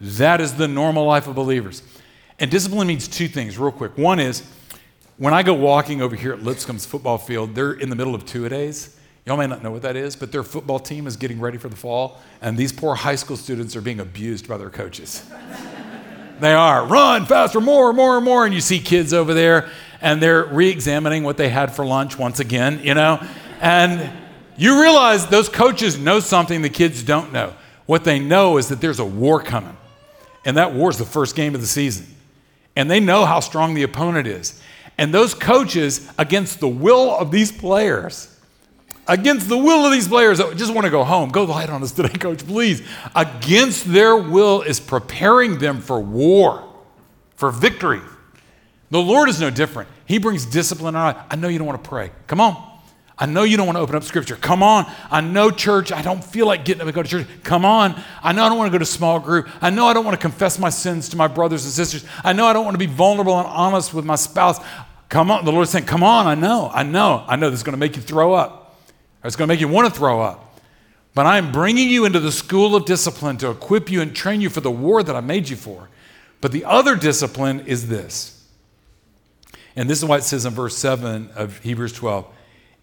That 0.00 0.40
is 0.40 0.54
the 0.54 0.66
normal 0.66 1.04
life 1.04 1.28
of 1.28 1.36
believers. 1.36 1.84
And 2.40 2.50
discipline 2.50 2.88
means 2.88 3.06
two 3.06 3.28
things, 3.28 3.58
real 3.58 3.70
quick. 3.70 3.96
One 3.96 4.18
is 4.18 4.42
When 5.18 5.32
I 5.32 5.42
go 5.42 5.54
walking 5.54 6.02
over 6.02 6.14
here 6.14 6.34
at 6.34 6.42
Lipscomb's 6.42 6.84
football 6.84 7.16
field, 7.16 7.54
they're 7.54 7.72
in 7.72 7.88
the 7.88 7.96
middle 7.96 8.14
of 8.14 8.26
two 8.26 8.44
a 8.44 8.50
days. 8.50 8.94
Y'all 9.24 9.38
may 9.38 9.46
not 9.46 9.62
know 9.62 9.70
what 9.70 9.80
that 9.80 9.96
is, 9.96 10.14
but 10.14 10.30
their 10.30 10.42
football 10.42 10.78
team 10.78 11.06
is 11.06 11.16
getting 11.16 11.40
ready 11.40 11.56
for 11.56 11.70
the 11.70 11.76
fall, 11.76 12.20
and 12.42 12.54
these 12.58 12.70
poor 12.70 12.94
high 12.94 13.14
school 13.14 13.38
students 13.38 13.74
are 13.74 13.80
being 13.80 13.98
abused 13.98 14.46
by 14.46 14.58
their 14.58 14.68
coaches. 14.68 15.24
they 16.40 16.52
are. 16.52 16.84
Run 16.84 17.24
faster, 17.24 17.62
more, 17.62 17.94
more, 17.94 18.16
and 18.16 18.26
more. 18.26 18.44
And 18.44 18.54
you 18.54 18.60
see 18.60 18.78
kids 18.78 19.14
over 19.14 19.32
there, 19.32 19.70
and 20.02 20.22
they're 20.22 20.44
re 20.44 20.68
examining 20.68 21.24
what 21.24 21.38
they 21.38 21.48
had 21.48 21.74
for 21.74 21.86
lunch 21.86 22.18
once 22.18 22.38
again, 22.38 22.80
you 22.82 22.92
know? 22.92 23.26
And 23.62 24.10
you 24.58 24.82
realize 24.82 25.26
those 25.28 25.48
coaches 25.48 25.98
know 25.98 26.20
something 26.20 26.60
the 26.60 26.68
kids 26.68 27.02
don't 27.02 27.32
know. 27.32 27.54
What 27.86 28.04
they 28.04 28.18
know 28.18 28.58
is 28.58 28.68
that 28.68 28.82
there's 28.82 28.98
a 28.98 29.04
war 29.04 29.40
coming, 29.42 29.78
and 30.44 30.58
that 30.58 30.74
war 30.74 30.90
is 30.90 30.98
the 30.98 31.06
first 31.06 31.34
game 31.34 31.54
of 31.54 31.62
the 31.62 31.66
season. 31.66 32.06
And 32.76 32.90
they 32.90 33.00
know 33.00 33.24
how 33.24 33.40
strong 33.40 33.72
the 33.72 33.82
opponent 33.82 34.26
is. 34.26 34.60
And 34.98 35.12
those 35.12 35.34
coaches, 35.34 36.10
against 36.18 36.60
the 36.60 36.68
will 36.68 37.16
of 37.16 37.30
these 37.30 37.52
players, 37.52 38.34
against 39.06 39.48
the 39.48 39.58
will 39.58 39.84
of 39.84 39.92
these 39.92 40.08
players 40.08 40.38
that 40.38 40.56
just 40.56 40.72
want 40.72 40.84
to 40.84 40.90
go 40.90 41.04
home, 41.04 41.30
go 41.30 41.44
light 41.44 41.70
on 41.70 41.82
us 41.82 41.92
today, 41.92 42.16
coach, 42.16 42.46
please. 42.46 42.82
Against 43.14 43.92
their 43.92 44.16
will 44.16 44.62
is 44.62 44.80
preparing 44.80 45.58
them 45.58 45.80
for 45.80 46.00
war, 46.00 46.64
for 47.36 47.50
victory. 47.50 48.00
The 48.90 49.00
Lord 49.00 49.28
is 49.28 49.40
no 49.40 49.50
different. 49.50 49.88
He 50.06 50.18
brings 50.18 50.46
discipline 50.46 50.94
life. 50.94 51.16
I 51.30 51.36
know 51.36 51.48
you 51.48 51.58
don't 51.58 51.66
want 51.66 51.82
to 51.82 51.88
pray. 51.88 52.10
Come 52.26 52.40
on. 52.40 52.75
I 53.18 53.24
know 53.24 53.44
you 53.44 53.56
don't 53.56 53.66
want 53.66 53.76
to 53.76 53.80
open 53.80 53.96
up 53.96 54.04
scripture. 54.04 54.36
Come 54.36 54.62
on. 54.62 54.90
I 55.10 55.22
know 55.22 55.50
church. 55.50 55.90
I 55.90 56.02
don't 56.02 56.22
feel 56.22 56.46
like 56.46 56.66
getting 56.66 56.82
up 56.82 56.86
and 56.86 56.94
go 56.94 57.02
to 57.02 57.08
church. 57.08 57.26
Come 57.44 57.64
on. 57.64 57.98
I 58.22 58.32
know 58.32 58.44
I 58.44 58.48
don't 58.50 58.58
want 58.58 58.70
to 58.70 58.72
go 58.72 58.78
to 58.78 58.84
small 58.84 59.18
group. 59.20 59.48
I 59.62 59.70
know 59.70 59.86
I 59.86 59.94
don't 59.94 60.04
want 60.04 60.14
to 60.14 60.20
confess 60.20 60.58
my 60.58 60.68
sins 60.68 61.08
to 61.10 61.16
my 61.16 61.26
brothers 61.26 61.64
and 61.64 61.72
sisters. 61.72 62.04
I 62.22 62.34
know 62.34 62.46
I 62.46 62.52
don't 62.52 62.64
want 62.64 62.74
to 62.74 62.78
be 62.78 62.86
vulnerable 62.86 63.38
and 63.38 63.46
honest 63.46 63.94
with 63.94 64.04
my 64.04 64.16
spouse. 64.16 64.60
Come 65.08 65.30
on. 65.30 65.46
The 65.46 65.52
Lord's 65.52 65.70
saying, 65.70 65.86
Come 65.86 66.02
on. 66.02 66.26
I 66.26 66.34
know. 66.34 66.70
I 66.72 66.82
know. 66.82 67.24
I 67.26 67.36
know 67.36 67.48
this 67.48 67.60
is 67.60 67.64
going 67.64 67.72
to 67.72 67.78
make 67.78 67.96
you 67.96 68.02
throw 68.02 68.34
up. 68.34 68.78
It's 69.24 69.34
going 69.34 69.48
to 69.48 69.52
make 69.52 69.60
you 69.60 69.68
want 69.68 69.92
to 69.92 69.98
throw 69.98 70.20
up. 70.20 70.60
But 71.14 71.24
I'm 71.24 71.50
bringing 71.52 71.88
you 71.88 72.04
into 72.04 72.20
the 72.20 72.30
school 72.30 72.76
of 72.76 72.84
discipline 72.84 73.38
to 73.38 73.48
equip 73.50 73.90
you 73.90 74.02
and 74.02 74.14
train 74.14 74.42
you 74.42 74.50
for 74.50 74.60
the 74.60 74.70
war 74.70 75.02
that 75.02 75.16
I 75.16 75.20
made 75.20 75.48
you 75.48 75.56
for. 75.56 75.88
But 76.42 76.52
the 76.52 76.66
other 76.66 76.94
discipline 76.94 77.60
is 77.60 77.88
this. 77.88 78.44
And 79.74 79.88
this 79.88 79.98
is 79.98 80.04
why 80.04 80.18
it 80.18 80.24
says 80.24 80.44
in 80.44 80.52
verse 80.52 80.76
7 80.76 81.30
of 81.34 81.58
Hebrews 81.60 81.94
12 81.94 82.26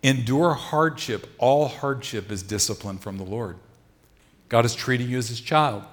Endure 0.04 0.54
hardship. 0.54 1.34
All 1.40 1.68
hardship 1.68 2.32
is 2.32 2.44
discipline 2.44 2.98
from 2.98 3.18
the 3.18 3.24
Lord. 3.24 3.58
God 4.50 4.66
is 4.66 4.76
treating 4.76 5.10
you 5.10 5.18
as 5.18 5.30
his 5.30 5.40
child. 5.42 5.84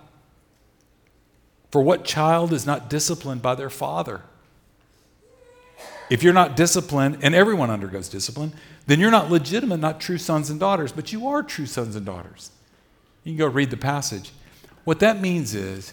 For 1.71 1.81
what 1.81 2.05
child 2.05 2.53
is 2.53 2.67
not 2.67 2.91
disciplined 2.91 3.41
by 3.41 3.55
their 3.55 3.71
father? 3.71 4.23
If 6.11 6.25
you're 6.25 6.33
not 6.33 6.57
disciplined, 6.57 7.19
and 7.23 7.37
everyone 7.37 7.71
undergoes 7.71 8.09
discipline, 8.09 8.53
then 8.87 8.99
you're 8.99 9.13
not 9.13 9.31
legitimate, 9.31 9.79
not 9.79 10.01
true 10.01 10.19
sons 10.19 10.51
and 10.51 10.59
daughters, 10.59 10.91
but 10.91 11.13
you 11.13 11.29
are 11.29 11.45
true 11.45 11.67
sons 11.67 11.95
and 11.95 12.05
daughters. 12.05 12.51
You 13.23 13.33
can 13.33 13.39
go 13.39 13.47
read 13.47 13.71
the 13.71 13.77
passage. 13.77 14.33
What 14.83 14.99
that 14.99 15.21
means 15.21 15.55
is 15.55 15.93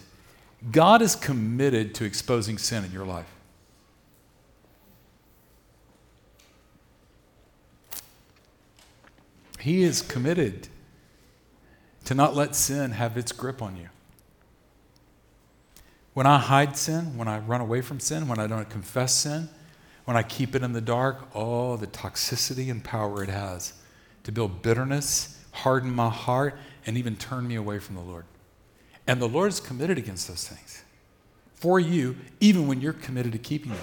God 0.72 1.02
is 1.02 1.14
committed 1.14 1.94
to 1.94 2.04
exposing 2.04 2.58
sin 2.58 2.84
in 2.84 2.90
your 2.90 3.06
life. 3.06 3.32
He 9.60 9.82
is 9.82 10.02
committed 10.02 10.68
to 12.04 12.14
not 12.14 12.34
let 12.34 12.54
sin 12.54 12.92
have 12.92 13.16
its 13.16 13.32
grip 13.32 13.60
on 13.60 13.76
you. 13.76 13.88
When 16.14 16.26
I 16.26 16.38
hide 16.38 16.76
sin, 16.76 17.16
when 17.16 17.28
I 17.28 17.38
run 17.38 17.60
away 17.60 17.80
from 17.80 18.00
sin, 18.00 18.28
when 18.28 18.38
I 18.38 18.46
don't 18.46 18.68
confess 18.68 19.14
sin, 19.14 19.48
when 20.04 20.16
I 20.16 20.22
keep 20.22 20.54
it 20.54 20.62
in 20.62 20.72
the 20.72 20.80
dark, 20.80 21.28
oh, 21.34 21.76
the 21.76 21.86
toxicity 21.86 22.70
and 22.70 22.82
power 22.82 23.22
it 23.22 23.28
has 23.28 23.74
to 24.24 24.32
build 24.32 24.62
bitterness, 24.62 25.44
harden 25.52 25.90
my 25.90 26.08
heart, 26.08 26.58
and 26.86 26.96
even 26.96 27.16
turn 27.16 27.46
me 27.46 27.56
away 27.56 27.78
from 27.78 27.94
the 27.94 28.00
Lord. 28.00 28.24
And 29.06 29.20
the 29.20 29.28
Lord 29.28 29.48
is 29.48 29.60
committed 29.60 29.98
against 29.98 30.28
those 30.28 30.48
things 30.48 30.82
for 31.54 31.80
you, 31.80 32.16
even 32.40 32.68
when 32.68 32.80
you're 32.80 32.92
committed 32.92 33.32
to 33.32 33.38
keeping 33.38 33.72
them. 33.72 33.80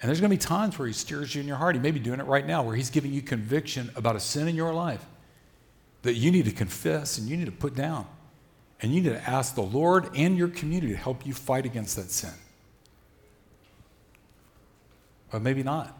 And 0.00 0.08
there's 0.08 0.20
going 0.20 0.30
to 0.30 0.36
be 0.36 0.40
times 0.40 0.78
where 0.78 0.86
He 0.86 0.94
stirs 0.94 1.34
you 1.34 1.40
in 1.40 1.48
your 1.48 1.56
heart. 1.56 1.74
He 1.74 1.80
may 1.80 1.90
be 1.90 1.98
doing 2.00 2.20
it 2.20 2.26
right 2.26 2.46
now, 2.46 2.62
where 2.62 2.76
He's 2.76 2.90
giving 2.90 3.12
you 3.12 3.22
conviction 3.22 3.90
about 3.96 4.16
a 4.16 4.20
sin 4.20 4.46
in 4.48 4.54
your 4.54 4.72
life 4.72 5.04
that 6.02 6.14
you 6.14 6.30
need 6.30 6.44
to 6.44 6.52
confess 6.52 7.18
and 7.18 7.28
you 7.28 7.36
need 7.36 7.46
to 7.46 7.52
put 7.52 7.74
down. 7.74 8.06
And 8.80 8.94
you 8.94 9.00
need 9.00 9.10
to 9.10 9.28
ask 9.28 9.56
the 9.56 9.62
Lord 9.62 10.08
and 10.14 10.38
your 10.38 10.48
community 10.48 10.92
to 10.92 10.98
help 10.98 11.26
you 11.26 11.34
fight 11.34 11.66
against 11.66 11.96
that 11.96 12.10
sin. 12.10 12.32
But 15.30 15.42
maybe 15.42 15.62
not. 15.62 15.98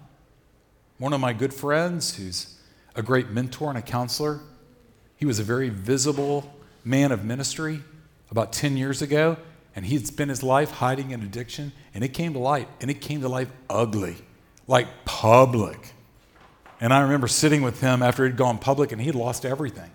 One 0.98 1.12
of 1.12 1.20
my 1.20 1.32
good 1.32 1.52
friends, 1.52 2.16
who's 2.16 2.56
a 2.94 3.02
great 3.02 3.30
mentor 3.30 3.68
and 3.68 3.78
a 3.78 3.82
counselor, 3.82 4.40
he 5.16 5.26
was 5.26 5.38
a 5.40 5.42
very 5.42 5.68
visible 5.68 6.54
man 6.84 7.10
of 7.10 7.24
ministry 7.24 7.82
about 8.30 8.52
10 8.52 8.76
years 8.76 9.02
ago. 9.02 9.36
And 9.78 9.86
he'd 9.86 10.08
spent 10.08 10.28
his 10.28 10.42
life 10.42 10.72
hiding 10.72 11.12
an 11.12 11.22
addiction, 11.22 11.70
and 11.94 12.02
it 12.02 12.08
came 12.08 12.32
to 12.32 12.40
light, 12.40 12.66
and 12.80 12.90
it 12.90 13.00
came 13.00 13.20
to 13.20 13.28
life 13.28 13.48
ugly, 13.70 14.16
like 14.66 14.88
public. 15.04 15.94
And 16.80 16.92
I 16.92 17.02
remember 17.02 17.28
sitting 17.28 17.62
with 17.62 17.80
him 17.80 18.02
after 18.02 18.26
he'd 18.26 18.36
gone 18.36 18.58
public, 18.58 18.90
and 18.90 19.00
he'd 19.00 19.14
lost 19.14 19.46
everything. 19.46 19.92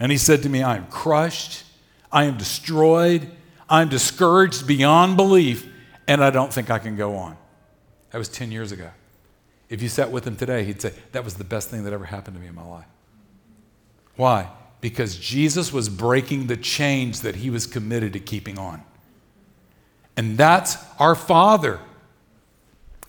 And 0.00 0.10
he 0.10 0.18
said 0.18 0.42
to 0.42 0.48
me, 0.48 0.64
I 0.64 0.78
am 0.78 0.88
crushed, 0.88 1.62
I 2.10 2.24
am 2.24 2.38
destroyed, 2.38 3.30
I'm 3.70 3.88
discouraged 3.88 4.66
beyond 4.66 5.16
belief, 5.16 5.72
and 6.08 6.24
I 6.24 6.30
don't 6.30 6.52
think 6.52 6.68
I 6.68 6.80
can 6.80 6.96
go 6.96 7.14
on. 7.14 7.36
That 8.10 8.18
was 8.18 8.28
10 8.28 8.50
years 8.50 8.72
ago. 8.72 8.90
If 9.68 9.80
you 9.80 9.88
sat 9.88 10.10
with 10.10 10.26
him 10.26 10.34
today, 10.34 10.64
he'd 10.64 10.82
say, 10.82 10.92
That 11.12 11.22
was 11.22 11.34
the 11.34 11.44
best 11.44 11.70
thing 11.70 11.84
that 11.84 11.92
ever 11.92 12.06
happened 12.06 12.34
to 12.34 12.42
me 12.42 12.48
in 12.48 12.54
my 12.56 12.66
life. 12.66 12.86
Why? 14.16 14.48
Because 14.80 15.16
Jesus 15.16 15.72
was 15.72 15.88
breaking 15.88 16.46
the 16.46 16.56
chains 16.56 17.22
that 17.22 17.36
he 17.36 17.50
was 17.50 17.66
committed 17.66 18.12
to 18.12 18.20
keeping 18.20 18.58
on. 18.58 18.82
And 20.16 20.36
that's 20.36 20.76
our 20.98 21.14
Father. 21.14 21.80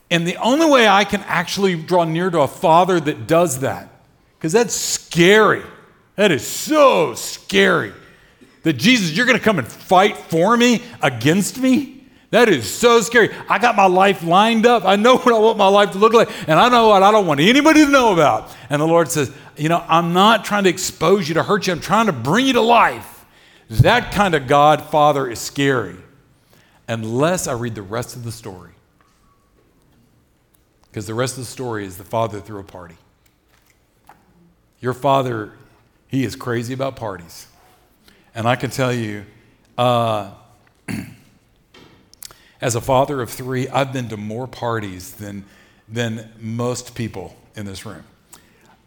And 0.09 0.25
the 0.27 0.37
only 0.37 0.69
way 0.69 0.87
I 0.87 1.03
can 1.03 1.21
actually 1.21 1.75
draw 1.75 2.03
near 2.03 2.29
to 2.29 2.41
a 2.41 2.47
Father 2.47 2.99
that 2.99 3.27
does 3.27 3.59
that, 3.59 3.89
because 4.37 4.53
that's 4.53 4.73
scary. 4.73 5.63
That 6.15 6.31
is 6.31 6.45
so 6.45 7.13
scary. 7.13 7.93
That 8.63 8.73
Jesus, 8.73 9.15
you're 9.15 9.25
going 9.25 9.37
to 9.37 9.43
come 9.43 9.59
and 9.59 9.67
fight 9.67 10.17
for 10.17 10.57
me 10.57 10.81
against 11.01 11.59
me? 11.59 11.96
That 12.37 12.49
is 12.49 12.71
so 12.71 13.01
scary. 13.01 13.33
I 13.49 13.57
got 13.57 13.75
my 13.75 13.87
life 13.87 14.21
lined 14.21 14.67
up. 14.67 14.85
I 14.85 14.95
know 14.95 15.17
what 15.17 15.33
I 15.33 15.39
want 15.39 15.57
my 15.57 15.67
life 15.67 15.93
to 15.93 15.97
look 15.97 16.13
like, 16.13 16.29
and 16.47 16.59
I 16.59 16.69
know 16.69 16.89
what 16.89 17.01
I 17.01 17.09
don't 17.09 17.25
want 17.25 17.39
anybody 17.39 17.83
to 17.83 17.89
know 17.89 18.13
about. 18.13 18.55
And 18.69 18.79
the 18.79 18.85
Lord 18.85 19.09
says, 19.09 19.31
You 19.55 19.69
know, 19.69 19.83
I'm 19.87 20.13
not 20.13 20.45
trying 20.45 20.65
to 20.65 20.69
expose 20.69 21.27
you 21.27 21.33
to 21.33 21.41
hurt 21.41 21.65
you, 21.65 21.73
I'm 21.73 21.79
trying 21.79 22.05
to 22.05 22.13
bring 22.13 22.45
you 22.45 22.53
to 22.53 22.61
life. 22.61 23.25
That 23.71 24.11
kind 24.11 24.35
of 24.35 24.45
God, 24.45 24.83
Father, 24.83 25.27
is 25.27 25.39
scary 25.39 25.95
unless 26.87 27.47
I 27.47 27.53
read 27.53 27.73
the 27.73 27.81
rest 27.81 28.15
of 28.15 28.23
the 28.23 28.31
story. 28.31 28.73
Because 30.83 31.07
the 31.07 31.15
rest 31.15 31.39
of 31.39 31.39
the 31.39 31.49
story 31.49 31.87
is 31.87 31.97
the 31.97 32.03
Father 32.03 32.39
threw 32.39 32.59
a 32.59 32.63
party. 32.63 32.97
Your 34.79 34.93
Father, 34.93 35.53
he 36.07 36.23
is 36.23 36.35
crazy 36.35 36.75
about 36.75 36.97
parties. 36.97 37.47
And 38.35 38.47
I 38.47 38.55
can 38.55 38.69
tell 38.69 38.93
you, 38.93 39.25
uh, 39.75 40.33
as 42.61 42.75
a 42.75 42.81
father 42.81 43.21
of 43.21 43.29
three, 43.29 43.67
I've 43.67 43.93
been 43.93 44.09
to 44.09 44.17
more 44.17 44.47
parties 44.47 45.13
than, 45.13 45.45
than 45.87 46.31
most 46.39 46.95
people 46.95 47.35
in 47.55 47.65
this 47.65 47.85
room. 47.85 48.03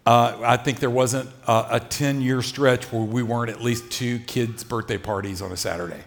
Uh, 0.07 0.39
I 0.43 0.57
think 0.57 0.81
there 0.81 0.91
wasn't 0.91 1.29
a, 1.47 1.67
a 1.73 1.81
10 1.81 2.23
year 2.23 2.43
stretch 2.43 2.91
where 2.91 3.03
we 3.03 3.23
weren't 3.23 3.51
at 3.51 3.61
least 3.61 3.91
two 3.91 4.19
kids' 4.21 4.65
birthday 4.65 4.99
parties 4.99 5.43
on 5.43 5.53
a 5.53 5.57
Saturday. 5.57 6.03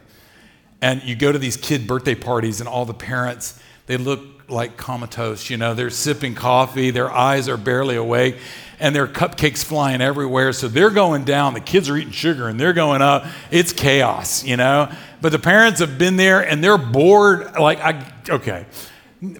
And 0.81 1.01
you 1.03 1.15
go 1.15 1.31
to 1.31 1.39
these 1.39 1.55
kid 1.55 1.87
birthday 1.87 2.15
parties, 2.15 2.59
and 2.59 2.67
all 2.67 2.85
the 2.85 2.93
parents, 2.93 3.57
they 3.85 3.95
look 3.95 4.42
like 4.53 4.77
comatose. 4.77 5.49
You 5.49 5.57
know, 5.57 5.73
they're 5.73 5.89
sipping 5.89 6.35
coffee, 6.35 6.91
their 6.91 7.11
eyes 7.11 7.49
are 7.49 7.57
barely 7.57 7.95
awake, 7.95 8.37
and 8.79 8.95
there 8.95 9.03
are 9.03 9.07
cupcakes 9.07 9.63
flying 9.63 10.01
everywhere. 10.01 10.53
So 10.53 10.67
they're 10.67 10.89
going 10.89 11.25
down. 11.25 11.53
The 11.53 11.61
kids 11.61 11.89
are 11.89 11.97
eating 11.97 12.11
sugar 12.11 12.47
and 12.47 12.59
they're 12.59 12.73
going 12.73 13.01
up. 13.01 13.25
It's 13.51 13.73
chaos, 13.73 14.43
you 14.43 14.57
know? 14.57 14.91
But 15.21 15.31
the 15.31 15.39
parents 15.39 15.79
have 15.79 15.97
been 15.97 16.17
there 16.17 16.41
and 16.41 16.63
they're 16.63 16.77
bored. 16.77 17.53
Like, 17.57 17.79
I, 17.79 18.05
okay, 18.29 18.65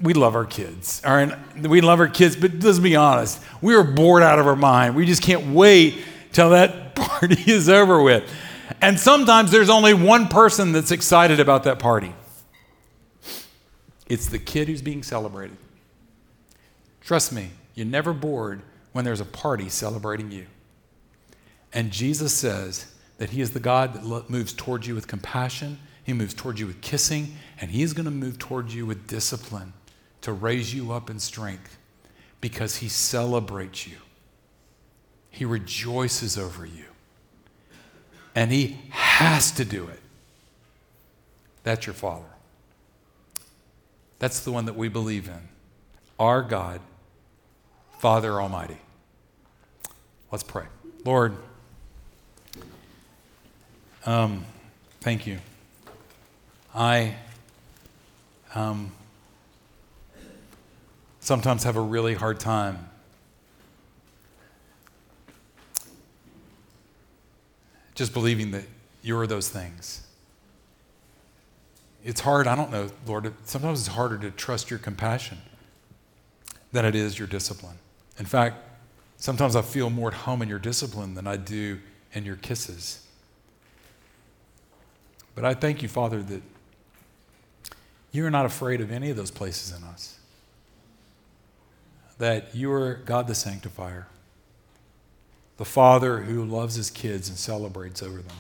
we 0.02 0.14
love 0.14 0.36
our 0.36 0.46
kids, 0.46 1.02
all 1.06 1.14
right? 1.14 1.38
We 1.58 1.82
love 1.82 2.00
our 2.00 2.08
kids, 2.08 2.36
but 2.36 2.54
let's 2.56 2.80
be 2.80 2.96
honest. 2.96 3.42
We 3.62 3.76
are 3.76 3.84
bored 3.84 4.24
out 4.24 4.40
of 4.40 4.48
our 4.48 4.56
mind. 4.56 4.96
We 4.96 5.06
just 5.06 5.22
can't 5.22 5.54
wait 5.54 6.04
till 6.32 6.52
that 6.52 6.96
party 6.96 7.52
is 7.52 7.70
over 7.70 8.02
with. 8.02 8.24
And 8.82 9.00
sometimes 9.00 9.52
there's 9.52 9.70
only 9.70 9.94
one 9.94 10.28
person 10.28 10.72
that's 10.72 10.92
excited 10.92 11.40
about 11.40 11.66
that 11.66 11.80
party 11.80 12.14
it's 14.08 14.28
the 14.28 14.40
kid 14.40 14.68
who's 14.68 14.82
being 14.82 15.04
celebrated. 15.04 15.58
Trust 17.02 17.32
me, 17.32 17.52
you're 17.76 17.86
never 17.86 18.14
bored 18.14 18.62
when 18.92 19.06
there's 19.06 19.22
a 19.22 19.26
party 19.26 19.70
celebrating 19.70 20.32
you. 20.32 20.46
And 21.74 21.92
Jesus 21.92 22.34
says 22.34 22.94
that 23.18 23.32
He 23.32 23.42
is 23.42 23.52
the 23.52 23.60
God 23.60 23.94
that 23.94 24.30
moves 24.30 24.54
towards 24.54 24.88
you 24.88 24.96
with 24.96 25.08
compassion, 25.08 25.80
He 26.04 26.14
moves 26.14 26.34
towards 26.34 26.60
you 26.60 26.68
with 26.68 26.82
kissing, 26.82 27.36
and 27.60 27.72
He 27.72 27.82
is 27.82 27.94
going 27.94 28.06
to 28.06 28.12
move 28.12 28.38
towards 28.38 28.76
you 28.76 28.86
with 28.86 29.08
discipline 29.08 29.74
to 30.24 30.32
raise 30.32 30.74
you 30.74 30.92
up 30.92 31.10
in 31.10 31.20
strength 31.20 31.78
because 32.40 32.78
he 32.78 32.90
celebrates 32.90 33.88
you. 33.88 33.98
He 35.30 35.46
rejoices 35.46 36.38
over 36.38 36.66
you. 36.66 36.86
And 38.36 38.52
he 38.52 38.80
has 38.90 39.52
to 39.52 39.66
do 39.66 39.88
it. 39.88 40.00
That's 41.64 41.86
your 41.86 41.94
Father. 41.94 42.33
That's 44.24 44.40
the 44.40 44.54
one 44.54 44.64
that 44.68 44.78
we 44.78 44.88
believe 44.88 45.28
in. 45.28 45.50
Our 46.18 46.42
God, 46.44 46.80
Father 48.00 48.42
Almighty. 48.42 48.78
Let's 50.32 50.46
pray. 50.46 50.64
Lord, 51.04 51.36
um, 54.06 54.46
thank 55.02 55.28
you. 55.28 55.40
I 56.74 57.16
um, 58.56 58.94
sometimes 61.20 61.66
have 61.66 61.76
a 61.76 61.82
really 61.82 62.14
hard 62.14 62.40
time 62.40 62.88
just 67.94 68.14
believing 68.14 68.52
that 68.52 68.64
you're 69.02 69.28
those 69.28 69.50
things. 69.50 70.03
It's 72.04 72.22
hard, 72.22 72.48
I 72.48 72.56
don't 72.56 72.72
know, 72.72 72.90
Lord, 73.06 73.34
sometimes 73.46 73.80
it's 73.80 73.96
harder 73.96 74.18
to 74.18 74.32
trust 74.32 74.70
your 74.70 74.80
compassion 74.80 75.38
than 76.72 76.84
it 76.86 76.96
is 76.96 77.18
your 77.18 77.28
discipline. 77.28 77.78
In 78.20 78.26
fact, 78.26 78.58
sometimes 79.18 79.56
I 79.56 79.62
feel 79.62 79.90
more 79.90 80.10
at 80.10 80.14
home 80.14 80.42
in 80.42 80.50
your 80.50 80.60
discipline 80.60 81.14
than 81.14 81.28
I 81.28 81.38
do 81.38 81.80
in 82.14 82.26
your 82.26 82.36
kisses. 82.36 83.06
But 85.34 85.46
I 85.46 85.54
thank 85.54 85.82
you, 85.82 85.88
Father, 85.88 86.22
that 86.22 86.42
you're 88.12 88.30
not 88.30 88.46
afraid 88.46 88.82
of 88.82 88.92
any 88.92 89.10
of 89.10 89.18
those 89.18 89.32
places 89.32 89.76
in 89.76 89.84
us. 89.84 90.20
That 92.20 92.54
you 92.54 92.72
are 92.72 92.96
God 93.06 93.28
the 93.28 93.34
Sanctifier, 93.34 94.08
the 95.58 95.66
Father 95.66 96.20
who 96.20 96.44
loves 96.44 96.76
his 96.76 96.92
kids 96.92 97.30
and 97.30 97.38
celebrates 97.38 98.04
over 98.04 98.22
them. 98.22 98.38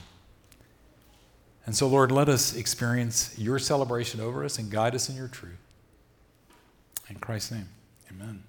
And 1.65 1.75
so, 1.75 1.87
Lord, 1.87 2.11
let 2.11 2.27
us 2.27 2.55
experience 2.55 3.33
your 3.37 3.57
celebration 3.57 4.19
over 4.19 4.43
us 4.43 4.59
and 4.59 4.69
guide 4.69 4.95
us 4.95 5.09
in 5.09 5.15
your 5.15 5.29
truth. 5.29 5.59
In 7.09 7.15
Christ's 7.17 7.51
name, 7.51 7.69
amen. 8.11 8.43